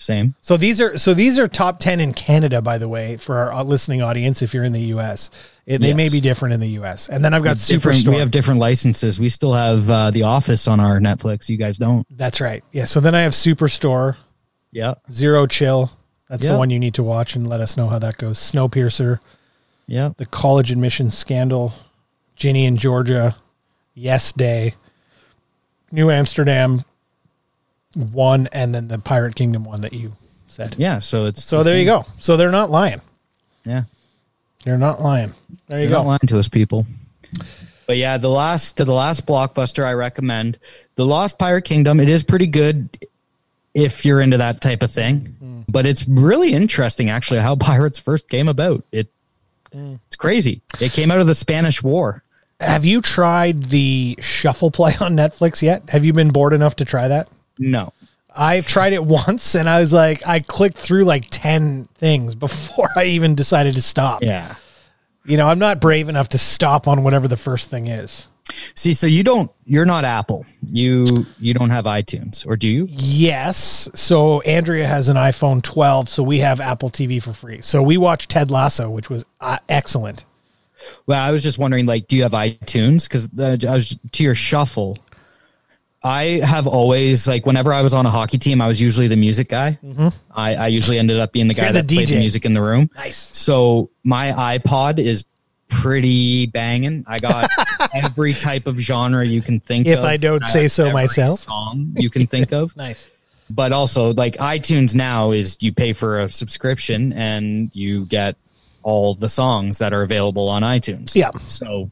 Same. 0.00 0.34
So 0.40 0.56
these 0.56 0.80
are 0.80 0.96
so 0.96 1.12
these 1.12 1.38
are 1.38 1.46
top 1.46 1.78
ten 1.78 2.00
in 2.00 2.12
Canada, 2.14 2.62
by 2.62 2.78
the 2.78 2.88
way, 2.88 3.18
for 3.18 3.36
our 3.36 3.52
uh, 3.52 3.62
listening 3.62 4.00
audience. 4.00 4.40
If 4.40 4.54
you're 4.54 4.64
in 4.64 4.72
the 4.72 4.80
U.S., 4.96 5.30
It- 5.66 5.82
they 5.82 5.92
may 5.92 6.08
be 6.08 6.22
different 6.22 6.54
in 6.54 6.60
the 6.60 6.70
U.S. 6.80 7.08
And 7.10 7.22
then 7.22 7.34
I've 7.34 7.44
got. 7.44 7.58
Superstore. 7.58 8.12
We 8.12 8.16
have 8.16 8.30
different 8.30 8.60
licenses. 8.60 9.20
We 9.20 9.28
still 9.28 9.52
have 9.52 9.90
uh, 9.90 10.10
The 10.10 10.22
Office 10.22 10.66
on 10.66 10.80
our 10.80 11.00
Netflix. 11.00 11.50
You 11.50 11.58
guys 11.58 11.76
don't. 11.76 12.06
That's 12.16 12.40
right. 12.40 12.64
Yeah. 12.72 12.86
So 12.86 13.00
then 13.00 13.14
I 13.14 13.20
have 13.22 13.32
Superstore, 13.32 14.16
Yeah. 14.72 14.94
Zero 15.12 15.46
Chill. 15.46 15.92
That's 16.30 16.46
the 16.46 16.56
one 16.56 16.70
you 16.70 16.78
need 16.78 16.94
to 16.94 17.02
watch 17.02 17.36
and 17.36 17.46
let 17.46 17.60
us 17.60 17.76
know 17.76 17.88
how 17.88 17.98
that 17.98 18.16
goes. 18.16 18.38
Snowpiercer, 18.38 19.18
Yeah. 19.86 20.12
the 20.16 20.24
college 20.26 20.70
admission 20.72 21.10
scandal, 21.10 21.74
Ginny 22.36 22.64
in 22.64 22.76
Georgia, 22.78 23.36
Yes 23.94 24.32
Day, 24.32 24.76
New 25.92 26.08
Amsterdam 26.10 26.84
one, 27.94 28.48
and 28.52 28.74
then 28.74 28.88
the 28.88 28.98
Pirate 28.98 29.34
Kingdom 29.34 29.64
one 29.64 29.80
that 29.82 29.92
you 29.92 30.16
said. 30.48 30.74
Yeah. 30.78 30.98
So 31.00 31.26
it's 31.26 31.44
So 31.44 31.62
there 31.62 31.78
you 31.78 31.84
go. 31.84 32.06
So 32.18 32.36
they're 32.36 32.50
not 32.50 32.70
lying. 32.70 33.00
Yeah. 33.64 33.84
They're 34.64 34.78
not 34.78 35.00
lying. 35.00 35.32
There 35.68 35.78
you 35.78 35.84
You're 35.88 35.96
not 35.98 36.06
lying 36.06 36.18
to 36.26 36.38
us, 36.38 36.48
people. 36.48 36.86
But 37.86 37.96
yeah, 37.96 38.18
the 38.18 38.28
last 38.28 38.76
to 38.76 38.84
the 38.84 38.92
last 38.92 39.26
blockbuster 39.26 39.84
I 39.84 39.92
recommend, 39.94 40.58
The 40.94 41.04
Lost 41.06 41.38
Pirate 41.38 41.62
Kingdom. 41.62 41.98
It 42.00 42.08
is 42.08 42.22
pretty 42.22 42.46
good 42.46 42.88
if 43.74 44.04
you're 44.04 44.20
into 44.20 44.36
that 44.38 44.60
type 44.60 44.82
of 44.82 44.92
thing. 44.92 45.34
Hmm. 45.38 45.60
But 45.68 45.86
it's 45.86 46.06
really 46.06 46.52
interesting, 46.52 47.10
actually, 47.10 47.40
how 47.40 47.56
pirates 47.56 47.98
first 47.98 48.28
came 48.28 48.48
about. 48.48 48.84
It 48.92 49.08
Hmm. 49.72 49.94
it's 50.08 50.16
crazy. 50.16 50.62
It 50.80 50.90
came 50.92 51.12
out 51.12 51.20
of 51.20 51.28
the 51.28 51.34
Spanish 51.34 51.80
War. 51.80 52.24
Have 52.58 52.84
you 52.84 53.00
tried 53.00 53.64
the 53.64 54.18
Shuffle 54.20 54.72
Play 54.72 54.92
on 55.00 55.14
Netflix 55.16 55.62
yet? 55.62 55.88
Have 55.90 56.04
you 56.04 56.12
been 56.12 56.30
bored 56.30 56.52
enough 56.52 56.74
to 56.76 56.84
try 56.84 57.06
that? 57.08 57.28
No, 57.60 57.92
I've 58.36 58.66
tried 58.66 58.92
it 58.92 59.04
once 59.26 59.54
and 59.54 59.68
I 59.68 59.78
was 59.78 59.92
like, 59.92 60.26
I 60.26 60.40
clicked 60.40 60.78
through 60.78 61.04
like 61.04 61.26
10 61.30 61.84
things 61.94 62.34
before 62.34 62.88
I 62.96 63.04
even 63.04 63.34
decided 63.36 63.74
to 63.76 63.82
stop. 63.82 64.22
yeah. 64.22 64.56
You 65.26 65.36
know, 65.36 65.46
I'm 65.48 65.58
not 65.58 65.80
brave 65.80 66.08
enough 66.08 66.30
to 66.30 66.38
stop 66.38 66.88
on 66.88 67.04
whatever 67.04 67.28
the 67.28 67.36
first 67.36 67.68
thing 67.70 67.86
is. 67.86 68.26
See, 68.74 68.94
so 68.94 69.06
you 69.06 69.22
don't. 69.22 69.50
You're 69.64 69.84
not 69.84 70.04
Apple. 70.04 70.46
You 70.66 71.26
you 71.38 71.54
don't 71.54 71.70
have 71.70 71.84
iTunes, 71.84 72.44
or 72.46 72.56
do 72.56 72.68
you? 72.68 72.86
Yes. 72.88 73.88
So 73.94 74.40
Andrea 74.40 74.86
has 74.86 75.08
an 75.08 75.16
iPhone 75.16 75.62
12, 75.62 76.08
so 76.08 76.22
we 76.22 76.38
have 76.38 76.58
Apple 76.58 76.90
TV 76.90 77.22
for 77.22 77.32
free. 77.32 77.60
So 77.60 77.82
we 77.82 77.96
watched 77.96 78.30
Ted 78.30 78.50
Lasso, 78.50 78.90
which 78.90 79.10
was 79.10 79.24
uh, 79.40 79.58
excellent. 79.68 80.24
Well, 81.06 81.20
I 81.20 81.30
was 81.30 81.42
just 81.42 81.58
wondering, 81.58 81.86
like, 81.86 82.08
do 82.08 82.16
you 82.16 82.22
have 82.22 82.32
iTunes? 82.32 83.04
Because 83.04 83.28
I 83.38 83.74
was 83.74 83.96
to 84.12 84.22
your 84.24 84.34
shuffle. 84.34 84.98
I 86.02 86.40
have 86.42 86.66
always 86.66 87.28
like 87.28 87.44
whenever 87.44 87.72
I 87.72 87.82
was 87.82 87.92
on 87.92 88.06
a 88.06 88.10
hockey 88.10 88.38
team, 88.38 88.62
I 88.62 88.66
was 88.66 88.80
usually 88.80 89.06
the 89.08 89.16
music 89.16 89.48
guy. 89.48 89.78
I, 90.30 90.54
I 90.54 90.66
usually 90.68 90.98
ended 90.98 91.18
up 91.20 91.32
being 91.32 91.48
the 91.48 91.54
guy 91.54 91.64
Mm-hmm. 91.64 91.74
You're 91.74 91.82
the 91.82 91.88
that 91.88 91.94
played 91.94 92.08
the 92.08 92.18
music 92.18 92.44
in 92.46 92.54
the 92.54 92.62
room. 92.62 92.90
Nice. 92.96 93.18
So 93.36 93.90
my 94.02 94.58
iPod 94.58 94.98
is 94.98 95.26
pretty 95.68 96.46
banging. 96.46 97.04
I 97.06 97.18
got 97.18 97.50
every 97.94 98.32
type 98.32 98.66
of 98.66 98.76
genre 98.78 99.24
you 99.24 99.42
can 99.42 99.60
think 99.60 99.86
If 99.86 99.98
of. 99.98 100.04
If 100.04 100.08
I 100.08 100.16
don't 100.16 100.42
I 100.44 100.48
say 100.48 100.68
so 100.68 100.90
myself. 100.90 101.40
Song 101.40 101.94
you 101.96 102.08
can 102.10 102.26
think 102.26 102.52
of. 102.52 102.74
Nice. 102.80 103.10
but 103.50 103.72
also 103.72 104.14
like 104.14 104.36
iTunes 104.36 104.94
now 104.94 105.32
is 105.32 105.58
you 105.60 105.72
pay 105.72 105.92
for 105.92 106.20
a 106.20 106.30
subscription 106.30 107.12
and 107.12 107.70
you 107.74 108.06
get 108.06 108.36
all 108.82 109.14
the 109.14 109.28
songs 109.28 109.78
that 109.78 109.92
are 109.92 110.02
available 110.02 110.48
on 110.48 110.62
iTunes. 110.62 111.14
Yeah. 111.14 111.30
So 111.46 111.90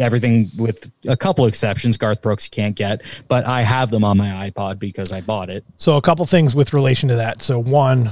everything 0.00 0.50
with 0.56 0.90
a 1.06 1.16
couple 1.16 1.46
exceptions, 1.46 1.96
Garth 1.96 2.22
Brooks 2.22 2.46
you 2.46 2.50
can't 2.50 2.74
get, 2.76 3.02
but 3.28 3.46
I 3.46 3.62
have 3.62 3.90
them 3.90 4.04
on 4.04 4.16
my 4.16 4.50
iPod 4.50 4.78
because 4.78 5.12
I 5.12 5.20
bought 5.20 5.50
it. 5.50 5.64
So 5.76 5.96
a 5.96 6.02
couple 6.02 6.24
things 6.26 6.54
with 6.54 6.72
relation 6.72 7.08
to 7.10 7.16
that. 7.16 7.42
So 7.42 7.58
one, 7.58 8.10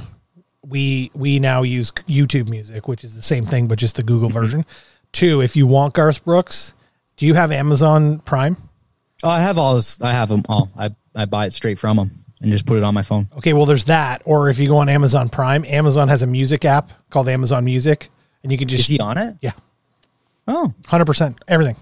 we 0.65 1.09
we 1.13 1.39
now 1.39 1.63
use 1.63 1.91
YouTube 2.07 2.49
Music, 2.49 2.87
which 2.87 3.03
is 3.03 3.15
the 3.15 3.21
same 3.21 3.45
thing 3.45 3.67
but 3.67 3.79
just 3.79 3.95
the 3.95 4.03
Google 4.03 4.29
version. 4.29 4.65
Two, 5.11 5.41
if 5.41 5.55
you 5.55 5.65
want 5.65 5.95
Garth 5.95 6.23
Brooks, 6.23 6.73
do 7.17 7.25
you 7.25 7.33
have 7.33 7.51
Amazon 7.51 8.19
Prime? 8.19 8.57
Oh, 9.23 9.29
I 9.29 9.39
have 9.41 9.57
all 9.57 9.75
this. 9.75 9.99
I 10.01 10.11
have 10.11 10.29
them 10.29 10.43
all. 10.47 10.69
I 10.77 10.95
I 11.15 11.25
buy 11.25 11.47
it 11.47 11.53
straight 11.53 11.79
from 11.79 11.97
them 11.97 12.23
and 12.41 12.51
just 12.51 12.65
put 12.65 12.77
it 12.77 12.83
on 12.83 12.93
my 12.93 13.03
phone. 13.03 13.27
Okay, 13.37 13.53
well 13.53 13.65
there's 13.65 13.85
that. 13.85 14.21
Or 14.25 14.49
if 14.49 14.59
you 14.59 14.67
go 14.67 14.77
on 14.77 14.87
Amazon 14.89 15.27
Prime, 15.29 15.65
Amazon 15.65 16.07
has 16.09 16.21
a 16.21 16.27
music 16.27 16.63
app 16.63 16.91
called 17.09 17.27
Amazon 17.27 17.65
Music, 17.65 18.09
and 18.43 18.51
you 18.51 18.57
can 18.57 18.69
Is 18.69 18.75
just 18.77 18.89
he 18.89 18.99
on 18.99 19.17
it? 19.17 19.35
yeah, 19.41 19.51
Oh, 20.49 20.73
hundred 20.87 21.05
percent 21.05 21.37
everything. 21.47 21.75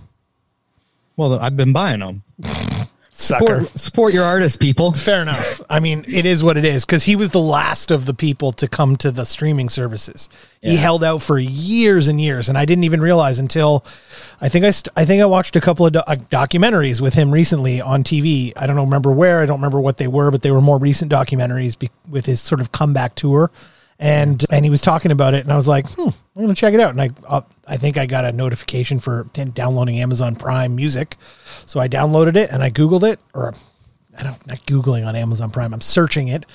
well, 1.15 1.39
I've 1.39 1.56
been 1.58 1.73
buying 1.73 2.01
them. 2.01 2.23
Sucker. 3.12 3.45
Support, 3.63 3.80
support 3.80 4.13
your 4.13 4.25
artists, 4.25 4.58
people. 4.58 4.91
Fair 4.93 5.23
enough. 5.23 5.60
I 5.71 5.80
mean, 5.80 6.06
it 6.08 6.27
is 6.27 6.43
what 6.43 6.56
it 6.56 6.65
is 6.65 6.86
because 6.86 7.03
he 7.06 7.15
was 7.15 7.32
the 7.32 7.39
last 7.39 7.89
of 7.89 8.06
the 8.06 8.13
people 8.13 8.51
to 8.51 8.67
come 8.67 8.95
to 8.97 9.10
the 9.10 9.26
streaming 9.26 9.70
services. 9.70 10.30
He 10.61 10.76
held 10.76 11.03
out 11.03 11.24
for 11.24 11.39
years 11.39 12.09
and 12.09 12.22
years, 12.22 12.47
and 12.47 12.59
I 12.59 12.65
didn't 12.65 12.84
even 12.84 13.01
realize 13.01 13.39
until 13.39 13.84
I 14.39 14.49
think 14.49 14.65
I 14.65 14.70
st- 14.72 14.93
I 14.95 15.05
think 15.05 15.24
I 15.24 15.26
watched 15.26 15.55
a 15.55 15.61
couple 15.61 15.88
of 15.88 15.93
do- 15.93 15.99
uh, 16.05 16.15
documentaries 16.30 17.01
with 17.01 17.15
him 17.15 17.32
recently 17.32 17.82
on 17.82 18.03
TV. 18.03 18.53
I 18.55 18.68
don't 18.68 18.76
know, 18.76 18.84
remember 18.84 19.11
where. 19.11 19.41
I 19.41 19.47
don't 19.47 19.57
remember 19.57 19.82
what 19.82 19.97
they 19.97 20.07
were, 20.07 20.30
but 20.30 20.43
they 20.43 20.51
were 20.51 20.61
more 20.61 20.78
recent 20.78 21.11
documentaries 21.11 21.80
be- 21.80 21.89
with 22.07 22.28
his 22.28 22.39
sort 22.39 22.61
of 22.61 22.72
comeback 22.72 23.15
tour. 23.15 23.49
And 24.00 24.45
and 24.52 24.64
he 24.64 24.70
was 24.70 24.82
talking 24.82 25.12
about 25.12 25.34
it, 25.34 25.43
and 25.43 25.52
I 25.52 25.56
was 25.56 25.68
like, 25.68 25.88
hmm, 25.89 26.10
I'm 26.36 26.41
gonna 26.41 26.54
check 26.54 26.76
it 26.76 26.80
out. 26.80 26.91
And 26.91 27.02
I 27.02 27.10
uh, 27.28 27.41
I 27.68 27.78
think 27.78 27.98
I 27.98 28.06
got 28.06 28.26
a 28.26 28.32
notification 28.32 29.00
for 29.00 29.24
downloading 29.34 30.00
Amazon 30.00 30.36
Prime 30.36 30.76
Music, 30.76 31.16
so 31.66 31.80
I 31.80 31.88
downloaded 31.88 32.36
it 32.36 32.52
and 32.52 32.62
I 32.62 32.70
Googled 32.70 33.04
it, 33.12 33.20
or 33.34 33.56
I 34.16 34.22
don't 34.24 34.45
not 34.48 34.60
googling 34.68 35.08
on 35.08 35.16
Amazon 35.16 35.50
Prime. 35.50 35.74
I'm 35.74 35.82
searching 35.82 36.28
it, 36.28 36.45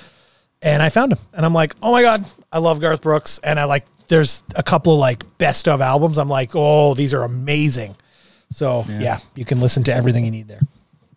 and 0.63 0.83
I 0.85 0.89
found 0.89 1.11
him, 1.11 1.19
and 1.33 1.45
I'm 1.45 1.53
like, 1.53 1.75
oh 1.83 1.91
my 1.91 2.03
god, 2.03 2.25
I 2.53 2.59
love 2.59 2.81
Garth 2.81 3.03
Brooks, 3.03 3.41
and 3.43 3.59
I 3.59 3.65
like. 3.65 3.87
There's 4.07 4.43
a 4.55 4.63
couple 4.63 4.93
of 4.93 4.99
like 5.01 5.25
best 5.39 5.67
of 5.67 5.81
albums. 5.81 6.19
I'm 6.19 6.29
like, 6.29 6.51
oh, 6.55 6.95
these 6.95 7.13
are 7.15 7.23
amazing. 7.25 7.97
So 8.51 8.85
yeah, 8.89 9.19
you 9.35 9.45
can 9.45 9.59
listen 9.61 9.83
to 9.85 9.95
everything 9.95 10.27
you 10.27 10.31
need 10.31 10.47
there. 10.47 10.61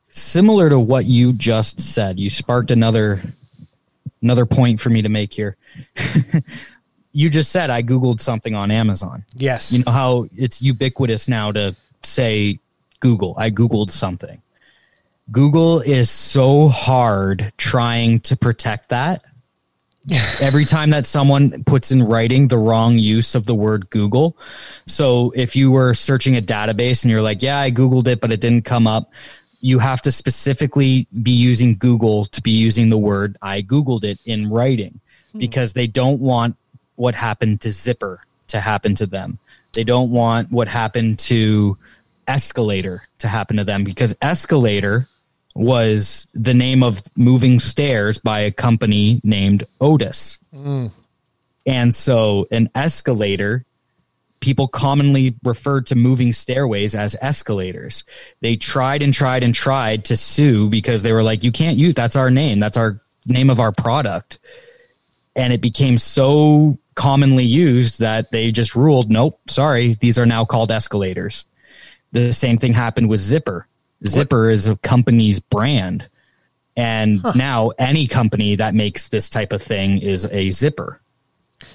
similar 0.10 0.70
to 0.70 0.80
what 0.80 1.06
you 1.06 1.34
just 1.34 1.82
said 1.82 2.20
you 2.20 2.30
sparked 2.30 2.72
another 2.72 3.22
another 4.26 4.46
point 4.46 4.80
for 4.80 4.90
me 4.90 5.02
to 5.02 5.10
make 5.10 5.32
here 5.32 5.56
you 7.16 7.30
just 7.30 7.50
said 7.50 7.70
I 7.70 7.82
googled 7.82 8.20
something 8.20 8.56
on 8.56 8.72
Amazon. 8.72 9.24
Yes. 9.36 9.72
You 9.72 9.86
know 9.86 9.92
how 9.94 10.28
it's 10.36 10.62
ubiquitous 10.62 11.30
now 11.30 11.54
to 11.54 11.74
say 12.04 12.60
Google. 13.00 13.36
I 13.38 13.52
googled 13.52 13.90
something. 13.90 14.42
Google 15.32 15.80
is 15.80 16.10
so 16.10 16.68
hard 16.68 17.54
trying 17.58 18.20
to 18.22 18.36
protect 18.36 18.90
that. 18.90 19.24
Every 20.42 20.66
time 20.66 20.90
that 20.90 21.06
someone 21.06 21.64
puts 21.64 21.92
in 21.92 22.04
writing 22.04 22.50
the 22.50 22.58
wrong 22.58 23.00
use 23.00 23.34
of 23.34 23.46
the 23.46 23.56
word 23.56 23.90
Google. 23.90 24.38
So 24.86 25.32
if 25.38 25.56
you 25.56 25.72
were 25.72 25.94
searching 25.94 26.36
a 26.36 26.42
database 26.42 27.04
and 27.04 27.12
you're 27.12 27.22
like, 27.22 27.42
yeah, 27.42 27.58
I 27.58 27.72
Googled 27.72 28.08
it, 28.08 28.20
but 28.20 28.34
it 28.34 28.42
didn't 28.42 28.66
come 28.66 28.88
up, 28.88 29.10
you 29.66 29.80
have 29.80 29.99
to 29.99 30.11
specifically 30.11 31.07
be 31.24 31.32
using 31.32 31.76
Google 31.76 32.26
to 32.26 32.39
be 32.39 32.51
using 32.51 32.91
the 32.91 32.99
word 32.99 33.36
I 33.41 33.63
Googled 33.63 34.03
it 34.03 34.20
in 34.24 34.51
writing 34.51 34.99
hmm. 35.32 35.39
because 35.39 35.74
they 35.74 35.88
don't 35.88 36.20
want 36.20 36.55
what 36.97 37.16
happened 37.16 37.61
to 37.61 37.72
Zipper 37.72 38.22
to 38.49 38.59
happen 38.59 38.93
to 38.93 39.07
them. 39.07 39.39
They 39.74 39.84
don't 39.84 40.11
want 40.11 40.51
what 40.51 40.68
happened 40.68 41.18
to 41.32 41.80
Escalator 42.28 43.07
to 43.18 43.28
happen 43.28 43.57
to 43.57 43.63
them 43.63 43.84
because 43.84 44.16
Escalator 44.22 45.09
was 45.55 46.28
the 46.36 46.53
name 46.53 46.84
of 46.84 47.01
moving 47.16 47.59
stairs 47.59 48.20
by 48.20 48.41
a 48.41 48.51
company 48.51 49.20
named 49.24 49.63
Otis. 49.82 50.38
Hmm. 50.53 50.88
And 51.66 51.95
so 51.95 52.47
an 52.51 52.70
escalator, 52.76 53.66
people 54.46 54.68
commonly 54.68 55.36
referred 55.43 55.88
to 55.88 55.96
moving 55.96 56.32
stairways 56.32 56.93
as 56.93 57.16
escalators. 57.20 58.04
They 58.41 58.56
tried 58.56 59.02
and 59.02 59.12
tried 59.12 59.43
and 59.43 59.56
tried 59.56 60.06
to 60.06 60.16
sue 60.16 60.70
because 60.70 61.02
they 61.02 61.12
were 61.12 61.24
like, 61.24 61.43
you 61.43 61.52
can't 61.52 61.78
use 61.78 61.96
that's 61.96 62.16
our 62.16 62.30
name, 62.30 62.60
that's 62.60 62.78
our 62.78 63.02
name 63.26 63.50
of 63.50 63.60
our 63.60 63.72
product. 63.72 64.38
And 65.36 65.52
it 65.52 65.62
became 65.62 65.98
so 65.98 66.78
commonly 66.93 67.43
used 67.43 68.00
that 68.02 68.30
they 68.30 68.52
just 68.52 68.76
ruled, 68.76 69.10
nope, 69.10 69.39
sorry, 69.48 69.96
these 69.96 70.20
are 70.20 70.28
now 70.28 70.46
called 70.46 70.72
escalators. 70.72 71.46
The 72.12 72.32
same 72.32 72.60
thing 72.60 72.74
happened 72.74 73.10
with 73.10 73.20
Zipper. 73.20 73.68
Zipper 74.06 74.52
is 74.52 74.68
a 74.68 74.76
company's 74.78 75.39
brand. 75.39 76.08
And 76.78 77.24
now 77.36 77.72
any 77.80 78.06
company 78.06 78.58
that 78.58 78.76
makes 78.76 79.08
this 79.08 79.28
type 79.28 79.52
of 79.54 79.64
thing 79.64 79.98
is 79.98 80.26
a 80.28 80.52
zipper. 80.52 81.02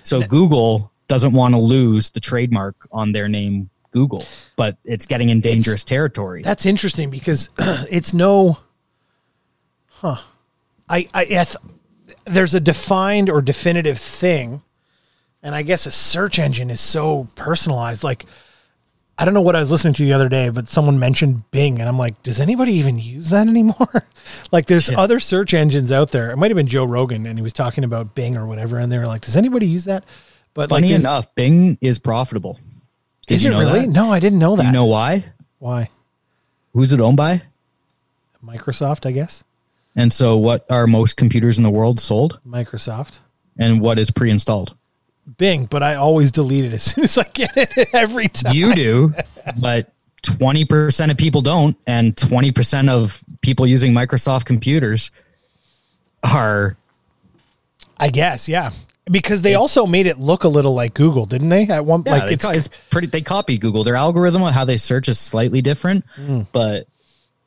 So 0.04 0.20
Google 0.20 0.89
doesn't 1.10 1.32
want 1.32 1.54
to 1.54 1.60
lose 1.60 2.08
the 2.10 2.20
trademark 2.20 2.88
on 2.92 3.12
their 3.12 3.28
name 3.28 3.68
Google, 3.90 4.24
but 4.56 4.78
it's 4.84 5.04
getting 5.04 5.28
in 5.28 5.40
dangerous 5.40 5.84
territory. 5.84 6.42
That's 6.42 6.64
interesting 6.64 7.10
because 7.10 7.50
it's 7.58 8.14
no, 8.14 8.58
huh? 9.88 10.16
I 10.88 11.06
I 11.12 11.26
yes, 11.28 11.56
there's 12.24 12.54
a 12.54 12.60
defined 12.60 13.28
or 13.28 13.42
definitive 13.42 13.98
thing, 13.98 14.62
and 15.42 15.54
I 15.54 15.62
guess 15.62 15.86
a 15.86 15.90
search 15.90 16.38
engine 16.38 16.70
is 16.70 16.80
so 16.80 17.28
personalized. 17.34 18.04
Like, 18.04 18.24
I 19.18 19.24
don't 19.24 19.34
know 19.34 19.40
what 19.40 19.56
I 19.56 19.60
was 19.60 19.70
listening 19.70 19.94
to 19.94 20.04
the 20.04 20.12
other 20.12 20.28
day, 20.28 20.48
but 20.48 20.68
someone 20.68 20.98
mentioned 20.98 21.50
Bing, 21.50 21.80
and 21.80 21.88
I'm 21.88 21.98
like, 21.98 22.22
does 22.22 22.40
anybody 22.40 22.72
even 22.74 22.98
use 22.98 23.28
that 23.30 23.48
anymore? 23.56 24.06
like, 24.52 24.66
there's 24.66 24.88
Yeah. 24.90 25.00
other 25.00 25.18
search 25.20 25.52
engines 25.52 25.90
out 25.92 26.10
there. 26.12 26.30
It 26.30 26.36
might 26.36 26.50
have 26.50 26.56
been 26.56 26.66
Joe 26.68 26.84
Rogan, 26.84 27.26
and 27.26 27.38
he 27.38 27.42
was 27.42 27.52
talking 27.52 27.82
about 27.84 28.14
Bing 28.14 28.36
or 28.36 28.46
whatever, 28.46 28.78
and 28.78 28.90
they 28.90 28.98
were 28.98 29.06
like, 29.06 29.22
does 29.22 29.36
anybody 29.36 29.66
use 29.66 29.84
that? 29.84 30.04
But 30.54 30.70
like, 30.70 30.78
Funny 30.80 30.88
there's- 30.88 31.02
enough, 31.02 31.34
Bing 31.34 31.78
is 31.80 31.98
profitable. 31.98 32.58
Did 33.26 33.34
is 33.36 33.44
it 33.44 33.50
really? 33.50 33.80
that? 33.80 33.88
No, 33.88 34.12
I 34.12 34.18
didn't 34.18 34.38
know 34.40 34.56
that. 34.56 34.62
Do 34.62 34.66
you 34.68 34.72
know 34.72 34.86
why? 34.86 35.24
why? 35.58 35.88
Who's 36.72 36.92
it 36.92 37.00
owned 37.00 37.16
by? 37.16 37.42
Microsoft, 38.44 39.06
I 39.06 39.12
guess. 39.12 39.44
And 39.94 40.12
so, 40.12 40.36
what 40.36 40.64
are 40.70 40.86
most 40.86 41.16
computers 41.16 41.58
in 41.58 41.64
the 41.64 41.70
world 41.70 42.00
sold? 42.00 42.40
Microsoft. 42.46 43.18
And 43.58 43.80
what 43.80 43.98
is 43.98 44.10
pre-installed? 44.10 44.74
Bing, 45.36 45.66
but 45.66 45.82
I 45.82 45.94
always 45.96 46.30
delete 46.32 46.64
it 46.64 46.72
as 46.72 46.82
soon 46.94 47.04
as 47.04 47.18
I 47.18 47.24
get 47.34 47.56
it 47.56 47.88
every 47.94 48.28
time. 48.28 48.54
You 48.54 48.74
do, 48.74 49.14
but 49.60 49.92
twenty 50.22 50.64
percent 50.64 51.12
of 51.12 51.18
people 51.18 51.40
don't, 51.42 51.76
and 51.86 52.16
twenty 52.16 52.50
percent 52.52 52.88
of 52.88 53.22
people 53.42 53.66
using 53.66 53.92
Microsoft 53.92 54.44
computers 54.46 55.10
are 56.22 56.76
I 57.98 58.08
guess, 58.08 58.48
yeah. 58.48 58.70
Because 59.10 59.42
they 59.42 59.54
also 59.54 59.86
made 59.86 60.06
it 60.06 60.18
look 60.18 60.44
a 60.44 60.48
little 60.48 60.74
like 60.74 60.94
Google, 60.94 61.26
didn't 61.26 61.48
they? 61.48 61.66
At 61.68 61.84
one 61.84 62.02
Yeah, 62.06 62.12
like 62.12 62.32
it's 62.32 62.44
co- 62.44 62.52
it's 62.52 62.68
pretty. 62.90 63.08
They 63.08 63.22
copied 63.22 63.60
Google. 63.60 63.82
Their 63.84 63.96
algorithm, 63.96 64.42
on 64.42 64.52
how 64.52 64.64
they 64.64 64.76
search, 64.76 65.08
is 65.08 65.18
slightly 65.18 65.62
different, 65.62 66.04
hmm. 66.14 66.42
but 66.52 66.86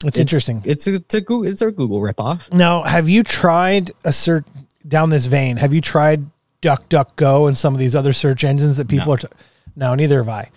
it's, 0.03 0.19
interesting. 0.19 0.61
It's 0.65 0.87
a, 0.87 0.95
it's 0.95 1.13
a 1.15 1.21
Google. 1.21 1.49
It's 1.49 1.61
a 1.61 1.71
Google 1.71 2.01
ripoff. 2.01 2.51
now, 2.51 2.83
have 2.83 3.07
you 3.07 3.23
tried 3.23 3.91
a 4.03 4.11
search 4.11 4.45
down 4.87 5.09
this 5.09 5.25
vein? 5.25 5.57
Have 5.57 5.73
you 5.73 5.81
tried 5.81 6.25
DuckDuckGo 6.61 7.47
and 7.47 7.57
some 7.57 7.73
of 7.73 7.79
these 7.79 7.95
other 7.95 8.13
search 8.13 8.43
engines 8.43 8.77
that 8.77 8.87
people 8.87 9.07
No. 9.07 9.13
are? 9.13 9.17
T- 9.17 9.27
no, 9.75 9.95
neither 9.95 10.17
have 10.17 10.29
I. 10.29 10.51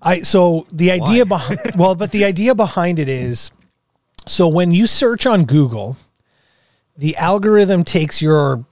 I 0.00 0.20
so 0.22 0.66
the 0.72 0.90
idea 0.90 1.24
behind 1.24 1.60
well, 1.76 1.94
but 1.94 2.10
the 2.12 2.24
idea 2.24 2.54
behind 2.54 2.98
it 2.98 3.08
is 3.08 3.50
so 4.26 4.48
when 4.48 4.72
you 4.72 4.86
search 4.86 5.26
on 5.26 5.44
Google, 5.44 5.96
the 6.96 7.16
algorithm 7.16 7.84
takes 7.84 8.20
your 8.20 8.64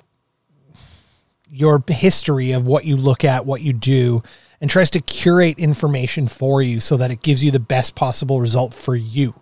your 1.51 1.83
history 1.89 2.53
of 2.53 2.67
what 2.67 2.85
you 2.85 2.97
look 2.97 3.25
at, 3.25 3.45
what 3.47 3.63
you 3.63 3.73
do, 3.73 4.23
and 4.61 4.71
tries 4.71 4.91
to 4.91 5.01
curate 5.01 5.59
information 5.59 6.29
for 6.29 6.63
you 6.63 6.81
so 6.81 6.97
that 6.97 7.11
it 7.11 7.23
gives 7.23 7.43
you 7.43 7.51
the 7.51 7.61
best 7.61 7.95
possible 7.95 8.41
result 8.41 8.75
for 8.75 8.95
you. 8.95 9.35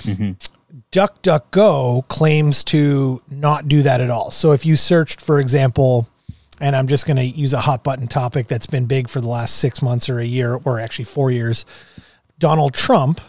Mm-hmm. 0.00 0.32
DuckDuckGo 0.92 2.06
claims 2.08 2.62
to 2.64 3.22
not 3.30 3.68
do 3.68 3.82
that 3.82 4.00
at 4.00 4.10
all. 4.10 4.30
So 4.30 4.52
if 4.52 4.66
you 4.66 4.76
searched, 4.76 5.20
for 5.20 5.40
example, 5.40 6.08
and 6.60 6.74
I'm 6.74 6.86
just 6.86 7.06
going 7.06 7.16
to 7.16 7.24
use 7.24 7.52
a 7.52 7.60
hot 7.60 7.84
button 7.84 8.08
topic 8.08 8.48
that's 8.48 8.66
been 8.66 8.86
big 8.86 9.08
for 9.08 9.20
the 9.20 9.28
last 9.28 9.56
six 9.56 9.80
months 9.80 10.08
or 10.08 10.18
a 10.18 10.26
year, 10.26 10.58
or 10.64 10.80
actually 10.80 11.04
four 11.04 11.30
years, 11.30 11.64
Donald 12.38 12.74
Trump, 12.74 13.20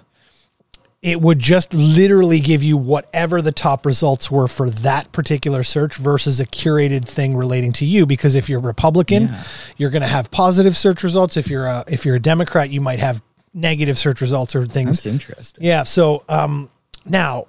it 1.01 1.21
would 1.21 1.39
just 1.39 1.73
literally 1.73 2.39
give 2.41 2.61
you 2.61 2.75
whatever 2.75 3.41
the 3.41 3.51
top 3.53 3.85
results 3.85 4.29
were 4.29 4.47
for 4.49 4.69
that 4.69 5.11
particular 5.13 5.63
search 5.63 5.95
versus 5.95 6.39
a 6.41 6.45
curated 6.45 7.05
thing 7.07 7.37
relating 7.37 7.71
to 7.71 7.85
you. 7.85 8.05
Because 8.05 8.35
if 8.35 8.49
you're 8.49 8.59
Republican, 8.59 9.27
Yeah. 9.27 9.43
you're 9.77 9.89
going 9.91 10.01
to 10.01 10.07
have 10.09 10.29
positive 10.29 10.75
search 10.75 11.01
results. 11.03 11.37
If 11.37 11.49
you're 11.49 11.67
a 11.67 11.85
if 11.87 12.05
you're 12.05 12.15
a 12.17 12.21
Democrat, 12.21 12.69
you 12.69 12.81
might 12.81 12.99
have 12.99 13.21
negative 13.53 13.97
search 13.97 14.19
results 14.21 14.55
or 14.55 14.65
things. 14.65 14.97
That's 14.97 15.05
interesting. 15.05 15.63
Yeah. 15.63 15.83
So 15.83 16.23
um, 16.27 16.69
now 17.05 17.47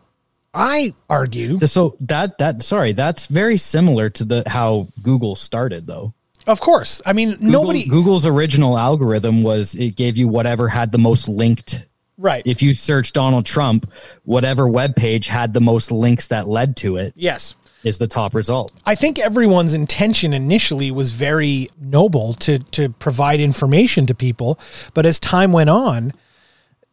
I 0.55 0.95
argue, 1.09 1.59
So 1.67 1.97
that 2.01 2.39
that 2.39 2.63
sorry, 2.63 2.93
that's 2.93 3.27
very 3.27 3.57
similar 3.57 4.11
to 4.11 4.25
the 4.25 4.43
how 4.47 4.87
Google 5.03 5.35
started 5.37 5.87
though. 5.89 6.15
of 6.47 6.61
course. 6.61 7.03
I 7.05 7.13
mean, 7.13 7.33
Google- 7.33 7.51
nobody. 7.51 7.89
Google's 7.89 8.27
original 8.27 8.79
algorithm 8.79 9.43
was 9.43 9.75
it 9.75 9.97
gave 9.97 10.17
you 10.17 10.29
whatever 10.29 10.69
had 10.69 10.93
the 10.93 10.99
most 10.99 11.29
linked. 11.29 11.85
Right. 12.21 12.43
If 12.45 12.63
you 12.63 12.75
search 12.75 13.13
Donald 13.13 13.47
Trump, 13.47 13.91
whatever 14.25 14.69
web 14.69 14.95
page 14.95 15.29
had 15.29 15.55
the 15.55 15.61
most 15.61 15.91
links 15.91 16.29
that 16.29 16.49
led 16.49 16.77
to 16.79 16.97
it 16.97 17.13
yes. 17.17 17.55
is 17.83 17.99
the 17.99 18.07
top 18.07 18.35
result. 18.35 18.73
I 18.87 18.95
think 18.95 19.19
everyone's 19.19 19.75
intention 19.75 20.33
initially 20.33 20.91
was 20.91 21.13
very 21.13 21.71
noble 21.81 22.35
to 22.35 22.59
to 22.59 22.91
provide 22.91 23.41
information 23.41 24.07
to 24.07 24.15
people, 24.15 24.59
but 24.95 25.07
as 25.07 25.19
time 25.19 25.53
went 25.53 25.71
on, 25.71 26.13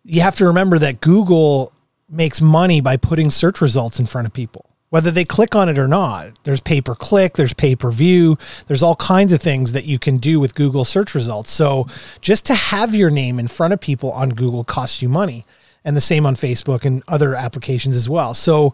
you 0.03 0.21
have 0.21 0.35
to 0.37 0.45
remember 0.45 0.79
that 0.79 1.01
Google 1.01 1.73
makes 2.09 2.41
money 2.41 2.79
by 2.81 2.97
putting 2.97 3.29
search 3.29 3.61
results 3.61 3.99
in 3.99 4.05
front 4.05 4.25
of 4.25 4.33
people. 4.33 4.66
Whether 4.89 5.11
they 5.11 5.25
click 5.25 5.53
on 5.55 5.67
it 5.67 5.77
or 5.77 5.87
not, 5.87 6.43
there's 6.43 6.61
pay 6.61 6.79
per 6.79 6.95
click, 6.95 7.35
there's 7.35 7.53
pay 7.53 7.75
per 7.75 7.91
view, 7.91 8.37
there's 8.67 8.83
all 8.83 8.95
kinds 8.95 9.33
of 9.33 9.41
things 9.41 9.73
that 9.73 9.85
you 9.85 9.99
can 9.99 10.17
do 10.17 10.39
with 10.39 10.55
Google 10.55 10.85
search 10.85 11.13
results. 11.13 11.51
So 11.51 11.87
just 12.21 12.45
to 12.45 12.55
have 12.55 12.95
your 12.95 13.09
name 13.09 13.37
in 13.39 13.47
front 13.47 13.73
of 13.73 13.81
people 13.81 14.11
on 14.11 14.29
Google 14.29 14.63
costs 14.63 15.01
you 15.01 15.09
money. 15.09 15.45
And 15.83 15.95
the 15.95 16.01
same 16.01 16.25
on 16.25 16.35
Facebook 16.35 16.83
and 16.83 17.01
other 17.07 17.33
applications 17.33 17.95
as 17.95 18.09
well. 18.09 18.33
So 18.33 18.73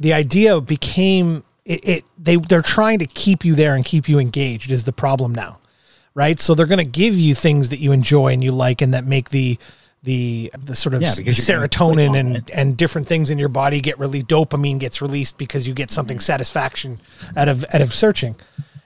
the 0.00 0.14
idea 0.14 0.62
became 0.62 1.44
it, 1.64 1.86
it 1.86 2.04
they 2.18 2.36
they're 2.36 2.62
trying 2.62 2.98
to 2.98 3.06
keep 3.06 3.44
you 3.44 3.54
there 3.54 3.74
and 3.74 3.84
keep 3.84 4.08
you 4.08 4.18
engaged 4.18 4.70
is 4.70 4.84
the 4.84 4.92
problem 4.92 5.34
now 5.34 5.58
right 6.14 6.38
so 6.38 6.54
they're 6.54 6.66
going 6.66 6.78
to 6.78 6.84
give 6.84 7.16
you 7.16 7.34
things 7.34 7.70
that 7.70 7.78
you 7.78 7.92
enjoy 7.92 8.28
and 8.28 8.44
you 8.44 8.52
like 8.52 8.82
and 8.82 8.92
that 8.92 9.04
make 9.04 9.30
the 9.30 9.58
the 10.04 10.52
the 10.62 10.76
sort 10.76 10.94
of 10.94 11.02
Yeah, 11.02 11.14
because 11.16 11.48
you're 11.48 11.56
gonna 11.56 11.68
click 11.68 11.80
serotonin 11.80 12.18
and 12.18 12.36
it. 12.36 12.50
and 12.52 12.76
different 12.76 13.08
things 13.08 13.30
in 13.30 13.38
your 13.38 13.48
body 13.48 13.80
get 13.80 13.98
released 13.98 14.28
dopamine 14.28 14.78
gets 14.78 15.02
released 15.02 15.38
because 15.38 15.66
you 15.66 15.74
get 15.74 15.90
something 15.90 16.18
mm-hmm. 16.18 16.22
satisfaction 16.22 17.00
out 17.36 17.48
of 17.48 17.64
out 17.72 17.80
of 17.80 17.92
searching 17.92 18.36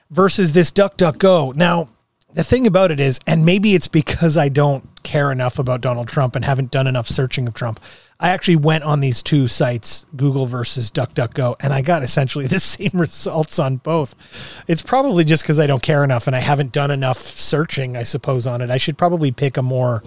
versus 0.09 0.53
this 0.53 0.71
duck 0.71 0.97
duck 0.97 1.17
go 1.17 1.51
now 1.55 1.89
the 2.33 2.43
thing 2.43 2.65
about 2.65 2.89
it 2.89 2.99
is 2.99 3.19
and 3.27 3.45
maybe 3.45 3.75
it's 3.75 3.87
because 3.87 4.37
i 4.37 4.47
don't 4.47 5.03
care 5.03 5.31
enough 5.31 5.59
about 5.59 5.81
donald 5.81 6.07
trump 6.07 6.35
and 6.37 6.45
haven't 6.45 6.71
done 6.71 6.87
enough 6.87 7.07
searching 7.07 7.47
of 7.47 7.53
trump 7.53 7.81
i 8.21 8.29
actually 8.29 8.55
went 8.55 8.85
on 8.85 9.01
these 9.01 9.21
two 9.21 9.49
sites 9.49 10.05
google 10.15 10.45
versus 10.45 10.89
duckduckgo 10.89 11.53
and 11.59 11.73
i 11.73 11.81
got 11.81 12.01
essentially 12.01 12.47
the 12.47 12.59
same 12.61 12.91
results 12.93 13.59
on 13.59 13.77
both. 13.77 14.63
It's 14.67 14.81
probably 14.81 15.25
just 15.25 15.43
because 15.43 15.59
i 15.59 15.67
don't 15.67 15.83
care 15.83 16.03
enough 16.03 16.27
and 16.27 16.35
i 16.35 16.39
haven't 16.39 16.71
done 16.71 16.91
enough 16.91 17.17
searching 17.17 17.97
i 17.97 18.03
suppose 18.03 18.47
on 18.47 18.61
it. 18.61 18.69
I 18.69 18.77
should 18.77 18.97
probably 18.97 19.31
pick 19.31 19.57
a 19.57 19.61
more 19.61 20.01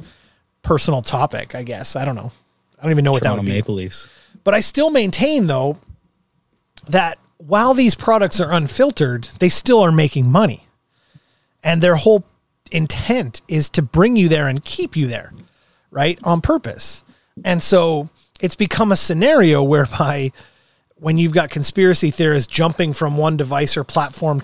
personal 0.63 1.03
topic 1.03 1.55
i 1.55 1.63
guess 1.63 1.97
i 1.97 2.05
don't 2.05 2.15
know 2.15 2.33
i 2.79 2.83
don't 2.83 2.93
even 2.93 3.05
know 3.05 3.13
what 3.13 3.23
that 3.23 3.35
would 3.35 3.45
be 3.45 3.53
Maple 3.53 3.75
Leafs. 3.75 4.07
but 4.45 4.55
I 4.55 4.61
still 4.61 4.91
maintain, 4.91 5.47
though, 5.47 5.79
that 6.89 7.19
while 7.39 7.75
these 7.75 7.95
products 7.95 8.41
are 8.41 8.53
unfiltered, 8.53 9.25
they 9.39 9.49
still 9.49 9.81
are 9.81 9.93
making 9.93 10.31
money. 10.31 10.67
And 11.63 11.81
their 11.81 11.97
whole 11.97 12.25
intent 12.71 13.41
is 13.49 13.69
to 13.71 13.83
bring 13.83 14.17
you 14.17 14.29
there 14.29 14.49
and 14.49 14.65
keep 14.65 14.97
you 14.97 15.07
there, 15.07 15.33
right? 15.91 16.19
On 16.25 16.41
purpose. 16.41 17.05
And 17.45 17.63
so 17.63 18.09
it's 18.41 18.57
become 18.57 18.93
a 18.93 18.97
scenario 18.97 19.63
whereby 19.73 20.33
when 21.03 21.19
you've 21.19 21.33
got 21.33 21.51
conspiracy 21.51 22.13
theorists 22.13 22.53
jumping 22.53 22.93
from 22.93 23.17
one 23.17 23.37
device 23.37 23.77
or 23.77 23.83
platform 23.83 24.41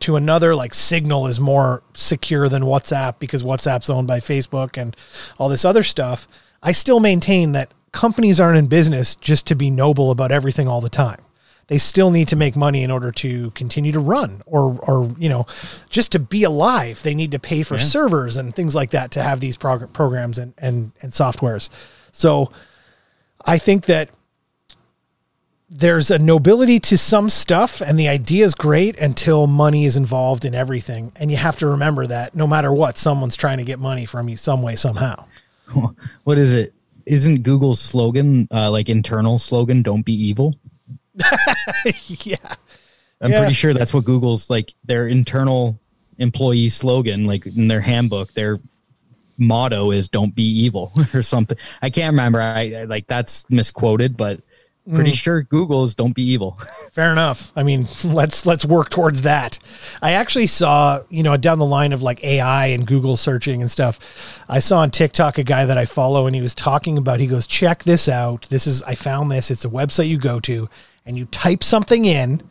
to 0.00 0.16
another, 0.16 0.52
like 0.52 0.74
Signal 0.74 1.28
is 1.28 1.38
more 1.38 1.84
secure 1.94 2.48
than 2.48 2.64
WhatsApp 2.64 3.20
because 3.20 3.44
WhatsApp's 3.44 3.88
owned 3.88 4.08
by 4.08 4.18
Facebook 4.18 4.76
and 4.76 4.96
all 5.38 5.48
this 5.48 5.64
other 5.64 5.84
stuff. 5.84 6.26
I 6.60 6.72
still 6.72 6.98
maintain 6.98 7.52
that 7.52 7.70
companies 7.92 8.40
aren't 8.40 8.58
in 8.58 8.66
business 8.66 9.14
just 9.14 9.46
to 9.46 9.54
be 9.54 9.70
noble 9.70 10.10
about 10.10 10.32
everything 10.32 10.66
all 10.66 10.80
the 10.80 10.88
time 10.88 11.20
they 11.68 11.78
still 11.78 12.10
need 12.10 12.26
to 12.28 12.36
make 12.36 12.56
money 12.56 12.82
in 12.82 12.90
order 12.90 13.12
to 13.12 13.50
continue 13.52 13.92
to 13.92 14.00
run 14.00 14.42
or 14.46 14.78
or 14.82 15.14
you 15.16 15.28
know 15.28 15.46
just 15.88 16.10
to 16.10 16.18
be 16.18 16.42
alive 16.42 17.00
they 17.04 17.14
need 17.14 17.30
to 17.30 17.38
pay 17.38 17.62
for 17.62 17.76
yeah. 17.76 17.84
servers 17.84 18.36
and 18.36 18.54
things 18.56 18.74
like 18.74 18.90
that 18.90 19.12
to 19.12 19.22
have 19.22 19.38
these 19.38 19.56
prog- 19.56 19.92
programs 19.92 20.38
and 20.38 20.52
and 20.58 20.90
and 21.00 21.12
softwares 21.12 21.70
so 22.10 22.50
i 23.46 23.58
think 23.58 23.86
that 23.86 24.10
there's 25.74 26.10
a 26.10 26.18
nobility 26.18 26.78
to 26.78 26.98
some 26.98 27.30
stuff 27.30 27.80
and 27.80 27.98
the 27.98 28.08
idea 28.08 28.44
is 28.44 28.54
great 28.54 28.98
until 28.98 29.46
money 29.46 29.84
is 29.84 29.96
involved 29.96 30.44
in 30.44 30.54
everything 30.54 31.12
and 31.16 31.30
you 31.30 31.36
have 31.36 31.56
to 31.56 31.66
remember 31.66 32.06
that 32.06 32.34
no 32.34 32.46
matter 32.46 32.72
what 32.72 32.98
someone's 32.98 33.36
trying 33.36 33.56
to 33.56 33.64
get 33.64 33.78
money 33.78 34.04
from 34.04 34.28
you 34.28 34.36
some 34.36 34.60
way 34.60 34.76
somehow 34.76 35.24
what 36.24 36.38
is 36.38 36.52
it 36.52 36.74
isn't 37.06 37.42
google's 37.42 37.80
slogan 37.80 38.46
uh, 38.52 38.70
like 38.70 38.88
internal 38.88 39.38
slogan 39.38 39.82
don't 39.82 40.04
be 40.04 40.12
evil 40.12 40.54
yeah. 42.06 42.36
I'm 43.20 43.30
yeah. 43.30 43.38
pretty 43.38 43.54
sure 43.54 43.72
that's 43.72 43.94
what 43.94 44.04
Google's 44.04 44.50
like 44.50 44.74
their 44.84 45.06
internal 45.06 45.78
employee 46.18 46.68
slogan, 46.68 47.24
like 47.24 47.46
in 47.46 47.68
their 47.68 47.80
handbook, 47.80 48.32
their 48.34 48.60
motto 49.38 49.92
is 49.92 50.08
"Don't 50.08 50.34
be 50.34 50.42
evil" 50.42 50.92
or 51.14 51.22
something. 51.22 51.56
I 51.80 51.90
can't 51.90 52.12
remember. 52.12 52.40
I, 52.40 52.74
I 52.80 52.84
like 52.84 53.06
that's 53.06 53.48
misquoted, 53.48 54.16
but 54.16 54.40
pretty 54.90 55.12
mm. 55.12 55.14
sure 55.14 55.42
Google's 55.42 55.94
"Don't 55.94 56.14
be 56.14 56.22
evil." 56.22 56.58
Fair 56.92 57.12
enough. 57.12 57.52
I 57.54 57.62
mean, 57.62 57.88
let's 58.04 58.46
let's 58.46 58.64
work 58.64 58.90
towards 58.90 59.22
that. 59.22 59.58
I 60.00 60.12
actually 60.12 60.46
saw, 60.46 61.02
you 61.08 61.22
know, 61.22 61.36
down 61.36 61.58
the 61.58 61.66
line 61.66 61.92
of 61.92 62.02
like 62.02 62.22
AI 62.24 62.66
and 62.66 62.86
Google 62.86 63.16
searching 63.16 63.60
and 63.60 63.70
stuff. 63.70 64.44
I 64.48 64.58
saw 64.58 64.78
on 64.78 64.90
TikTok 64.90 65.38
a 65.38 65.44
guy 65.44 65.64
that 65.64 65.78
I 65.78 65.84
follow, 65.84 66.26
and 66.26 66.34
he 66.34 66.42
was 66.42 66.54
talking 66.54 66.98
about. 66.98 67.20
He 67.20 67.26
goes, 67.26 67.46
"Check 67.46 67.84
this 67.84 68.08
out. 68.08 68.48
This 68.50 68.66
is 68.66 68.82
I 68.82 68.94
found 68.94 69.30
this. 69.30 69.50
It's 69.50 69.64
a 69.64 69.70
website 69.70 70.08
you 70.08 70.18
go 70.18 70.40
to." 70.40 70.68
and 71.04 71.18
you 71.18 71.26
type 71.26 71.62
something 71.64 72.04
in, 72.04 72.42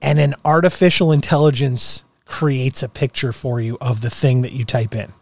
and 0.00 0.18
an 0.18 0.34
artificial 0.44 1.12
intelligence 1.12 2.04
creates 2.24 2.82
a 2.82 2.88
picture 2.88 3.32
for 3.32 3.60
you 3.60 3.76
of 3.80 4.00
the 4.00 4.10
thing 4.10 4.42
that 4.42 4.52
you 4.52 4.64
type 4.64 4.94
in. 4.94 5.12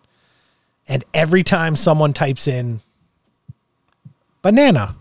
And 0.86 1.04
every 1.14 1.42
time 1.42 1.76
someone 1.76 2.12
types 2.12 2.48
in 2.48 2.80
banana, 4.42 4.96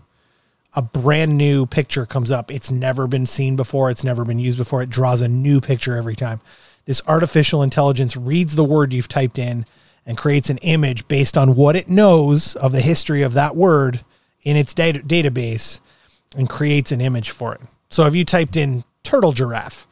a 0.78 0.82
brand 0.82 1.36
new 1.36 1.66
picture 1.66 2.06
comes 2.06 2.30
up. 2.30 2.52
It's 2.52 2.70
never 2.70 3.08
been 3.08 3.26
seen 3.26 3.56
before, 3.56 3.90
it's 3.90 4.04
never 4.04 4.24
been 4.24 4.38
used 4.38 4.56
before. 4.56 4.80
It 4.80 4.90
draws 4.90 5.20
a 5.20 5.26
new 5.26 5.60
picture 5.60 5.96
every 5.96 6.14
time. 6.14 6.40
This 6.84 7.02
artificial 7.08 7.64
intelligence 7.64 8.16
reads 8.16 8.54
the 8.54 8.62
word 8.62 8.92
you've 8.94 9.08
typed 9.08 9.40
in 9.40 9.66
and 10.06 10.16
creates 10.16 10.50
an 10.50 10.58
image 10.58 11.08
based 11.08 11.36
on 11.36 11.56
what 11.56 11.74
it 11.74 11.88
knows 11.88 12.54
of 12.54 12.70
the 12.70 12.80
history 12.80 13.22
of 13.22 13.34
that 13.34 13.56
word 13.56 14.04
in 14.44 14.56
its 14.56 14.72
data- 14.72 15.00
database 15.00 15.80
and 16.36 16.48
creates 16.48 16.92
an 16.92 17.00
image 17.00 17.30
for 17.30 17.56
it. 17.56 17.60
So 17.90 18.06
if 18.06 18.14
you 18.14 18.24
typed 18.24 18.56
in 18.56 18.84
turtle 19.02 19.32
giraffe, 19.32 19.84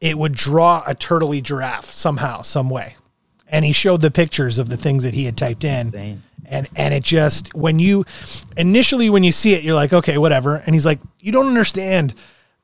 it 0.00 0.18
would 0.18 0.34
draw 0.34 0.82
a 0.88 0.96
turtley 0.96 1.40
giraffe 1.40 1.92
somehow, 1.92 2.42
some 2.42 2.68
way. 2.68 2.96
And 3.48 3.64
he 3.64 3.72
showed 3.72 4.00
the 4.00 4.10
pictures 4.10 4.58
of 4.58 4.68
the 4.68 4.76
things 4.76 5.04
that 5.04 5.14
he 5.14 5.24
had 5.24 5.36
typed 5.36 5.64
in. 5.64 5.86
Insane. 5.86 6.22
And 6.46 6.68
and 6.76 6.92
it 6.92 7.02
just 7.02 7.54
when 7.54 7.78
you 7.78 8.04
initially 8.56 9.08
when 9.08 9.24
you 9.24 9.32
see 9.32 9.54
it, 9.54 9.62
you're 9.62 9.74
like, 9.74 9.92
okay, 9.92 10.18
whatever. 10.18 10.56
And 10.56 10.74
he's 10.74 10.86
like, 10.86 11.00
you 11.20 11.32
don't 11.32 11.46
understand. 11.46 12.14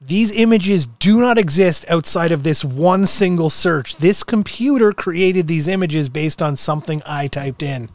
These 0.02 0.34
images 0.34 0.86
do 0.86 1.20
not 1.20 1.36
exist 1.36 1.84
outside 1.90 2.32
of 2.32 2.42
this 2.42 2.64
one 2.64 3.04
single 3.04 3.50
search. 3.50 3.98
This 3.98 4.22
computer 4.22 4.92
created 4.92 5.46
these 5.46 5.68
images 5.68 6.08
based 6.08 6.40
on 6.40 6.56
something 6.56 7.02
I 7.04 7.26
typed 7.26 7.62
in. 7.62 7.90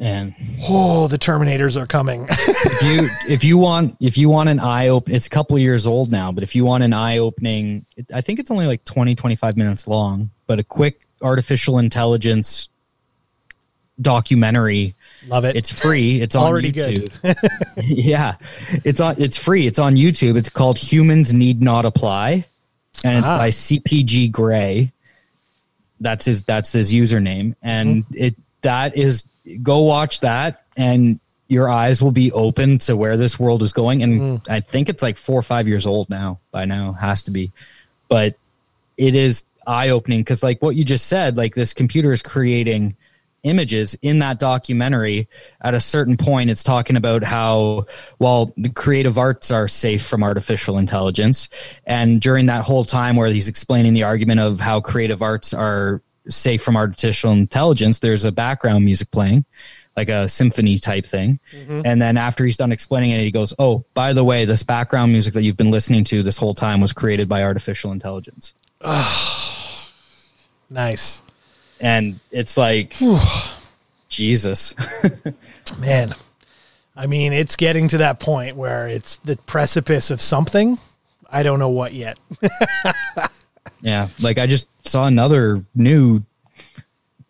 And 0.00 0.34
oh, 0.68 1.06
the 1.08 1.18
Terminators 1.18 1.80
are 1.80 1.86
coming. 1.86 2.26
if 2.30 2.82
you 2.82 3.08
if 3.28 3.44
you 3.44 3.58
want 3.58 3.96
if 4.00 4.18
you 4.18 4.28
want 4.28 4.48
an 4.48 4.58
eye 4.58 4.88
open, 4.88 5.14
it's 5.14 5.26
a 5.26 5.30
couple 5.30 5.58
years 5.58 5.86
old 5.86 6.10
now, 6.10 6.32
but 6.32 6.42
if 6.42 6.54
you 6.54 6.64
want 6.64 6.82
an 6.82 6.92
eye 6.92 7.18
opening, 7.18 7.86
I 8.12 8.20
think 8.20 8.38
it's 8.40 8.50
only 8.50 8.66
like 8.66 8.84
20 8.84 9.14
25 9.14 9.56
minutes 9.56 9.86
long, 9.86 10.30
but 10.46 10.58
a 10.58 10.64
quick 10.64 11.06
artificial 11.24 11.78
intelligence 11.78 12.68
documentary. 14.00 14.94
Love 15.26 15.44
it. 15.44 15.56
It's 15.56 15.72
free. 15.72 16.20
It's 16.20 16.36
on 16.36 16.44
already 16.44 16.72
YouTube. 16.72 17.22
good. 17.22 17.36
yeah, 17.84 18.36
it's 18.84 19.00
on. 19.00 19.16
It's 19.18 19.36
free. 19.36 19.66
It's 19.66 19.78
on 19.78 19.96
YouTube. 19.96 20.36
It's 20.36 20.48
called 20.48 20.78
Humans 20.78 21.32
Need 21.32 21.62
Not 21.62 21.84
Apply, 21.84 22.46
and 23.02 23.18
it's 23.18 23.28
ah. 23.28 23.38
by 23.38 23.48
CGP 23.48 24.30
Grey. 24.30 24.92
That's 26.00 26.26
his. 26.26 26.42
That's 26.42 26.72
his 26.72 26.92
username, 26.92 27.56
and 27.62 28.04
mm-hmm. 28.04 28.14
it 28.16 28.34
that 28.60 28.96
is 28.96 29.24
go 29.62 29.80
watch 29.80 30.20
that 30.20 30.64
and 30.76 31.20
your 31.48 31.68
eyes 31.68 32.02
will 32.02 32.10
be 32.10 32.32
open 32.32 32.78
to 32.78 32.96
where 32.96 33.16
this 33.16 33.38
world 33.38 33.62
is 33.62 33.72
going. 33.72 34.02
And 34.02 34.20
mm. 34.20 34.48
I 34.48 34.60
think 34.60 34.88
it's 34.88 35.02
like 35.02 35.16
four 35.16 35.38
or 35.38 35.42
five 35.42 35.68
years 35.68 35.86
old 35.86 36.08
now 36.08 36.40
by 36.50 36.64
now, 36.64 36.92
has 36.92 37.22
to 37.24 37.30
be. 37.30 37.52
But 38.08 38.36
it 38.96 39.14
is 39.14 39.44
eye 39.66 39.90
opening 39.90 40.20
because, 40.20 40.42
like 40.42 40.60
what 40.62 40.76
you 40.76 40.84
just 40.84 41.06
said, 41.06 41.36
like 41.36 41.54
this 41.54 41.74
computer 41.74 42.12
is 42.12 42.22
creating 42.22 42.96
images 43.44 43.94
in 44.02 44.18
that 44.18 44.40
documentary. 44.40 45.28
At 45.60 45.74
a 45.74 45.80
certain 45.80 46.16
point, 46.16 46.50
it's 46.50 46.62
talking 46.62 46.96
about 46.96 47.22
how, 47.22 47.86
while 48.18 48.52
the 48.56 48.70
creative 48.70 49.16
arts 49.16 49.50
are 49.50 49.68
safe 49.68 50.04
from 50.04 50.24
artificial 50.24 50.78
intelligence. 50.78 51.48
And 51.86 52.20
during 52.20 52.46
that 52.46 52.64
whole 52.64 52.84
time 52.84 53.16
where 53.16 53.28
he's 53.28 53.48
explaining 53.48 53.94
the 53.94 54.02
argument 54.02 54.40
of 54.40 54.60
how 54.60 54.80
creative 54.80 55.22
arts 55.22 55.54
are 55.54 56.02
safe 56.28 56.62
from 56.62 56.76
artificial 56.76 57.32
intelligence, 57.32 58.00
there's 58.00 58.24
a 58.24 58.32
background 58.32 58.84
music 58.84 59.10
playing, 59.10 59.44
like 59.96 60.08
a 60.08 60.28
symphony 60.28 60.78
type 60.78 61.04
thing. 61.04 61.38
Mm-hmm. 61.52 61.82
And 61.84 62.00
then 62.00 62.16
after 62.16 62.44
he's 62.44 62.56
done 62.56 62.72
explaining 62.72 63.10
it, 63.10 63.20
he 63.20 63.30
goes, 63.30 63.54
Oh, 63.58 63.84
by 63.94 64.14
the 64.14 64.24
way, 64.24 64.46
this 64.46 64.62
background 64.62 65.12
music 65.12 65.34
that 65.34 65.42
you've 65.42 65.56
been 65.56 65.70
listening 65.70 66.04
to 66.04 66.22
this 66.22 66.38
whole 66.38 66.54
time 66.54 66.80
was 66.80 66.92
created 66.92 67.28
by 67.28 67.42
artificial 67.42 67.92
intelligence. 67.92 68.54
Nice. 70.74 71.22
And 71.80 72.18
it's 72.30 72.56
like, 72.56 72.94
Jesus. 74.08 74.74
Man. 75.78 76.14
I 76.96 77.06
mean, 77.06 77.32
it's 77.32 77.56
getting 77.56 77.88
to 77.88 77.98
that 77.98 78.20
point 78.20 78.56
where 78.56 78.88
it's 78.88 79.16
the 79.16 79.36
precipice 79.36 80.10
of 80.10 80.20
something. 80.20 80.78
I 81.30 81.42
don't 81.42 81.58
know 81.58 81.70
what 81.70 81.92
yet. 81.92 82.18
Yeah, 83.84 84.08
like 84.18 84.38
I 84.38 84.46
just 84.46 84.66
saw 84.86 85.06
another 85.06 85.62
new 85.74 86.22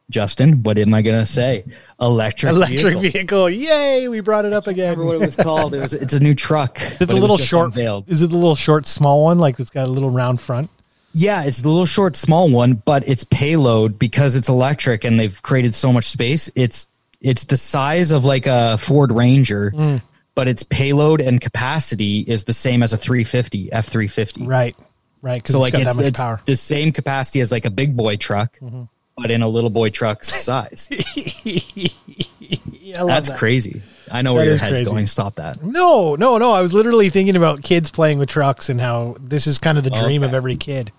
Justin. 0.08 0.62
What 0.62 0.78
am 0.78 0.94
I 0.94 1.02
gonna 1.02 1.26
say? 1.26 1.64
Electric 2.00 2.52
electric 2.52 2.98
vehicle. 2.98 3.00
vehicle. 3.00 3.50
Yay! 3.50 4.08
We 4.08 4.20
brought 4.20 4.44
it 4.44 4.52
up 4.52 4.68
again. 4.68 4.90
remember 4.90 5.06
what 5.06 5.16
it 5.16 5.26
was 5.26 5.34
called? 5.34 5.74
It 5.74 5.80
was. 5.80 5.94
It's 6.04 6.14
a 6.14 6.20
new 6.20 6.34
truck. 6.34 6.80
Is 6.80 7.00
it 7.00 7.08
the 7.08 7.16
little 7.16 7.38
short? 7.38 7.66
Unveiled. 7.66 8.08
Is 8.08 8.22
it 8.22 8.28
the 8.28 8.36
little 8.36 8.54
short, 8.54 8.86
small 8.86 9.24
one? 9.24 9.40
Like 9.40 9.58
it's 9.58 9.70
got 9.70 9.88
a 9.88 9.90
little 9.90 10.10
round 10.10 10.40
front. 10.40 10.70
Yeah, 11.16 11.44
it's 11.44 11.62
the 11.62 11.68
little 11.68 11.86
short, 11.86 12.16
small 12.16 12.50
one, 12.50 12.74
but 12.74 13.08
its 13.08 13.24
payload 13.24 13.98
because 13.98 14.36
it's 14.36 14.48
electric 14.48 15.04
and 15.04 15.18
they've 15.18 15.40
created 15.42 15.74
so 15.74 15.92
much 15.92 16.06
space. 16.06 16.50
It's 16.54 16.88
it's 17.20 17.46
the 17.46 17.56
size 17.56 18.10
of 18.10 18.24
like 18.24 18.46
a 18.46 18.76
Ford 18.76 19.12
Ranger, 19.12 19.70
mm. 19.70 20.02
but 20.34 20.48
its 20.48 20.62
payload 20.64 21.20
and 21.20 21.40
capacity 21.40 22.20
is 22.20 22.44
the 22.44 22.52
same 22.52 22.82
as 22.82 22.92
a 22.92 22.98
350 22.98 23.72
F 23.72 23.86
350. 23.86 24.46
Right 24.46 24.76
right? 25.24 25.48
So 25.48 25.58
like 25.58 25.74
it's, 25.74 25.98
it's 25.98 26.20
the 26.44 26.56
same 26.56 26.92
capacity 26.92 27.40
as 27.40 27.50
like 27.50 27.64
a 27.64 27.70
big 27.70 27.96
boy 27.96 28.16
truck, 28.16 28.58
mm-hmm. 28.60 28.82
but 29.16 29.30
in 29.30 29.42
a 29.42 29.48
little 29.48 29.70
boy 29.70 29.90
truck's 29.90 30.28
size. 30.28 30.86
That's 33.06 33.28
that. 33.28 33.38
crazy. 33.38 33.82
I 34.10 34.22
know 34.22 34.32
that 34.32 34.36
where 34.36 34.44
your 34.44 34.56
head's 34.56 34.78
crazy. 34.78 34.84
going. 34.84 35.06
Stop 35.06 35.36
that. 35.36 35.62
No, 35.62 36.14
no, 36.14 36.38
no. 36.38 36.52
I 36.52 36.60
was 36.60 36.74
literally 36.74 37.10
thinking 37.10 37.36
about 37.36 37.62
kids 37.62 37.90
playing 37.90 38.18
with 38.18 38.28
trucks 38.28 38.68
and 38.68 38.80
how 38.80 39.16
this 39.20 39.46
is 39.46 39.58
kind 39.58 39.78
of 39.78 39.84
the 39.84 39.92
oh, 39.94 40.02
dream 40.02 40.22
okay. 40.22 40.30
of 40.30 40.34
every 40.34 40.56
kid. 40.56 40.92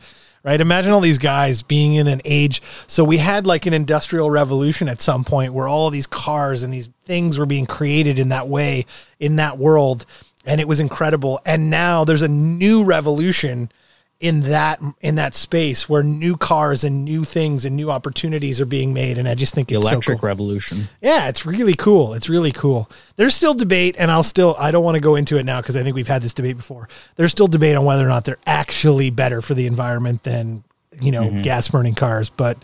Right? 0.44 0.62
Imagine 0.62 0.92
all 0.92 1.02
these 1.02 1.18
guys 1.18 1.64
being 1.64 1.96
in 1.96 2.06
an 2.06 2.22
age. 2.24 2.62
So 2.86 3.04
we 3.04 3.18
had 3.18 3.48
like 3.48 3.66
an 3.66 3.74
industrial 3.74 4.30
revolution 4.30 4.88
at 4.88 5.02
some 5.02 5.24
point 5.24 5.54
where 5.54 5.68
all 5.68 5.90
these 5.90 6.06
cars 6.06 6.62
and 6.62 6.72
these 6.72 6.88
things 7.04 7.40
were 7.40 7.48
being 7.48 7.66
created 7.66 8.20
in 8.20 8.30
that 8.30 8.48
way 8.48 8.86
in 9.20 9.38
that 9.38 9.58
world 9.58 10.06
and 10.46 10.62
it 10.62 10.68
was 10.68 10.80
incredible. 10.80 11.42
And 11.46 11.70
now 11.70 12.04
there's 12.04 12.22
a 12.22 12.28
new 12.28 12.84
revolution 12.84 13.72
in 14.20 14.42
that 14.42 14.82
in 15.02 15.16
that 15.16 15.34
space 15.34 15.90
where 15.90 16.02
new 16.02 16.38
cars 16.38 16.84
and 16.84 17.04
new 17.04 17.24
things 17.24 17.66
and 17.66 17.76
new 17.76 17.92
opportunities 17.92 18.62
are 18.62 18.66
being 18.66 18.94
made 18.94 19.18
and 19.18 19.28
i 19.28 19.36
just 19.36 19.54
think 19.54 19.68
the 19.68 19.76
it's 19.76 19.84
electric 19.84 20.18
so 20.18 20.22
cool. 20.22 20.28
revolution 20.28 20.78
yeah 21.02 21.28
it's 21.28 21.46
really 21.46 21.74
cool 21.74 22.14
it's 22.14 22.30
really 22.30 22.52
cool 22.52 22.90
there's 23.18 23.36
still 23.36 23.54
debate 23.54 23.94
and 24.00 24.10
i'll 24.10 24.24
still 24.24 24.56
i 24.58 24.72
don't 24.72 24.86
want 24.86 24.96
to 24.96 25.02
go 25.02 25.16
into 25.16 25.38
it 25.38 25.44
now 25.44 25.60
because 25.60 25.76
i 25.76 25.84
think 25.84 25.96
we've 25.96 26.08
had 26.08 26.22
this 26.22 26.34
debate 26.34 26.56
before 26.56 26.88
there's 27.18 27.32
still 27.32 27.48
debate 27.48 27.76
on 27.76 27.84
whether 27.84 28.06
or 28.06 28.08
not 28.08 28.24
they're 28.24 28.38
actually 28.46 29.10
better 29.10 29.42
for 29.42 29.54
the 29.54 29.68
environment 29.68 30.24
than 30.24 30.64
you 31.02 31.12
know, 31.12 31.26
mm-hmm. 31.26 31.42
gas 31.42 31.68
burning 31.68 31.96
cars, 31.96 32.30
but 32.30 32.58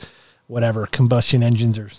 whatever, 0.47 0.86
combustion 0.88 1.43
engines 1.43 1.78
are 1.78 1.89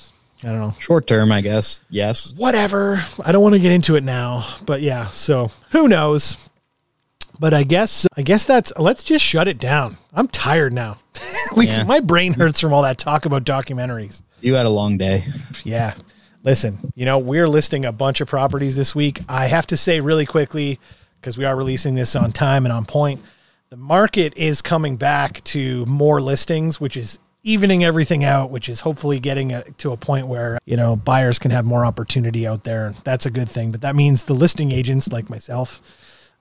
i 0.44 0.48
don't 0.48 0.58
know. 0.58 0.74
Short 0.78 1.06
term, 1.06 1.30
I 1.30 1.40
guess. 1.40 1.80
Yes. 1.88 2.32
Whatever. 2.36 3.04
I 3.24 3.30
don't 3.32 3.42
want 3.42 3.54
to 3.54 3.60
get 3.60 3.72
into 3.72 3.94
it 3.94 4.02
now, 4.02 4.46
but 4.66 4.80
yeah, 4.80 5.06
so 5.08 5.52
who 5.70 5.88
knows? 5.88 6.36
But 7.42 7.54
I 7.54 7.64
guess 7.64 8.06
I 8.16 8.22
guess 8.22 8.44
that's 8.44 8.72
let's 8.78 9.02
just 9.02 9.24
shut 9.24 9.48
it 9.48 9.58
down. 9.58 9.98
I'm 10.12 10.28
tired 10.28 10.72
now. 10.72 10.98
we, 11.56 11.66
Yeah. 11.66 11.82
My 11.82 11.98
brain 11.98 12.34
hurts 12.34 12.60
from 12.60 12.72
all 12.72 12.82
that 12.82 12.98
talk 12.98 13.24
about 13.24 13.42
documentaries. 13.42 14.22
You 14.40 14.54
had 14.54 14.64
a 14.64 14.70
long 14.70 14.96
day. 14.96 15.24
Yeah. 15.64 15.94
Listen, 16.44 16.92
you 16.94 17.04
know, 17.04 17.18
we're 17.18 17.48
listing 17.48 17.84
a 17.84 17.90
bunch 17.90 18.20
of 18.20 18.28
properties 18.28 18.76
this 18.76 18.94
week. 18.94 19.22
I 19.28 19.46
have 19.46 19.66
to 19.66 19.76
say 19.76 19.98
really 19.98 20.24
quickly, 20.24 20.78
because 21.20 21.36
we 21.36 21.44
are 21.44 21.56
releasing 21.56 21.96
this 21.96 22.14
on 22.14 22.30
time 22.30 22.64
and 22.64 22.72
on 22.72 22.84
point, 22.84 23.20
the 23.70 23.76
market 23.76 24.38
is 24.38 24.62
coming 24.62 24.96
back 24.96 25.42
to 25.46 25.84
more 25.86 26.20
listings, 26.20 26.80
which 26.80 26.96
is 26.96 27.18
evening 27.42 27.82
everything 27.82 28.22
out, 28.22 28.52
which 28.52 28.68
is 28.68 28.82
hopefully 28.82 29.18
getting 29.18 29.52
a, 29.52 29.64
to 29.78 29.90
a 29.90 29.96
point 29.96 30.28
where, 30.28 30.58
you 30.64 30.76
know, 30.76 30.94
buyers 30.94 31.40
can 31.40 31.50
have 31.50 31.64
more 31.64 31.84
opportunity 31.84 32.46
out 32.46 32.62
there. 32.62 32.94
That's 33.02 33.26
a 33.26 33.32
good 33.32 33.50
thing. 33.50 33.72
But 33.72 33.80
that 33.80 33.96
means 33.96 34.24
the 34.24 34.34
listing 34.34 34.70
agents 34.70 35.10
like 35.10 35.28
myself 35.28 35.82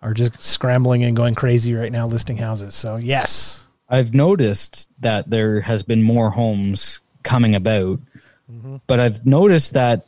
are 0.02 0.14
just 0.14 0.42
scrambling 0.42 1.04
and 1.04 1.16
going 1.16 1.36
crazy 1.36 1.74
right 1.74 1.92
now 1.92 2.08
listing 2.08 2.38
houses. 2.38 2.76
So, 2.76 2.96
yes. 2.98 3.68
I've 3.90 4.14
noticed 4.14 4.88
that 5.02 5.30
there 5.30 5.62
has 5.62 5.84
been 5.84 6.02
more 6.02 6.30
homes 6.30 7.00
coming 7.24 7.56
about, 7.56 8.00
mm-hmm. 8.52 8.78
but 8.88 9.00
I've 9.00 9.26
noticed 9.26 9.74
that 9.74 10.08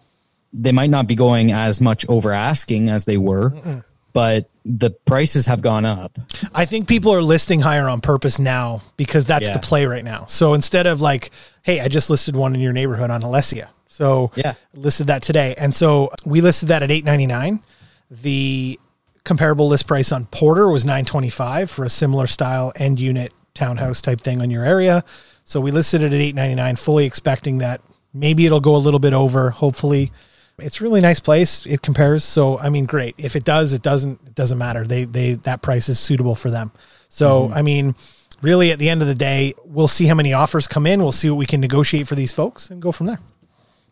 they 0.54 0.72
might 0.72 0.90
not 0.90 1.08
be 1.08 1.16
going 1.16 1.52
as 1.52 1.82
much 1.82 2.08
over 2.08 2.32
asking 2.32 2.90
as 2.90 3.06
they 3.06 3.18
were, 3.18 3.84
but 4.14 4.50
the 4.64 4.92
prices 4.92 5.48
have 5.48 5.62
gone 5.62 5.84
up. 5.84 6.18
I 6.54 6.66
think 6.66 6.88
people 6.88 7.14
are 7.14 7.22
listing 7.22 7.60
higher 7.60 7.90
on 7.90 8.00
purpose 8.02 8.40
now 8.40 8.82
because 8.96 9.26
that's 9.26 9.48
Yeah. 9.48 9.54
the 9.54 9.60
play 9.60 9.86
right 9.86 10.04
now. 10.04 10.26
So 10.28 10.54
instead 10.54 10.86
of 10.88 11.02
like, 11.02 11.32
hey, 11.64 11.82
I 11.82 11.88
just 11.88 12.10
listed 12.10 12.36
one 12.36 12.54
in 12.56 12.62
your 12.62 12.72
neighborhood 12.72 13.10
on 13.10 13.22
Alessia. 13.22 13.68
So 13.88 14.32
Yeah. 14.36 14.54
listed 14.76 15.08
that 15.08 15.24
today. 15.24 15.56
And 15.58 15.76
so 15.76 16.12
we 16.26 16.40
listed 16.42 16.70
that 16.70 16.84
at 16.84 16.92
899. 16.92 17.62
The 18.10 18.80
comparable 19.24 19.68
list 19.68 19.88
price 19.88 20.12
on 20.12 20.26
Porter 20.28 20.70
was 20.70 20.84
925 20.84 21.70
for 21.70 21.86
a 21.86 21.90
similar 21.90 22.28
style 22.28 22.72
end 22.76 23.00
unit 23.00 23.34
townhouse 23.54 24.02
type 24.02 24.22
thing 24.22 24.42
on 24.42 24.50
your 24.50 24.64
area. 24.64 25.04
So 25.44 25.62
we 25.62 25.72
listed 25.72 26.02
it 26.02 26.08
at 26.08 26.14
899 26.14 26.76
fully 26.78 27.06
expecting 27.06 27.60
that 27.60 27.82
maybe 28.14 28.46
it'll 28.46 28.62
go 28.62 28.76
a 28.76 28.78
little 28.78 29.00
bit 29.00 29.14
over, 29.14 29.52
hopefully. 29.52 30.12
It's 30.60 30.80
a 30.80 30.84
really 30.84 31.02
nice 31.02 31.20
place. 31.20 31.66
It 31.66 31.82
compares. 31.82 32.24
So 32.24 32.60
I 32.60 32.70
mean, 32.70 32.86
great. 32.86 33.16
If 33.18 33.36
it 33.36 33.44
does, 33.44 33.74
it 33.74 33.82
doesn't 33.82 34.20
it 34.28 34.36
doesn't 34.36 34.58
matter. 34.58 34.86
They 34.86 35.06
they 35.06 35.34
that 35.34 35.62
price 35.62 35.90
is 35.90 36.00
suitable 36.00 36.36
for 36.36 36.52
them. 36.52 36.72
So 37.10 37.46
mm-hmm. 37.46 37.54
I 37.54 37.62
mean, 37.62 37.96
really 38.42 38.72
at 38.72 38.80
the 38.80 38.90
end 38.90 39.02
of 39.02 39.08
the 39.08 39.16
day, 39.16 39.54
we'll 39.66 39.88
see 39.88 40.06
how 40.06 40.16
many 40.16 40.34
offers 40.34 40.68
come 40.68 40.86
in. 40.86 41.02
We'll 41.02 41.12
see 41.12 41.30
what 41.30 41.38
we 41.38 41.46
can 41.46 41.60
negotiate 41.60 42.08
for 42.08 42.16
these 42.16 42.32
folks 42.32 42.70
and 42.70 42.82
go 42.82 42.92
from 42.92 43.08
there. 43.08 43.20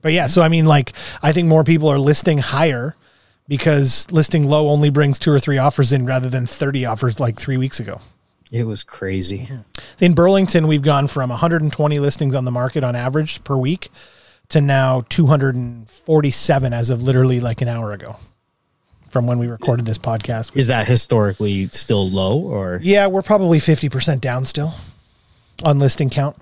But 0.01 0.13
yeah, 0.13 0.27
so 0.27 0.41
I 0.41 0.49
mean, 0.49 0.65
like, 0.65 0.93
I 1.21 1.31
think 1.31 1.47
more 1.47 1.63
people 1.63 1.89
are 1.89 1.99
listing 1.99 2.39
higher 2.39 2.95
because 3.51 4.09
listing 4.13 4.47
low 4.47 4.69
only 4.69 4.89
brings 4.89 5.19
two 5.19 5.29
or 5.29 5.37
three 5.37 5.57
offers 5.57 5.91
in 5.91 6.05
rather 6.05 6.29
than 6.29 6.45
30 6.45 6.85
offers 6.85 7.19
like 7.19 7.37
three 7.37 7.57
weeks 7.57 7.81
ago. 7.81 7.99
It 8.49 8.63
was 8.63 8.81
crazy. 8.81 9.49
In 9.99 10.13
Burlington, 10.13 10.67
we've 10.67 10.81
gone 10.81 11.07
from 11.07 11.31
120 11.31 11.99
listings 11.99 12.33
on 12.33 12.45
the 12.45 12.51
market 12.51 12.81
on 12.85 12.95
average 12.95 13.43
per 13.43 13.57
week 13.57 13.89
to 14.47 14.61
now 14.61 15.01
247 15.09 16.73
as 16.73 16.89
of 16.89 17.03
literally 17.03 17.41
like 17.41 17.61
an 17.61 17.67
hour 17.67 17.91
ago 17.91 18.15
from 19.09 19.27
when 19.27 19.37
we 19.37 19.47
recorded 19.47 19.85
this 19.85 19.97
podcast. 19.97 20.55
Is 20.55 20.67
that 20.67 20.87
historically 20.87 21.67
still 21.67 22.09
low 22.09 22.39
or 22.39 22.79
Yeah, 22.81 23.07
we're 23.07 23.21
probably 23.21 23.59
50% 23.59 24.21
down 24.21 24.45
still 24.45 24.73
on 25.65 25.77
listing 25.77 26.09
count. 26.09 26.37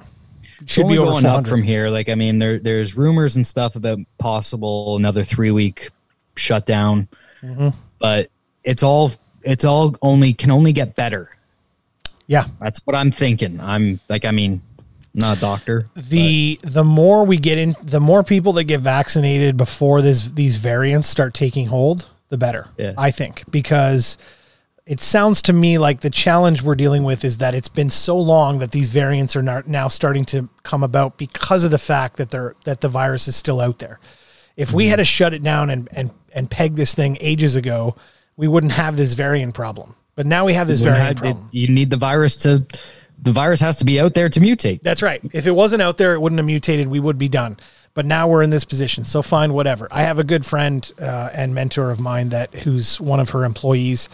Should 0.68 0.84
only 0.84 0.98
be 1.00 1.04
going 1.04 1.26
up 1.26 1.48
from 1.48 1.64
here? 1.64 1.90
Like, 1.90 2.08
I 2.08 2.14
mean, 2.14 2.38
there 2.38 2.60
there's 2.60 2.96
rumors 2.96 3.36
and 3.36 3.48
stuff 3.48 3.76
about 3.76 3.98
possible 4.20 4.96
another 4.96 5.24
three 5.24 5.50
week 5.50 5.90
shutdown, 6.36 7.08
Mm-hmm. 7.42 7.70
but 8.00 8.30
it's 8.64 8.84
all 8.84 9.12
it's 9.44 9.64
all 9.64 9.96
only 10.02 10.34
can 10.34 10.52
only 10.52 10.74
get 10.74 10.96
better. 10.96 11.30
Yeah. 12.28 12.46
That's 12.60 12.80
what 12.86 12.96
I'm 12.96 13.12
thinking. 13.12 13.60
I'm 13.62 14.00
like, 14.10 14.26
I 14.26 14.32
mean, 14.32 14.62
I'm 14.78 14.86
not 15.16 15.38
a 15.38 15.40
doctor. 15.42 15.88
the 15.96 16.60
the 16.64 16.84
more 16.84 17.26
we 17.26 17.38
get 17.38 17.58
in 17.58 17.76
the 17.82 18.00
more 18.02 18.24
people 18.24 18.54
that 18.54 18.66
get 18.66 18.82
vaccinated 18.82 19.56
before 19.58 20.02
this 20.02 20.32
these 20.32 20.58
variants 20.58 21.08
start 21.08 21.34
taking 21.34 21.68
hold 21.68 22.08
the 22.30 22.38
better 22.38 22.68
Yeah. 22.78 22.94
i 22.98 23.10
think 23.10 23.44
because 23.50 24.18
it 24.86 25.00
sounds 25.00 25.42
to 25.44 25.54
me 25.54 25.78
like 25.80 26.02
the 26.02 26.12
challenge 26.12 26.62
we're 26.62 26.76
dealing 26.76 27.04
with 27.04 27.26
is 27.26 27.40
that 27.40 27.56
it's 27.56 27.70
been 27.70 27.90
so 27.90 28.18
long 28.20 28.60
that 28.60 28.72
these 28.72 28.90
variants 28.90 29.36
are 29.36 29.42
not 29.42 29.68
now 29.68 29.88
starting 29.88 30.26
to 30.26 30.48
come 30.62 30.84
about 30.84 31.18
because 31.18 31.64
of 31.64 31.72
the 31.72 31.80
fact 31.80 32.18
that 32.18 32.30
they're 32.30 32.56
that 32.66 32.82
the 32.82 32.90
virus 32.90 33.28
is 33.28 33.36
still 33.36 33.60
out 33.60 33.80
there 33.80 34.00
if 34.56 34.72
we 34.72 34.90
had 34.90 34.98
to 34.98 35.06
shut 35.06 35.34
it 35.34 35.42
down 35.42 35.72
and 35.72 35.90
and 35.92 36.12
and 36.34 36.50
peg 36.50 36.76
this 36.76 36.94
thing 36.94 37.18
ages 37.20 37.56
ago 37.56 37.96
we 38.38 38.48
wouldn't 38.48 38.74
have 38.74 38.98
this 38.98 39.14
variant 39.14 39.54
problem 39.54 39.96
but 40.20 40.26
now 40.26 40.44
we 40.44 40.52
have 40.52 40.68
this 40.68 40.82
variant 40.82 41.18
problem 41.18 41.48
You 41.54 41.70
need 41.70 41.90
the 41.90 41.96
virus 41.96 42.36
to. 42.44 42.66
The 43.22 43.32
virus 43.32 43.62
has 43.62 43.78
to 43.78 43.86
be 43.86 44.02
out 44.02 44.16
there 44.16 44.28
to 44.28 44.40
mutate. 44.42 44.82
That's 44.82 45.02
right. 45.02 45.22
If 45.32 45.48
it 45.48 45.52
wasn't 45.52 45.82
out 45.82 45.98
there, 45.98 46.14
it 46.14 46.20
wouldn't 46.20 46.40
have 46.40 46.46
mutated. 46.46 46.90
We 46.90 47.00
would 47.00 47.18
be 47.18 47.30
done. 47.30 47.58
But 47.94 48.06
now 48.06 48.28
we're 48.28 48.44
in 48.44 48.50
this 48.50 48.66
position. 48.66 49.06
So 49.06 49.22
fine, 49.22 49.54
whatever. 49.54 49.88
I 49.92 50.02
have 50.02 50.20
a 50.20 50.26
good 50.26 50.46
friend 50.46 50.92
uh, 51.02 51.30
and 51.34 51.56
mentor 51.56 51.90
of 51.90 52.02
mine 52.02 52.30
that 52.30 52.54
who's 52.54 53.00
one 53.00 53.22
of 53.22 53.30
her 53.30 53.46
employees 53.46 54.10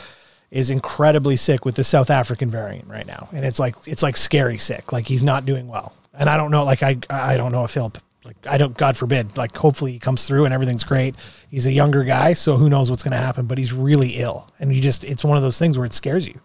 is 0.51 0.69
incredibly 0.69 1.37
sick 1.37 1.65
with 1.65 1.73
the 1.73 1.83
South 1.83 2.11
African 2.11 2.51
variant 2.51 2.87
right 2.87 3.07
now, 3.07 3.27
and 3.33 3.43
it's 3.43 3.57
like 3.57 3.75
it's 3.87 4.03
like 4.03 4.15
scary 4.15 4.59
sick. 4.59 4.93
Like 4.93 5.07
he's 5.07 5.23
not 5.23 5.47
doing 5.47 5.67
well. 5.67 5.95
And 6.13 6.29
I 6.29 6.37
don't 6.37 6.51
know. 6.51 6.65
Like 6.65 6.83
I 6.83 6.97
I 7.09 7.35
don't 7.35 7.51
know 7.51 7.63
if 7.63 7.73
he'll 7.73 7.91
like 8.25 8.35
I 8.47 8.57
don't. 8.57 8.75
God 8.75 8.97
forbid. 8.97 9.37
Like 9.37 9.55
hopefully 9.55 9.91
he 9.91 9.99
comes 9.99 10.27
through 10.27 10.45
and 10.45 10.53
everything's 10.53 10.83
great. 10.83 11.15
He's 11.49 11.65
a 11.65 11.71
younger 11.71 12.03
guy, 12.03 12.33
so 12.33 12.57
who 12.57 12.69
knows 12.69 12.89
what's 12.89 13.03
going 13.03 13.11
to 13.11 13.17
happen? 13.17 13.45
But 13.45 13.57
he's 13.57 13.73
really 13.73 14.15
ill, 14.15 14.49
and 14.59 14.73
you 14.73 14.81
just 14.81 15.03
it's 15.03 15.23
one 15.23 15.37
of 15.37 15.43
those 15.43 15.59
things 15.59 15.77
where 15.77 15.85
it 15.85 15.93
scares 15.93 16.27
you. 16.27 16.39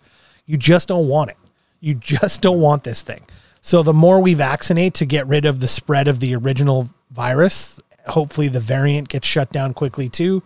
You 0.46 0.56
just 0.56 0.88
don't 0.88 1.08
want 1.08 1.30
it. 1.30 1.36
You 1.80 1.94
just 1.94 2.42
don't 2.42 2.60
want 2.60 2.84
this 2.84 3.02
thing. 3.02 3.22
So 3.62 3.82
the 3.82 3.94
more 3.94 4.20
we 4.20 4.34
vaccinate 4.34 4.94
to 4.94 5.06
get 5.06 5.26
rid 5.26 5.44
of 5.44 5.60
the 5.60 5.68
spread 5.68 6.08
of 6.08 6.20
the 6.20 6.34
original 6.34 6.90
virus, 7.10 7.80
hopefully 8.06 8.48
the 8.48 8.60
variant 8.60 9.08
gets 9.08 9.26
shut 9.26 9.50
down 9.50 9.74
quickly 9.74 10.08
too. 10.08 10.42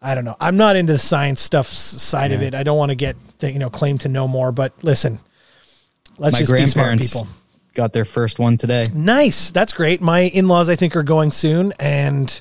I 0.00 0.14
don't 0.14 0.24
know. 0.24 0.36
I'm 0.40 0.56
not 0.56 0.76
into 0.76 0.92
the 0.92 0.98
science 0.98 1.40
stuff 1.40 1.66
side 1.66 2.32
of 2.32 2.42
it. 2.42 2.54
I 2.54 2.62
don't 2.62 2.76
want 2.76 2.90
to 2.90 2.94
get 2.94 3.16
the, 3.38 3.50
you 3.50 3.58
know 3.58 3.70
claim 3.70 3.98
to 3.98 4.08
know 4.08 4.28
more. 4.28 4.52
But 4.52 4.72
listen, 4.82 5.20
let's 6.18 6.34
My 6.34 6.38
just 6.38 6.52
be 6.52 6.66
smart 6.66 7.00
people. 7.00 7.26
Got 7.76 7.92
their 7.92 8.06
first 8.06 8.38
one 8.38 8.56
today. 8.56 8.86
Nice. 8.94 9.50
That's 9.50 9.74
great. 9.74 10.00
My 10.00 10.20
in-laws 10.20 10.70
I 10.70 10.76
think 10.76 10.96
are 10.96 11.02
going 11.02 11.30
soon 11.30 11.72
and 11.78 12.40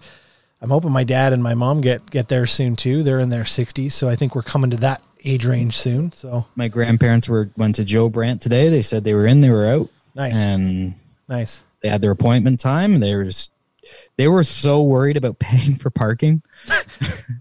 I'm 0.62 0.70
hoping 0.70 0.92
my 0.92 1.04
dad 1.04 1.34
and 1.34 1.44
my 1.44 1.54
mom 1.54 1.82
get 1.82 2.10
get 2.10 2.30
there 2.30 2.46
soon 2.46 2.78
too. 2.78 3.04
They're 3.04 3.20
in 3.20 3.30
their 3.30 3.44
60s, 3.44 3.92
so 3.92 4.08
I 4.08 4.16
think 4.16 4.34
we're 4.34 4.44
coming 4.44 4.70
to 4.70 4.78
that 4.78 5.02
age 5.26 5.46
range 5.46 5.78
soon. 5.78 6.14
So 6.14 6.46
My 6.56 6.70
grandparents 6.70 7.28
were 7.28 7.50
went 7.58 7.76
to 7.76 7.84
Joe 7.84 8.08
Brant 8.08 8.42
today. 8.42 8.70
They 8.70 8.82
said 8.82 9.04
they 9.04 9.14
were 9.14 9.28
in, 9.28 9.42
they 9.42 9.50
were 9.50 9.68
out, 9.68 9.90
nice. 10.16 10.36
and 10.36 10.96
nice. 11.28 11.64
they 11.82 11.90
had 11.90 12.00
their 12.00 12.12
appointment 12.12 12.62
time. 12.62 13.02
They 13.02 13.14
were 13.14 13.26
just, 13.26 13.52
they 14.18 14.28
were 14.28 14.44
so 14.44 14.82
worried 14.82 15.18
about 15.18 15.40
paying 15.40 15.76
for 15.76 15.90
parking. 15.90 16.42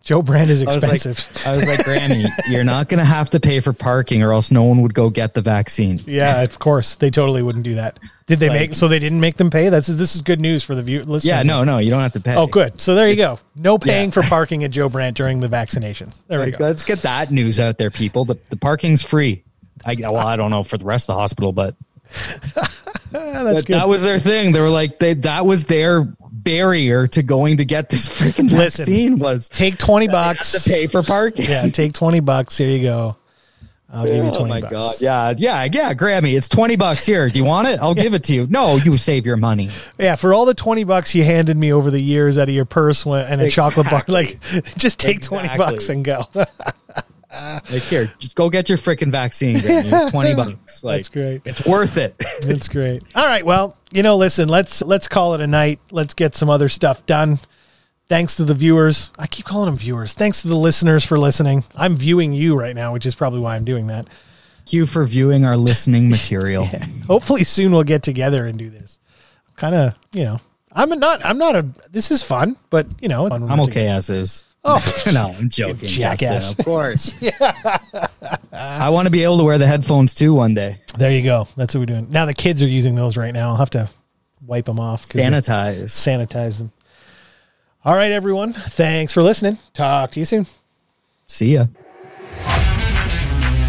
Joe 0.02 0.22
Brant 0.22 0.50
is 0.50 0.62
I 0.62 0.74
was 0.74 0.82
expensive. 0.84 1.36
like, 1.36 1.46
I 1.46 1.56
was 1.56 1.66
like, 1.68 1.84
Granny, 1.84 2.24
you're 2.48 2.64
not 2.64 2.88
going 2.88 2.98
to 2.98 3.04
have 3.04 3.30
to 3.30 3.40
pay 3.40 3.60
for 3.60 3.72
parking, 3.72 4.22
or 4.22 4.32
else 4.32 4.50
no 4.50 4.62
one 4.64 4.82
would 4.82 4.94
go 4.94 5.08
get 5.10 5.34
the 5.34 5.42
vaccine. 5.42 6.00
yeah, 6.06 6.42
of 6.42 6.58
course. 6.58 6.96
They 6.96 7.10
totally 7.10 7.42
wouldn't 7.42 7.64
do 7.64 7.74
that. 7.76 7.98
Did 8.26 8.40
they 8.40 8.48
Like- 8.48 8.60
make 8.60 8.74
so 8.74 8.88
they 8.88 8.98
didn't 8.98 9.20
make 9.20 9.36
them 9.36 9.50
pay? 9.50 9.68
That's 9.68 9.86
this 9.86 10.14
is 10.14 10.22
good 10.22 10.40
news 10.40 10.64
for 10.64 10.74
the 10.74 10.82
view 10.82 10.98
listeners. 11.00 11.24
Yeah, 11.26 11.42
no, 11.42 11.62
no, 11.64 11.78
you 11.78 11.90
don't 11.90 12.00
have 12.02 12.14
to 12.14 12.20
pay. 12.20 12.34
Oh, 12.34 12.46
good. 12.46 12.80
So 12.80 12.94
there 12.94 13.08
you 13.08 13.16
go. 13.16 13.38
No 13.54 13.78
paying 13.78 14.08
Yeah. 14.08 14.12
for 14.12 14.22
parking 14.22 14.64
at 14.64 14.70
Joe 14.70 14.88
Brant 14.88 15.16
during 15.16 15.38
the 15.40 15.48
vaccinations. 15.48 16.22
There 16.26 16.40
we 16.40 16.50
go. 16.50 16.64
let's 16.64 16.84
get 16.84 17.02
that 17.02 17.30
news 17.30 17.60
out 17.60 17.78
there, 17.78 17.90
people. 17.90 18.24
The, 18.24 18.38
the 18.50 18.56
parking's 18.56 19.02
free. 19.02 19.44
I, 19.84 19.96
well, 20.00 20.16
I 20.16 20.36
don't 20.36 20.50
know 20.50 20.62
for 20.64 20.78
the 20.78 20.84
rest 20.86 21.08
of 21.10 21.14
the 21.14 21.20
hospital, 21.20 21.52
but 21.52 21.74
that's 23.10 23.62
good. 23.62 23.74
that 23.74 23.88
was 23.88 24.02
their 24.02 24.18
thing. 24.18 24.52
They 24.52 24.60
were 24.60 24.68
like, 24.70 24.98
they, 24.98 25.14
that 25.14 25.44
was 25.46 25.66
their 25.66 26.08
barrier 26.44 27.06
to 27.08 27.22
going 27.22 27.56
to 27.56 27.64
get 27.64 27.88
this 27.90 28.08
freaking 28.08 28.50
Listen, 28.52 28.84
vaccine 28.84 29.18
was 29.18 29.48
take 29.48 29.78
20 29.78 30.08
bucks 30.08 30.62
to 30.64 30.70
pay 30.70 30.86
for 30.86 31.02
parking. 31.02 31.46
Yeah, 31.48 31.66
take 31.68 31.92
20 31.94 32.20
bucks. 32.20 32.56
Here 32.58 32.68
you 32.68 32.82
go. 32.82 33.16
I'll 33.92 34.04
give 34.06 34.24
you 34.24 34.30
20 34.32 34.36
Oh 34.38 34.44
my 34.46 34.60
bucks. 34.60 34.72
god! 34.72 34.94
Yeah, 35.00 35.34
yeah, 35.36 35.68
yeah, 35.72 35.94
Grammy. 35.94 36.36
It's 36.36 36.48
twenty 36.48 36.74
bucks 36.74 37.06
here. 37.06 37.28
Do 37.28 37.38
you 37.38 37.44
want 37.44 37.68
it? 37.68 37.78
I'll 37.78 37.94
give 37.94 38.12
it 38.12 38.24
to 38.24 38.34
you. 38.34 38.48
No, 38.50 38.74
you 38.74 38.96
save 38.96 39.24
your 39.24 39.36
money. 39.36 39.68
Yeah, 40.00 40.16
for 40.16 40.34
all 40.34 40.46
the 40.46 40.54
20 40.54 40.82
bucks 40.82 41.14
you 41.14 41.22
handed 41.22 41.56
me 41.56 41.72
over 41.72 41.92
the 41.92 42.00
years 42.00 42.36
out 42.36 42.48
of 42.48 42.54
your 42.56 42.64
purse 42.64 43.06
and 43.06 43.40
a 43.40 43.48
chocolate 43.48 43.88
bar, 43.88 44.02
like 44.08 44.40
just 44.76 44.98
take 44.98 45.20
20 45.22 45.44
Exactly. 45.44 45.64
bucks 45.64 45.88
and 45.90 46.04
go. 46.04 46.24
Like 47.70 47.82
here, 47.82 48.10
just 48.18 48.36
go 48.36 48.48
get 48.50 48.68
your 48.68 48.78
freaking 48.78 49.10
vaccine. 49.10 49.58
Twenty 50.10 50.34
bucks. 50.34 50.84
Like 50.84 50.98
That's 50.98 51.08
great. 51.08 51.42
It's 51.44 51.66
worth 51.66 51.96
it. 51.96 52.16
That's 52.42 52.68
great. 52.68 53.02
All 53.14 53.24
right, 53.24 53.44
well, 53.44 53.76
you 53.92 54.02
know, 54.02 54.16
listen, 54.16 54.48
let's 54.48 54.82
let's 54.82 55.08
call 55.08 55.34
it 55.34 55.40
a 55.40 55.46
night. 55.46 55.80
Let's 55.90 56.14
get 56.14 56.34
some 56.34 56.50
other 56.50 56.68
stuff 56.68 57.04
done. 57.06 57.38
Thanks 58.08 58.36
to 58.36 58.44
the 58.44 58.54
viewers. 58.54 59.10
I 59.18 59.26
keep 59.26 59.46
calling 59.46 59.66
them 59.66 59.76
viewers. 59.78 60.12
Thanks 60.12 60.42
to 60.42 60.48
the 60.48 60.56
listeners 60.56 61.04
for 61.04 61.18
listening. 61.18 61.64
I'm 61.74 61.96
viewing 61.96 62.32
you 62.32 62.54
right 62.58 62.74
now, 62.74 62.92
which 62.92 63.06
is 63.06 63.14
probably 63.14 63.40
why 63.40 63.56
I'm 63.56 63.64
doing 63.64 63.86
that. 63.86 64.08
Thank 64.58 64.72
you 64.74 64.86
for 64.86 65.04
viewing 65.04 65.44
our 65.44 65.56
listening 65.56 66.10
material. 66.10 66.68
Hopefully 67.06 67.44
soon 67.44 67.72
we'll 67.72 67.84
get 67.84 68.02
together 68.02 68.46
and 68.46 68.58
do 68.58 68.68
this. 68.70 69.00
Kind 69.56 69.74
of, 69.74 69.94
you 70.12 70.24
know, 70.24 70.40
I'm 70.72 70.90
not. 70.98 71.24
I'm 71.24 71.38
not 71.38 71.56
a. 71.56 71.66
This 71.90 72.10
is 72.10 72.22
fun, 72.22 72.56
but 72.68 72.86
you 73.00 73.08
know, 73.08 73.28
I'm 73.30 73.60
okay 73.60 73.88
as 73.88 74.10
is. 74.10 74.42
Oh 74.64 75.02
no, 75.12 75.30
I'm 75.38 75.48
joking, 75.50 75.88
jackass. 75.88 76.20
Justin, 76.20 76.60
of 76.60 76.64
course. 76.64 77.14
yeah. 77.20 77.78
I 78.52 78.88
want 78.90 79.06
to 79.06 79.10
be 79.10 79.22
able 79.22 79.38
to 79.38 79.44
wear 79.44 79.58
the 79.58 79.66
headphones 79.66 80.14
too 80.14 80.32
one 80.32 80.54
day. 80.54 80.80
There 80.96 81.10
you 81.10 81.22
go. 81.22 81.46
That's 81.56 81.74
what 81.74 81.80
we're 81.80 81.86
doing. 81.86 82.08
Now 82.10 82.24
the 82.24 82.34
kids 82.34 82.62
are 82.62 82.68
using 82.68 82.94
those 82.94 83.16
right 83.16 83.32
now. 83.32 83.50
I'll 83.50 83.56
have 83.56 83.70
to 83.70 83.90
wipe 84.46 84.64
them 84.64 84.80
off. 84.80 85.06
Sanitize. 85.08 85.84
Sanitize 85.84 86.58
them. 86.58 86.72
All 87.84 87.94
right, 87.94 88.12
everyone. 88.12 88.54
Thanks 88.54 89.12
for 89.12 89.22
listening. 89.22 89.58
Talk 89.74 90.12
to 90.12 90.18
you 90.20 90.24
soon. 90.24 90.46
See 91.26 91.52
ya. 91.54 91.66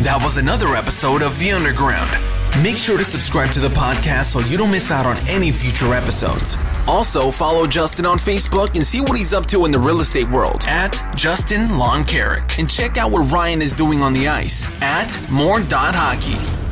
That 0.06 0.20
was 0.22 0.38
another 0.38 0.76
episode 0.76 1.22
of 1.22 1.38
The 1.39 1.52
Underground. 1.52 2.35
Make 2.62 2.78
sure 2.78 2.97
to 2.97 3.03
subscribe 3.03 3.51
to 3.51 3.60
the 3.60 3.68
podcast 3.68 4.26
so 4.26 4.39
you 4.39 4.58
don't 4.58 4.72
miss 4.72 4.89
out 4.89 5.06
on 5.06 5.18
any 5.28 5.51
future 5.51 5.93
episodes. 5.93 6.56
Also, 6.88 7.30
follow 7.30 7.68
Justin 7.68 8.06
on 8.06 8.18
Facebook 8.18 8.76
and 8.76 8.86
see 8.86 9.01
what 9.01 9.18
he's 9.18 9.34
up 9.34 9.45
to 9.47 9.66
in 9.66 9.72
the 9.72 9.80
real 9.80 9.99
estate 9.99 10.30
world 10.30 10.64
at 10.66 10.95
Justin 11.18 11.78
Long 11.78 12.06
Carrick. 12.06 12.58
And 12.58 12.70
check 12.70 12.97
out 12.97 13.12
what 13.12 13.30
Ryan 13.30 13.62
is 13.62 13.74
doing 13.74 14.01
on 14.01 14.14
the 14.14 14.30
ice 14.30 14.70
at 14.82 15.20
more.hockey. 15.30 16.64